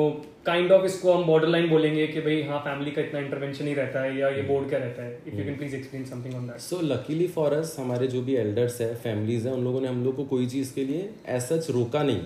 kind 0.45 0.71
of 0.71 0.86
इसको 0.86 1.13
हम 1.13 1.23
बॉर्डर 1.23 1.47
लाइन 1.47 1.69
बोलेंगे 1.69 2.05
कि 2.07 2.21
भाई 2.21 2.41
हाँ 2.43 2.60
फैमिली 2.60 2.91
का 2.91 3.01
इतना 3.01 3.19
इंटरवेंशन 3.19 3.67
ही 3.67 3.73
रहता 3.73 4.01
है 4.01 4.17
या 4.19 4.29
ये 4.29 4.41
बोर्ड 4.41 4.69
क्या 4.69 4.79
रहता 4.79 5.03
है? 5.03 5.17
If 5.27 5.36
you 5.36 5.43
can 5.45 5.55
please 5.57 5.75
explain 5.75 6.05
something 6.05 6.36
on 6.36 6.47
that 6.47 6.60
so 6.60 6.79
luckily 6.84 7.27
for 7.27 7.53
us 7.53 7.75
हमारे 7.79 8.07
जो 8.07 8.21
भी 8.21 8.36
एल्डर्स 8.36 8.79
है 8.81 8.93
फैमिलीज़ 8.95 9.47
है 9.47 9.53
उन 9.53 9.63
लोगों 9.63 9.81
ने 9.81 9.88
हम 9.88 10.03
लोग 10.03 10.15
को 10.15 10.25
कोई 10.25 10.45
चीज़ 10.47 10.73
के 10.75 10.86
लिए 10.86 11.10
ऐसा 11.29 11.55
रोका 11.69 12.03
नहीं। 12.03 12.21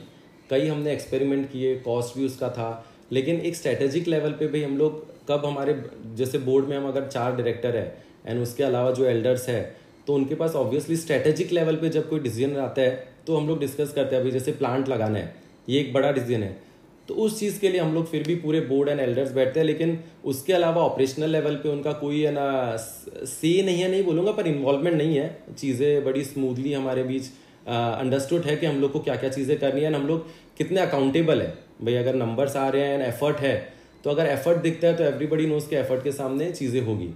कई 0.49 0.67
हमने 0.67 0.91
एक्सपेरिमेंट 0.93 1.51
किए 1.51 1.75
कॉस्ट 1.85 2.17
भी 2.17 2.25
उसका 2.25 2.49
था 2.49 2.69
लेकिन 3.11 3.39
एक 3.39 3.55
स्ट्रेटेजिक 3.55 4.07
लेवल 4.07 4.31
पे 4.31 4.47
भाई 4.47 4.61
हम 4.63 4.77
लोग 4.77 5.03
कब 5.27 5.45
हमारे 5.45 5.73
जैसे 6.15 6.37
बोर्ड 6.39 6.65
में 6.65 6.77
हम 6.77 6.87
अगर 6.87 7.07
चार 7.07 7.35
डायरेक्टर 7.35 7.75
है 7.75 7.85
एंड 8.27 8.41
उसके 8.41 8.63
अलावा 8.63 8.91
जो 8.91 9.05
एल्डर्स 9.05 9.47
है 9.49 9.61
तो 10.07 10.13
उनके 10.13 10.35
पास 10.35 10.55
ऑब्वियसली 10.55 10.95
स्ट्रेटेजिक 10.97 11.51
लेवल 11.51 11.75
पे 11.75 11.89
जब 11.89 12.09
कोई 12.09 12.19
डिसीज़न 12.19 12.55
आता 12.59 12.81
है 12.81 13.07
तो 13.27 13.37
हम 13.37 13.47
लोग 13.47 13.59
डिस्कस 13.59 13.93
करते 13.93 14.15
हैं, 14.15 14.21
अभी 14.21 14.31
जैसे 14.31 14.51
प्लांट 14.53 14.89
लगाना 14.89 15.19
है, 15.19 15.33
ये 15.69 15.79
एक 15.79 15.93
बड़ा 15.93 16.11
डिसीज़न 16.11 16.43
है। 16.43 16.63
तो 17.09 17.13
उस 17.15 17.39
चीज़ 17.39 17.59
के 17.59 17.69
लिए 17.69 17.79
हम 17.81 17.93
लोग 17.93 18.05
फिर 18.07 18.23
भी 18.23 18.35
पूरे 18.37 18.59
बोर्ड 18.63 18.89
एंड 18.89 18.99
एल्डर्स 18.99 19.31
बैठते 19.33 19.59
हैं, 19.59 19.65
लेकिन 19.67 19.99
उसके 20.25 20.53
अलावा 20.53 20.83
ऑपरेशनल 20.83 21.29
लेवल 21.29 21.55
पे 21.55 21.69
उनका 21.69 21.91
कोई 21.95 22.21
है 22.21 22.31
ना 22.31 22.75
से 22.77 23.61
नहीं 23.63 23.81
है, 23.81 23.89
नहीं 23.91 24.03
बोलूँगा, 24.03 24.31
पर 24.31 24.47
इन्वॉल्वमेंट 24.47 24.97
नहीं 24.97 25.17
है। 25.17 25.27
चीज़ें 25.53 26.03
बड़ी 26.05 26.23
स्मूथली 26.23 26.73
हमारे 26.73 27.03
बीच 27.03 27.29
अंडरस्टूड 27.67 28.41
है 28.43 28.55
कि 28.55 28.65
हम 28.65 28.81
लोग 28.81 28.91
को 28.91 28.99
क्या 28.99 29.15
क्या 29.15 29.29
चीज़ें 29.31 29.57
करनी 29.59 29.81
है 29.81 29.93
हम 29.93 30.07
लोग 30.07 30.27
कितने 30.57 30.81
अकाउंटेबल 30.81 31.41
है। 31.41 31.47
भाई, 31.81 31.95
अगर 31.95 32.15
नंबर्स 32.15 32.55
आ 32.55 32.67
रहे 32.69 32.81
हैं 32.81 32.93
एंड 32.93 33.03
एफर्ट 33.03 33.39
है 33.39 33.55
तो 34.03 34.09
अगर 34.09 34.25
एफर्ट 34.27 34.57
दिखता 34.61 34.87
है 34.87 34.97
तो 34.97 35.03
एवरीबडी 35.03 35.45
नोज़ 35.47 35.69
के 35.69 35.75
एफर्ट 35.75 36.03
के 36.03 36.11
सामने 36.13 36.51
चीज़ें 36.53 36.81
होगी। 36.81 37.07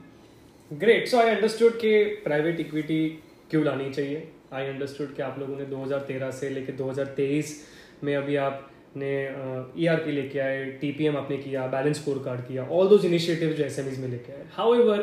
ग्रेट 0.71 1.07
सो 1.07 1.17
आई 1.17 1.29
अंडरस्टूड 1.29 1.77
कि 1.79 2.03
प्राइवेट 2.23 2.59
इक्विटी 2.59 3.07
क्यों 3.51 3.63
लानी 3.65 3.89
चाहिए? 3.89 4.27
आई 4.53 4.65
अंडरस्टूड 4.67 5.15
कि 5.15 5.21
आप 5.21 5.39
लोगों 5.39 5.55
ने 5.57 5.65
2013 5.65 6.31
से 6.31 6.49
लेकर 6.49 6.75
2023 6.77 7.53
में 8.03 8.15
अभी 8.15 8.35
आपने 8.37 9.09
ई 9.77 9.87
आर 9.87 10.03
पी 10.03 10.11
लेके 10.11 10.39
आए 10.39 10.63
टी 10.81 10.91
पी 10.91 11.05
एम 11.05 11.17
आपने 11.17 11.37
किया 11.37 11.65
बैलेंस 11.67 11.97
स्कोर 11.97 12.21
कार्ड 12.25 12.41
किया 12.41 12.65
ऑल 12.65 12.89
दोज 12.89 13.05
इनिशिएटिव 13.05 13.53
जो 13.53 13.63
एस 13.63 13.79
एम 13.79 13.87
ईज 13.87 13.99
में 13.99 14.07
लेके 14.07 14.33
आए। 14.33 14.45
हाउ 14.53 14.75
एवर 14.75 15.01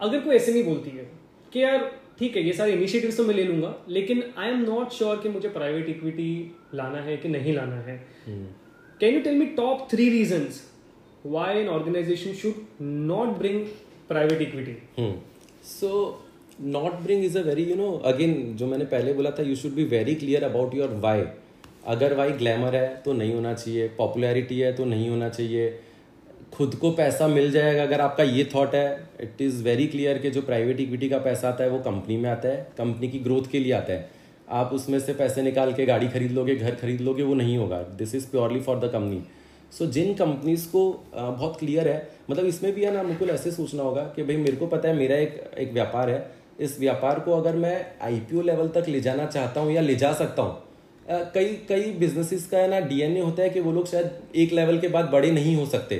अगर 0.00 0.20
कोई 0.20 0.36
एस 0.36 0.48
एम 0.48 0.56
ई 0.56 0.62
बोलती 0.62 0.90
है 0.90 1.08
कि 1.52 1.62
यार 1.62 1.90
ठीक 2.18 2.36
है 2.36 2.42
ये 2.42 2.52
सारे 2.52 2.72
इनिशिएटिव्स 2.72 3.16
तो 3.16 3.24
मैं 3.24 3.34
ले 3.34 3.44
लूँगा 3.44 3.74
लेकिन 3.88 4.24
आई 4.38 4.50
एम 4.50 4.64
नॉट 4.64 4.92
श्योर 4.92 5.20
कि 5.22 5.28
मुझे 5.28 5.48
प्राइवेट 5.50 5.88
इक्विटी 5.88 6.32
लाना 6.74 7.02
है 7.02 7.16
कि 7.16 7.28
नहीं 7.28 7.54
लाना 7.54 7.80
है। 7.82 8.00
Can 8.26 9.14
you 9.14 9.20
tell 9.20 9.38
me 9.38 9.46
top 9.62 9.86
three 9.92 10.08
reason 10.10 10.48
why 11.26 11.58
an 11.58 11.68
organisation 11.68 12.32
should 12.34 12.66
not 12.82 13.38
bring 13.38 13.64
private 14.08 14.42
equity 14.42 15.12
so 15.64 15.90
not 16.60 16.98
bring 17.02 17.24
is 17.24 17.38
a 17.38 17.42
very 17.42 17.64
you 17.64 17.76
know 17.76 17.90
again 18.06 18.34
जो 18.56 18.66
मैंने 18.66 18.84
पहले 18.86 19.12
बोला 19.12 19.30
था 19.30 19.42
you 19.42 19.54
should 19.56 19.72
be 19.74 19.84
very 19.92 20.14
clear 20.14 20.44
about 20.44 20.74
your 20.74 20.98
why 21.02 21.22
अगर 21.86 22.14
why 22.16 22.30
glamour 22.32 22.74
है 22.76 22.88
तो 23.04 23.12
नहीं 23.12 23.34
होना 23.34 23.52
चाहिए. 23.54 23.88
पॉपुलैरिटी 23.88 24.58
है 24.60 24.72
तो 24.72 24.84
नहीं 24.84 25.08
होना 25.08 25.28
चाहिए. 25.28 25.70
खुद 26.54 26.74
को 26.74 26.90
पैसा 26.90 27.26
मिल 27.28 27.50
जाएगा 27.52 27.82
अगर 27.82 28.00
आपका 28.00 28.22
ये 28.24 28.44
थॉट 28.54 28.74
है. 28.74 29.08
इट 29.20 29.40
इज़ 29.42 29.62
वेरी 29.64 29.86
क्लियर 29.86 30.18
कि 30.18 30.30
जो 30.30 30.42
प्राइवेट 30.42 30.80
इक्विटी 30.80 31.08
का 31.08 31.18
पैसा 31.20 31.48
आता 31.48 31.64
है 31.64 31.70
वो 31.70 31.78
कंपनी 31.80 32.16
में 32.16 32.28
आता 32.30 32.48
है. 32.48 32.66
कंपनी 32.78 33.08
की 33.08 33.18
ग्रोथ 33.18 33.50
के 33.52 33.58
लिए 33.58 33.72
आता 33.72 33.92
है. 33.92 34.10
आप 34.50 34.72
उसमें 34.74 34.98
से 35.00 35.14
पैसे 35.14 35.42
निकाल 35.42 35.72
के 35.72 35.86
गाड़ी 35.86 36.08
खरीद 36.08 36.32
लोगे 36.32 36.56
घर 36.56 36.74
खरीद 36.74 37.00
लोगे 37.00 37.22
वो 37.22 37.34
नहीं 37.34 37.56
होगा. 37.56 37.82
This 37.98 38.14
is 38.14 38.26
purely 38.30 38.60
for 38.60 38.78
the 38.78 38.90
company 38.92 39.22
so 39.72 39.86
Jin 39.88 40.12
companies 40.14 40.66
को 40.68 40.82
बहुत 41.14 41.58
क्लियर 41.58 41.88
है 41.88 42.08
मतलब 42.30 42.46
इसमें 42.46 42.72
भी 42.74 42.84
है 42.84 42.92
ना 42.94 43.02
मुझको 43.02 43.26
ऐसे 43.26 43.50
सोचना 43.50 43.82
होगा 43.82 44.02
कि 44.16 44.22
भाई 44.22 44.36
मेरे 44.38 44.56
को 44.56 44.66
पता 44.66 44.88
है 44.88 44.96
मेरा 44.96 45.16
एक 45.18 45.40
एक 45.58 45.72
व्यापार 45.72 46.10
है। 46.10 46.30
इस 46.60 46.78
व्यापार 46.80 47.20
को 47.20 47.32
अगर 47.32 47.56
मैं 47.56 47.74
आईपीओ 48.02 48.42
लेवल 48.42 48.68
तक 48.74 48.88
ले 48.88 49.00
जाना 49.00 49.26
चाहता 49.26 49.60
हूँ 49.60 49.72
या 49.72 49.80
ले 49.80 49.94
जा 49.96 50.12
सकता 50.14 50.42
हूँ 50.42 50.60
कई 51.34 51.46
कई 51.68 51.90
बिजनेसेस 52.00 52.46
का 52.46 52.58
है 52.58 52.68
ना 52.70 52.80
डीएनए 52.82 53.20
होता 53.20 53.42
है 53.42 53.50
कि 53.50 53.60
वो 53.60 53.72
लोग 53.72 53.86
शायद 53.88 54.36
एक 54.36 54.52
लेवल 54.52 54.78
के 54.78 54.88
बाद 54.88 55.08
बड़े 55.12 55.30
नहीं 55.30 55.54
हो 55.56 55.64
सकते। 55.66 55.96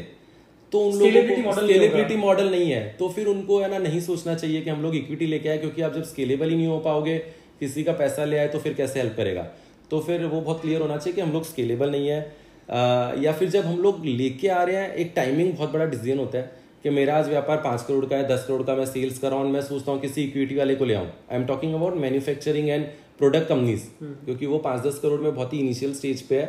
तो 0.73 0.81
उन 0.81 0.99
लोगों 0.99 1.23
को 1.37 1.53
स्केलेबिलिटी 1.55 2.17
मॉडल 2.17 2.51
नहीं 2.51 2.71
है। 2.71 2.83
तो 2.99 3.09
फिर 3.09 3.27
उनको 3.27 3.59
है 3.61 3.71
ना 3.71 3.79
नहीं 3.79 4.01
सोचना 4.01 4.35
चाहिए 4.35 4.61
कि 4.61 4.71
हम 4.71 4.83
लोग 4.83 4.95
इक्विटी 4.97 5.27
लेके 5.27 5.49
आए 5.49 5.59
क्योंकि 5.59 5.83
आप 5.83 5.95
जब 5.95 6.05
स्केलेबल 6.05 6.51
ही 6.51 6.57
नहीं 6.57 6.67
हो 6.67 6.79
पाओगे 6.81 7.19
किसी 7.61 7.85
का 7.85 7.93
पैसा 7.95 8.25
ले 8.25 8.39
आए 8.39 8.49
तो 8.49 8.59
फिर 8.59 8.75
कैसे 8.75 9.01
हेल्प 9.01 9.15
करेगा? 9.17 9.43
तो 9.91 10.01
फिर 10.01 10.25
वो 10.27 10.41
बहुत 10.41 10.61
क्लियर 10.63 10.81
होना 10.81 10.97
चाहिए 10.97 11.15
कि 11.15 11.21
हम 11.21 11.33
लोग 11.33 11.45
स्केलेबल 11.45 11.91
नहीं 11.91 12.09
है। 12.09 12.21
या 12.69 13.33
फिर 13.33 13.49
जब 13.51 13.65
हम 13.65 13.79
लोग 13.79 14.05
लेके 14.05 14.49
आ 14.49 14.63
रहे 14.63 14.77
हैं 14.77 14.93
एक 14.95 15.13
टाइमिंग 15.17 15.53
बहुत 15.55 15.73
बड़ा 15.73 15.85
डिसीज़न 15.87 16.19
होता 16.19 16.39
है 16.39 16.61
कि 16.83 16.91
मेरा 16.91 17.17
आज 17.19 17.29
व्यापार 17.29 17.57
पाँच 17.65 17.83
करोड़ 17.83 18.05
का 18.07 18.17
है 18.17 18.27
दस 18.29 18.45
करोड़ 18.49 18.63
का 18.63 18.75
मैं 18.75 18.87
सेल्स 18.87 19.19
कर 19.19 19.31
रहा 19.31 19.39
हूँ 19.39 19.51
मैं 19.51 19.61
सोचता 19.63 19.93
हूँ 19.93 20.01
किसी 20.01 20.23
इक्विटी 20.25 20.57
वाले 20.57 20.75
को 20.75 20.85
ले 20.85 20.95
आऊँ। 20.95 21.07
I 21.07 21.39
am 21.39 21.45
talking 21.47 21.75
about 21.75 21.97
manufacturing 21.97 22.69
and 22.69 22.87
product 23.19 23.49
companies 23.49 23.83
क्योंकि 24.03 24.47
वो 24.47 24.59
पाँच 24.61 24.83
दस 24.83 24.99
करोड़ 24.99 25.21
में 25.21 25.35
बहुत 25.35 25.53
ही 25.53 25.59
इनिशियल 25.59 25.95
स्टेज 25.95 26.23
पे 26.23 26.41
है। 26.41 26.47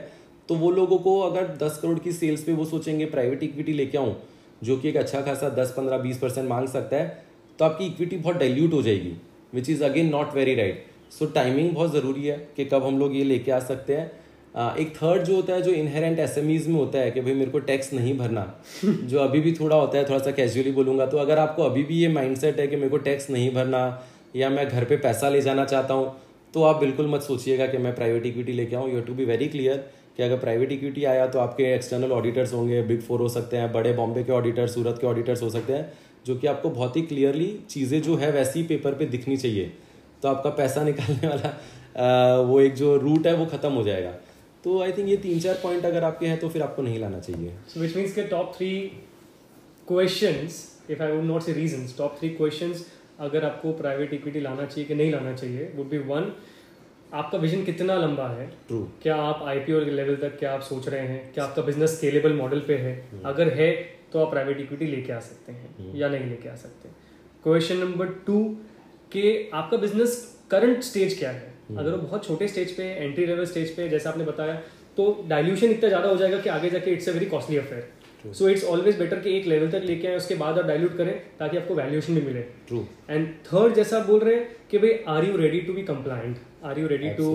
तो 0.49 0.56
वो 0.56 0.71
लोगों 0.71 0.97
को 0.99 1.19
अगर 1.21 1.47
दस 1.58 1.78
करोड़ 1.82 1.99
की 1.99 2.12
सेल्स 2.12 2.43
पे 2.43 2.54
वो 2.54 2.65
सोचेंगे 2.65 3.06
प्राइवेट 3.08 3.43
इक्विटी 3.43 3.73
लेके 3.73 3.97
आऊँ 3.97 4.15
जो 4.63 4.78
कि 4.78 4.89
एक 4.89 4.97
अच्छा 4.97 5.21
खासा 5.21 5.49
दस 5.52 5.73
पंद्रह 5.78 5.97
बीस 5.97 6.17
परसेंट 6.17 6.47
मांग 6.49 6.67
सकता 6.67 6.97
है 6.97 7.23
तो 7.60 7.65
आपकी 7.65 7.86
इक्विटी 7.86 8.17
बहुत 8.17 8.38
डाइल्यूट 8.38 8.73
हो 8.73 8.82
जाएगी 8.82 9.13
which 9.54 9.69
is 9.69 9.84
again 9.84 10.10
not 10.10 10.34
very 10.36 10.56
right 10.56 10.86
so 11.12 11.26
timing 11.32 11.71
बहुत 11.71 11.91
ज़रूरी 11.91 12.26
है 12.26 12.38
कि 12.58 12.65
कब 12.65 12.84
हम 12.84 12.99
लोग 12.99 13.15
ये 13.15 13.23
लेके 13.23 13.52
आ 13.52 13.60
सकते 13.62 13.95
हैं। 13.95 14.12
एक 14.55 14.93
थर्ड 14.95 15.23
जो 15.23 15.35
होता 15.35 15.53
है 15.53 15.61
जो 15.61 15.71
इनहेरेंट 15.71 16.19
एस 16.19 16.35
में 16.37 16.75
होता 16.75 16.99
है 16.99 17.11
कि 17.11 17.21
भाई 17.21 17.33
मेरे 17.33 17.51
को 17.51 17.59
टैक्स 17.59 17.93
नहीं 17.93 18.17
भरना 18.17 18.45
जो 18.85 19.19
अभी 19.19 19.39
भी 19.39 19.53
थोड़ा 19.53 19.75
होता 19.75 19.97
है 19.97 20.03
थोड़ा 20.09 20.19
सा 20.19 20.31
कैजुअली 20.31 20.71
बोलूँगा 20.71 21.05
तो 21.05 21.17
अगर 21.17 21.39
आपको 21.39 21.63
अभी 21.63 21.83
भी 21.83 21.95
ये 21.95 22.07
माइंडसेट 22.07 22.59
है 22.59 22.67
कि 22.67 22.75
मेरे 22.75 22.89
को 22.89 22.97
टैक्स 22.97 23.29
नहीं 23.29 23.49
भरना 23.53 23.81
या 24.35 24.49
मैं 24.49 24.67
घर 24.69 24.83
पे 24.83 24.97
पैसा 24.97 25.29
ले 25.29 25.41
जाना 25.41 25.65
चाहता 25.65 25.93
हूँ 25.93 26.15
तो 26.53 26.63
आप 26.63 26.79
बिल्कुल 26.79 27.07
मत 27.07 27.21
सोचिएगा 27.21 27.67
कि 27.67 27.77
मैं 27.77 27.95
प्राइवेट 27.95 28.25
इक्विटी 28.25 28.53
लेके 28.53 28.75
आऊँ। 28.75 28.91
You 28.91 29.01
to 29.01 29.13
be 29.13 29.25
very 29.25 29.47
clear 29.47 29.77
कि 30.17 30.23
अगर 30.23 30.37
प्राइवेट 30.37 30.71
इक्विटी 30.71 31.03
आया 31.05 31.25
तो 31.27 31.39
आपके 31.39 31.63
एक्सटर्नल 31.73 32.11
ऑडिटर्स 32.11 32.53
होंगे 32.53 32.81
बिग 32.81 33.01
फोर 33.01 33.19
हो 33.19 33.29
सकते 33.29 33.57
हैं 33.57 33.71
बड़े 33.73 33.93
बॉम्बे 33.93 34.23
के 34.23 34.31
ऑडिटर 34.31 34.67
सूरत 34.67 34.97
के 35.01 35.07
ऑडिटर्स 35.07 35.41
हो 35.43 35.49
सकते 35.49 35.73
हैं 35.73 35.91
जो 36.25 36.35
कि 36.35 36.47
आपको 36.47 36.69
बहुत 36.69 36.97
ही 36.97 37.01
क्लियरली 37.01 37.47
चीज़ें 37.69 38.01
जो 38.01 38.15
है 38.15 38.31
वैसी 38.31 38.63
पेपर 38.63 38.93
पे 38.93 39.05
दिखनी 39.05 39.37
चाहिए। 39.37 39.71
तो 40.23 40.29
आपका 40.29 40.49
पैसा 40.49 40.83
निकालने 40.89 41.27
वाला 41.27 41.49
आ, 41.97 42.35
वो 42.37 42.59
एक 42.61 42.75
जो 42.75 42.95
रूट 42.97 43.27
है 43.27 43.35
वो 43.35 43.45
ख़त्म 43.45 43.71
हो 43.71 43.83
जाएगा। 43.83 44.13
तो 44.63 44.82
आई 44.82 44.91
थिंक 44.91 45.10
ये 45.10 45.17
तीन 45.17 45.39
चार 45.39 45.60
पॉइंट 45.63 45.86
अगर 45.86 46.04
आपके 46.04 46.28
हैं 46.28 46.39
तो 46.39 46.49
फिर 46.49 46.62
आपको 46.62 46.82
नहीं 46.82 46.99
लाना 46.99 47.19
चाहिए 47.19 47.54
सो 47.67 47.80
विच 47.80 47.95
मीन्स 47.95 48.13
के 48.13 48.23
top 48.23 48.54
three 48.58 48.71
question 49.88 50.47
if 50.89 51.04
I 51.04 51.12
would 51.12 51.23
not 51.23 51.41
say 51.41 51.54
reason 51.54 51.88
top 51.97 52.17
three 52.19 52.30
question 52.30 52.73
अगर 53.19 53.45
आपको 53.45 53.73
प्राइवेट 53.73 54.13
इक्विटी 54.13 54.39
लाना 54.39 54.65
चाहिए 54.65 54.88
कि 54.88 54.95
नहीं 54.95 55.12
लाना 55.12 55.34
चाहिए 55.34 55.71
वुड 55.76 55.89
बी 55.89 55.97
वन 55.97 56.32
आपका 57.13 57.38
विजन 57.38 57.63
कितना 57.63 57.95
लंबा 57.95 58.28
है 58.28 58.45
ट्रू 58.67 58.91
क्या 59.02 59.15
आप 59.15 59.43
आईपीओ 59.43 59.80
लेवल 59.80 60.15
तक 60.15 60.38
क्या 60.39 60.54
आप 60.54 60.62
सोच 60.62 60.88
रहे 60.88 61.08
हैं 61.08 61.34
क्या 61.34 61.43
आपका 61.43 61.62
बिज़नेस 61.62 61.95
स्केलेबल 61.97 62.34
मॉडल 62.34 62.60
पे 62.60 62.78
है 62.78 63.10
hmm. 63.10 63.26
अगर 63.26 63.54
है 63.54 63.71
तो 64.13 64.19
आप 64.19 64.32
प्राइवेट 64.32 64.60
इक्विटी 64.60 64.86
लेके 64.86 65.13
आ 65.13 65.19
सकते 65.19 65.52
हैं 65.52 65.76
hmm. 65.78 66.02
या 66.02 66.10
नहीं 66.10 66.30
लेके 66.30 66.49
आ 66.49 66.56
सकते 66.56 66.89
क्वेश्चन 67.43 67.78
नंबर 67.78 68.08
टू 68.28 68.58
कि 69.12 69.49
आपका 69.54 69.78
बिज़नेस 69.78 70.39
करंट 70.52 70.84
स्टेज 70.84 71.19
क्या 71.19 71.32
है. 71.32 71.52
अगर 71.71 71.89
वो 71.91 71.97
बहुत 71.97 72.26
छोटे 72.28 72.47
स्टेज 72.47 72.76
पे 72.78 72.84
एंट्री 72.84 73.26
लेवल 73.26 73.45
स्टेज 73.45 73.76
पे 73.76 73.89
जैसे 73.89 74.10
आपने 74.10 74.23
बताया 74.26 74.62
तो 74.97 75.06
डाइल्यूशन 75.28 75.71
इतना 75.71 75.89
ज़्यादा 75.89 76.10
हो 76.10 76.15
जाएगा 76.15 76.39
कि 76.39 76.49
आगे 76.49 76.69
जाके 76.69 76.91
it's 76.91 77.10
a 77.10 77.12
very 77.12 77.26
costly 77.26 77.58
affair 77.58 78.34
so 78.34 78.49
it's 78.49 78.63
always 78.63 78.97
better 78.99 79.19
कि 79.19 79.36
एक 79.38 79.47
लेवल 79.47 79.71
तक 79.71 79.84
लेके 79.86 80.08
आए 80.08 80.17
उसके 80.17 80.36
बाद 80.36 80.60
आप 80.60 80.65
डायल्यूट 80.65 80.95
करें 80.97 81.13
ताकि 81.39 81.58
आपको 81.58 81.76
वैल्यूएशन 81.76 82.15
भी 82.15 82.21
मिले. 82.21 82.41
ट्रू 82.67 82.86
एंड 83.10 83.28
थर्ड 83.45 83.73
जैसा 83.76 83.99
बोल 83.99 84.19
रहे 84.19 84.36
हैं 84.36 84.47
कि 84.71 84.78
भाई 84.78 84.91
are 85.08 85.26
you 85.26 85.38
ready 85.38 85.60
to 85.62 85.73
be 85.73 85.82
compliant 85.84 86.38
are 86.65 86.80
you 86.80 86.88
ready 86.88 87.10
to 87.13 87.30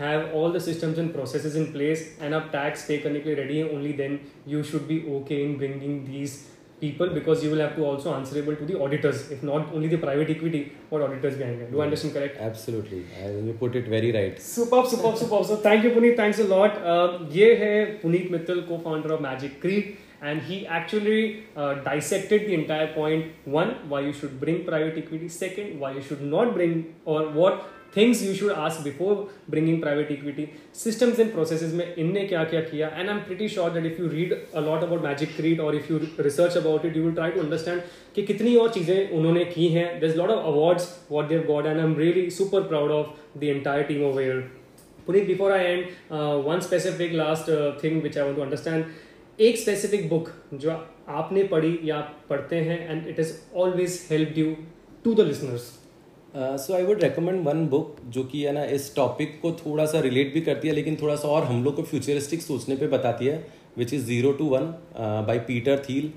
have 0.00 0.30
all 0.38 0.52
the 0.52 0.60
systems 0.62 0.98
and 0.98 1.12
processes 1.12 1.56
in 1.56 1.64
place 1.72 2.06
and 2.22 2.34
आप 2.34 2.50
टैक्स 2.52 2.84
पे 2.88 2.98
करने 2.98 3.20
के 3.20 3.28
लिए 3.28 3.42
रेडी 3.42 3.56
हैं 3.58 3.70
only 3.70 3.92
then 3.92 4.18
you 4.48 4.62
should 4.62 4.86
be 4.88 5.02
okay 5.16 5.42
in 5.44 5.56
bringing 5.56 6.00
these 6.06 6.38
people 6.81 7.09
because 7.09 7.43
you 7.43 7.51
will 7.51 7.59
have 7.59 7.75
to 7.75 7.83
also 7.83 8.13
answerable 8.13 8.55
to 8.55 8.65
the 8.65 8.79
auditors 8.79 9.29
if 9.31 9.43
not 9.43 9.73
only 9.73 9.87
the 9.93 9.97
private 9.97 10.29
equity 10.29 10.61
what 10.89 11.01
auditors 11.01 11.35
behind 11.35 11.61
it 11.61 11.71
do 11.71 11.81
I 11.81 11.85
understand 11.85 12.13
correct 12.13 12.37
absolutely 12.39 13.05
I, 13.21 13.31
you 13.47 13.55
put 13.59 13.75
it 13.75 13.87
very 13.87 14.11
right 14.11 14.41
superb 14.41 14.87
superb 14.87 15.17
superb 15.17 15.45
so 15.45 15.57
thank 15.57 15.83
you 15.83 15.91
Puneet 15.91 16.15
thanks 16.15 16.39
a 16.39 16.45
lot 16.45 16.77
uh, 16.93 17.07
ये 17.31 17.53
है 17.63 17.73
Puneet 18.03 18.31
Mittal 18.31 18.67
co-founder 18.69 19.11
of 19.17 19.21
Magic 19.21 19.59
Creed 19.65 19.97
and 20.21 20.41
he 20.41 20.67
actually 20.67 21.43
uh, 21.55 21.73
dissected 21.89 22.47
the 22.47 22.53
entire 22.53 22.87
point 22.93 23.51
one 23.57 23.75
why 23.91 24.01
you 24.07 24.13
should 24.13 24.39
bring 24.39 24.63
private 24.65 24.97
equity 25.03 25.29
second 25.35 25.79
why 25.79 25.91
you 25.91 26.01
should 26.01 26.23
not 26.37 26.53
bring 26.53 26.73
or 27.05 27.21
what 27.41 27.67
things 27.96 28.22
you 28.22 28.34
should 28.34 28.50
ask 28.52 28.82
before 28.84 29.14
bringing 29.50 29.80
private 29.80 30.10
equity 30.10 30.48
systems 30.74 31.20
and 31.20 31.32
process 31.32 31.62
में 31.74 31.94
इनने 31.94 32.24
क्या 32.24 32.44
क्या? 32.44 32.60
किया 32.62 32.88
and 32.88 33.08
I 33.08 33.14
am 33.14 33.20
pretty 33.22 33.48
sure 33.48 33.70
that 33.70 33.86
if 33.86 34.00
you 34.02 34.08
read 34.08 34.32
a 34.32 34.60
lot 34.60 34.82
about 34.82 35.04
Magicrete 35.36 35.60
और 35.60 35.76
if 35.76 35.92
you 35.92 35.98
research 36.20 36.56
about 36.56 36.84
it 36.86 36.96
you 36.96 37.02
will 37.04 37.14
try 37.14 37.30
to 37.30 37.40
understand 37.40 37.80
कि 38.14 38.22
कितनी 38.22 38.56
और 38.56 38.68
चीज़ें 38.72 39.10
उन्होंने 39.10 39.44
की 39.46 39.68
हैं. 39.68 39.88
There 40.00 40.06
is 40.06 40.16
lot 40.16 40.30
of 40.30 40.46
awards 40.46 40.88
what 41.10 41.28
they've 41.28 41.44
got 41.46 41.66
and 41.66 41.78
I 41.78 41.84
am 41.84 41.96
really 41.98 42.28
super 42.32 42.62
proud 42.68 42.90
of 42.90 43.38
the 43.38 43.44
entire 43.44 43.82
team 43.84 44.04
off 44.04 44.20
air 44.20 44.40
Puneet 45.06 45.26
before 45.26 45.52
I 45.52 45.64
end 45.64 45.86
one 46.46 46.60
specific 46.60 47.12
last 47.12 47.50
thing 47.84 48.02
which 48.02 48.18
I 48.18 48.24
want 48.24 48.36
to 48.36 48.42
understand 48.42 48.84
एक 49.38 49.58
specific 49.58 50.08
book 50.08 50.28
जो 50.54 50.70
आपने 51.20 51.42
पढ़ी 51.44 51.78
या 51.84 52.00
पढ़ते 52.28 52.56
हैं 52.68 52.78
and 52.90 53.08
it 53.08 53.18
is 53.20 53.32
always 53.56 54.00
help 54.10 54.38
you 54.38 54.54
to 55.04 55.14
the 55.14 55.26
listeners 55.26 55.72
so 56.36 56.72
I 56.74 56.82
would 56.82 57.02
recommend 57.02 57.44
one 57.46 57.66
book 57.68 57.96
जो 58.12 58.22
कि 58.24 58.42
है 58.42 58.52
ना 58.52 58.62
इस 58.76 58.94
टॉपिक 58.94 59.38
को 59.42 59.50
थोड़ा 59.54 59.84
सा 59.86 59.98
रिलेट 60.00 60.32
भी 60.34 60.40
करती 60.40 60.68
है 60.68 60.74
लेकिन 60.74 60.96
थोड़ा 61.02 61.14
सा 61.16 61.28
और 61.28 61.44
हम 61.44 61.62
लोग 61.64 61.76
को 61.76 61.82
फ्यूचरिस्टिक 61.82 62.42
सोचने 62.42 62.76
पे 62.76 62.86
बताती 62.86 63.26
है 63.26 63.36
which 63.78 63.92
is 63.94 64.04
zero 64.04 64.32
to 64.32 64.44
one 64.46 64.66
by 65.26 65.38
Peter 65.48 65.78
Thiel 65.88 66.10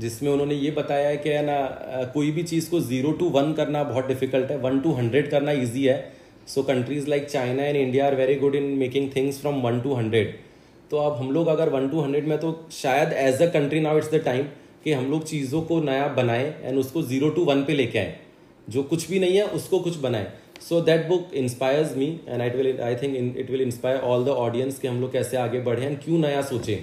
जिसमें 0.00 0.30
उन्होंने 0.32 0.54
ये 0.54 0.70
बताया 0.70 1.08
है 1.08 1.16
कि 1.16 1.28
है 1.28 1.44
ना 1.46 1.56
uh, 1.96 2.12
कोई 2.12 2.30
भी 2.30 2.42
चीज़ 2.42 2.70
को 2.70 2.80
ज़ीरो 2.80 3.12
टू 3.12 3.28
वन 3.30 3.52
करना 3.52 3.82
बहुत 3.84 4.06
डिफ़िकल्ट 4.08 4.50
है 4.50 4.56
वन 4.58 4.80
टू 4.80 4.92
हंड्रेड 4.92 5.30
करना 5.30 5.52
ईजी 5.52 5.84
है। 5.84 5.98
So 6.48 6.62
countries 6.62 7.08
like 7.10 7.28
China 7.28 7.62
and 7.62 7.76
India 7.76 8.06
are 8.06 8.14
very 8.14 8.34
good 8.36 8.54
in 8.54 8.64
making 8.78 9.10
things 9.16 9.40
from 9.40 9.60
one 9.62 9.80
two 9.80 9.94
hundred 9.94 10.34
तो 10.90 10.98
अब 11.00 11.16
हम 11.16 11.30
लोग 11.32 11.48
अगर 11.48 11.68
वन 11.68 11.88
टू 11.88 12.00
हंड्रेड 12.00 12.28
में 12.28 12.36
तो 12.38 12.58
शायद 12.72 13.12
as 13.20 13.42
a 13.42 13.46
country 13.52 13.80
now 13.80 13.98
it's 13.98 14.12
the 14.12 14.22
time 14.24 14.46
कि 14.84 14.92
हम 14.92 15.10
लोग 15.10 15.24
चीज़ों 15.26 15.62
को 15.62 15.80
नया 15.82 16.08
बनाएँ 16.16 16.52
एंड 16.62 16.78
उसको 16.78 17.02
ज़ीरो 17.02 17.30
टू 17.30 17.44
वन 17.44 17.64
पे 17.64 17.74
लेके 17.74 17.98
आए। 17.98 18.18
जो 18.68 18.82
कुछ 18.82 19.08
भी 19.10 19.18
नहीं 19.18 19.36
है 19.36 19.44
उसको 19.58 19.78
कुछ 19.80 19.96
बनाए 19.98 20.32
so 20.68 20.80
that 20.80 21.06
book 21.08 21.34
inspires 21.34 21.96
me 21.96 22.08
and 22.28 22.42
it 22.42 22.56
will 22.56 22.80
I 22.82 22.96
think 22.96 23.36
it 23.36 23.50
will 23.50 23.60
inspire 23.60 24.00
all 24.10 24.24
the 24.24 24.36
audience 24.46 24.78
कि 24.78 24.88
हम 24.88 25.00
लोग 25.00 25.12
कैसे 25.12 25.36
आगे 25.36 25.60
बढ़े 25.60 25.86
एंड 25.86 25.98
क्यों 26.04 26.18
नया 26.18 26.42
सोचें 26.50 26.76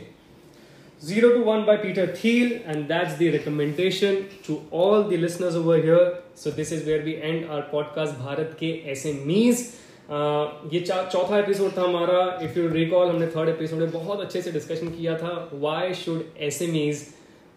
Zero 1.02 1.30
to 1.30 1.42
One 1.42 1.66
by 1.66 1.78
Peter 1.78 2.06
Thiel, 2.08 2.62
and 2.64 2.88
that's 2.88 3.16
the 3.16 3.32
recommendation 3.32 4.18
to 4.44 4.62
all 4.72 5.04
the 5.04 5.18
listeners 5.18 5.56
over 5.56 5.78
here. 5.78 6.20
So, 6.36 6.52
this 6.52 6.72
is 6.72 6.86
where 6.86 7.04
we 7.04 7.16
end 7.20 7.46
our 7.46 7.64
podcast 7.64 8.20
Bharat 8.20 8.52
Ke 8.60 8.70
SMEs. 8.94 9.64
ये 10.10 10.80
चौथा 10.82 11.38
एपिसोड 11.38 11.72
था 11.78 11.82
हमारा 11.82 12.40
इफ़ 12.44 12.58
यू 12.60 12.68
रिकॉल 12.70 13.10
हमने 13.10 13.28
third 13.36 13.50
episode 13.50 13.80
में 13.80 13.92
बहुत 13.92 14.22
अच्छे 14.22 14.42
से 14.42 14.52
discussion 14.52 14.88
किया 14.88 15.18
था 15.18 15.50
why 15.54 15.94
should 15.96 16.24
S 16.48 16.62
M 16.62 16.76
Es 16.76 17.06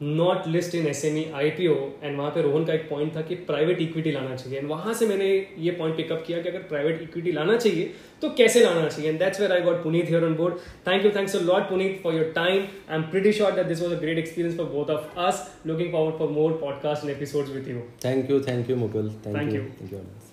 not 0.00 0.46
list 0.48 0.74
in 0.74 0.86
S 0.86 1.04
M 1.04 1.16
E 1.18 1.24
I 1.34 1.50
P 1.50 1.66
O 1.66 1.74
and 2.02 2.16
वहाँ 2.18 2.30
पे 2.30 2.42
रोहन 2.42 2.64
का 2.64 2.72
एक 2.74 2.88
पॉइंट 2.88 3.14
था 3.16 3.20
कि 3.22 3.34
प्राइवेट 3.48 3.80
इक्विटी 3.80 4.10
लाना 4.10 4.34
चाहिए। 4.36 4.58
एंड 4.58 4.68
वहाँ 4.68 4.94
से 4.94 5.06
मैंने 5.06 5.28
ये 5.58 5.70
पॉइंट 5.70 5.96
पिकअप 5.96 6.24
किया 6.26 6.40
कि 6.42 6.48
अगर 6.48 6.62
प्राइवेट 6.68 7.02
इक्विटी 7.02 7.32
लाना 7.32 7.56
चाहिए 7.56 7.90
तो 8.22 8.28
कैसे 8.38 8.60
लाना 8.60 8.88
चाहिए? 8.88 9.10
And 9.10 9.18
that's 9.18 9.40
where 9.40 9.52
I 9.52 9.60
got 9.60 9.82
Puneet 9.82 10.10
here 10.10 10.24
on 10.24 10.34
board 10.34 10.54
thank 10.88 11.04
you 11.04 11.10
thanks 11.16 11.36
a 11.36 11.40
lot 11.42 11.68
Puneet 11.68 12.00
for 12.02 12.14
your 12.14 12.32
time 12.34 12.64
I 12.90 12.96
am 12.96 13.02
pretty 13.10 13.32
sure 13.32 13.52
that 13.52 13.66
this 13.66 13.82
was 13.82 13.92
a 13.92 14.00
great 14.00 14.18
experience 14.18 14.56
for 14.56 14.66
both 14.66 14.90
of 14.96 15.20
us 15.20 15.46
looking 15.66 15.92
forward 15.92 16.18
for 16.18 16.30
more 16.40 16.58
podcast 16.60 17.04
and 17.04 17.16
episodes 17.16 17.50
with 17.50 17.68
you 17.68 17.80
thank 18.04 18.30
you 18.30 18.40
thank 18.48 18.70
you 18.70 18.76
Mukul 18.76 19.10
Thank 19.24 19.56
you. 19.56 19.64
Thank 19.80 19.92
you 19.92 20.23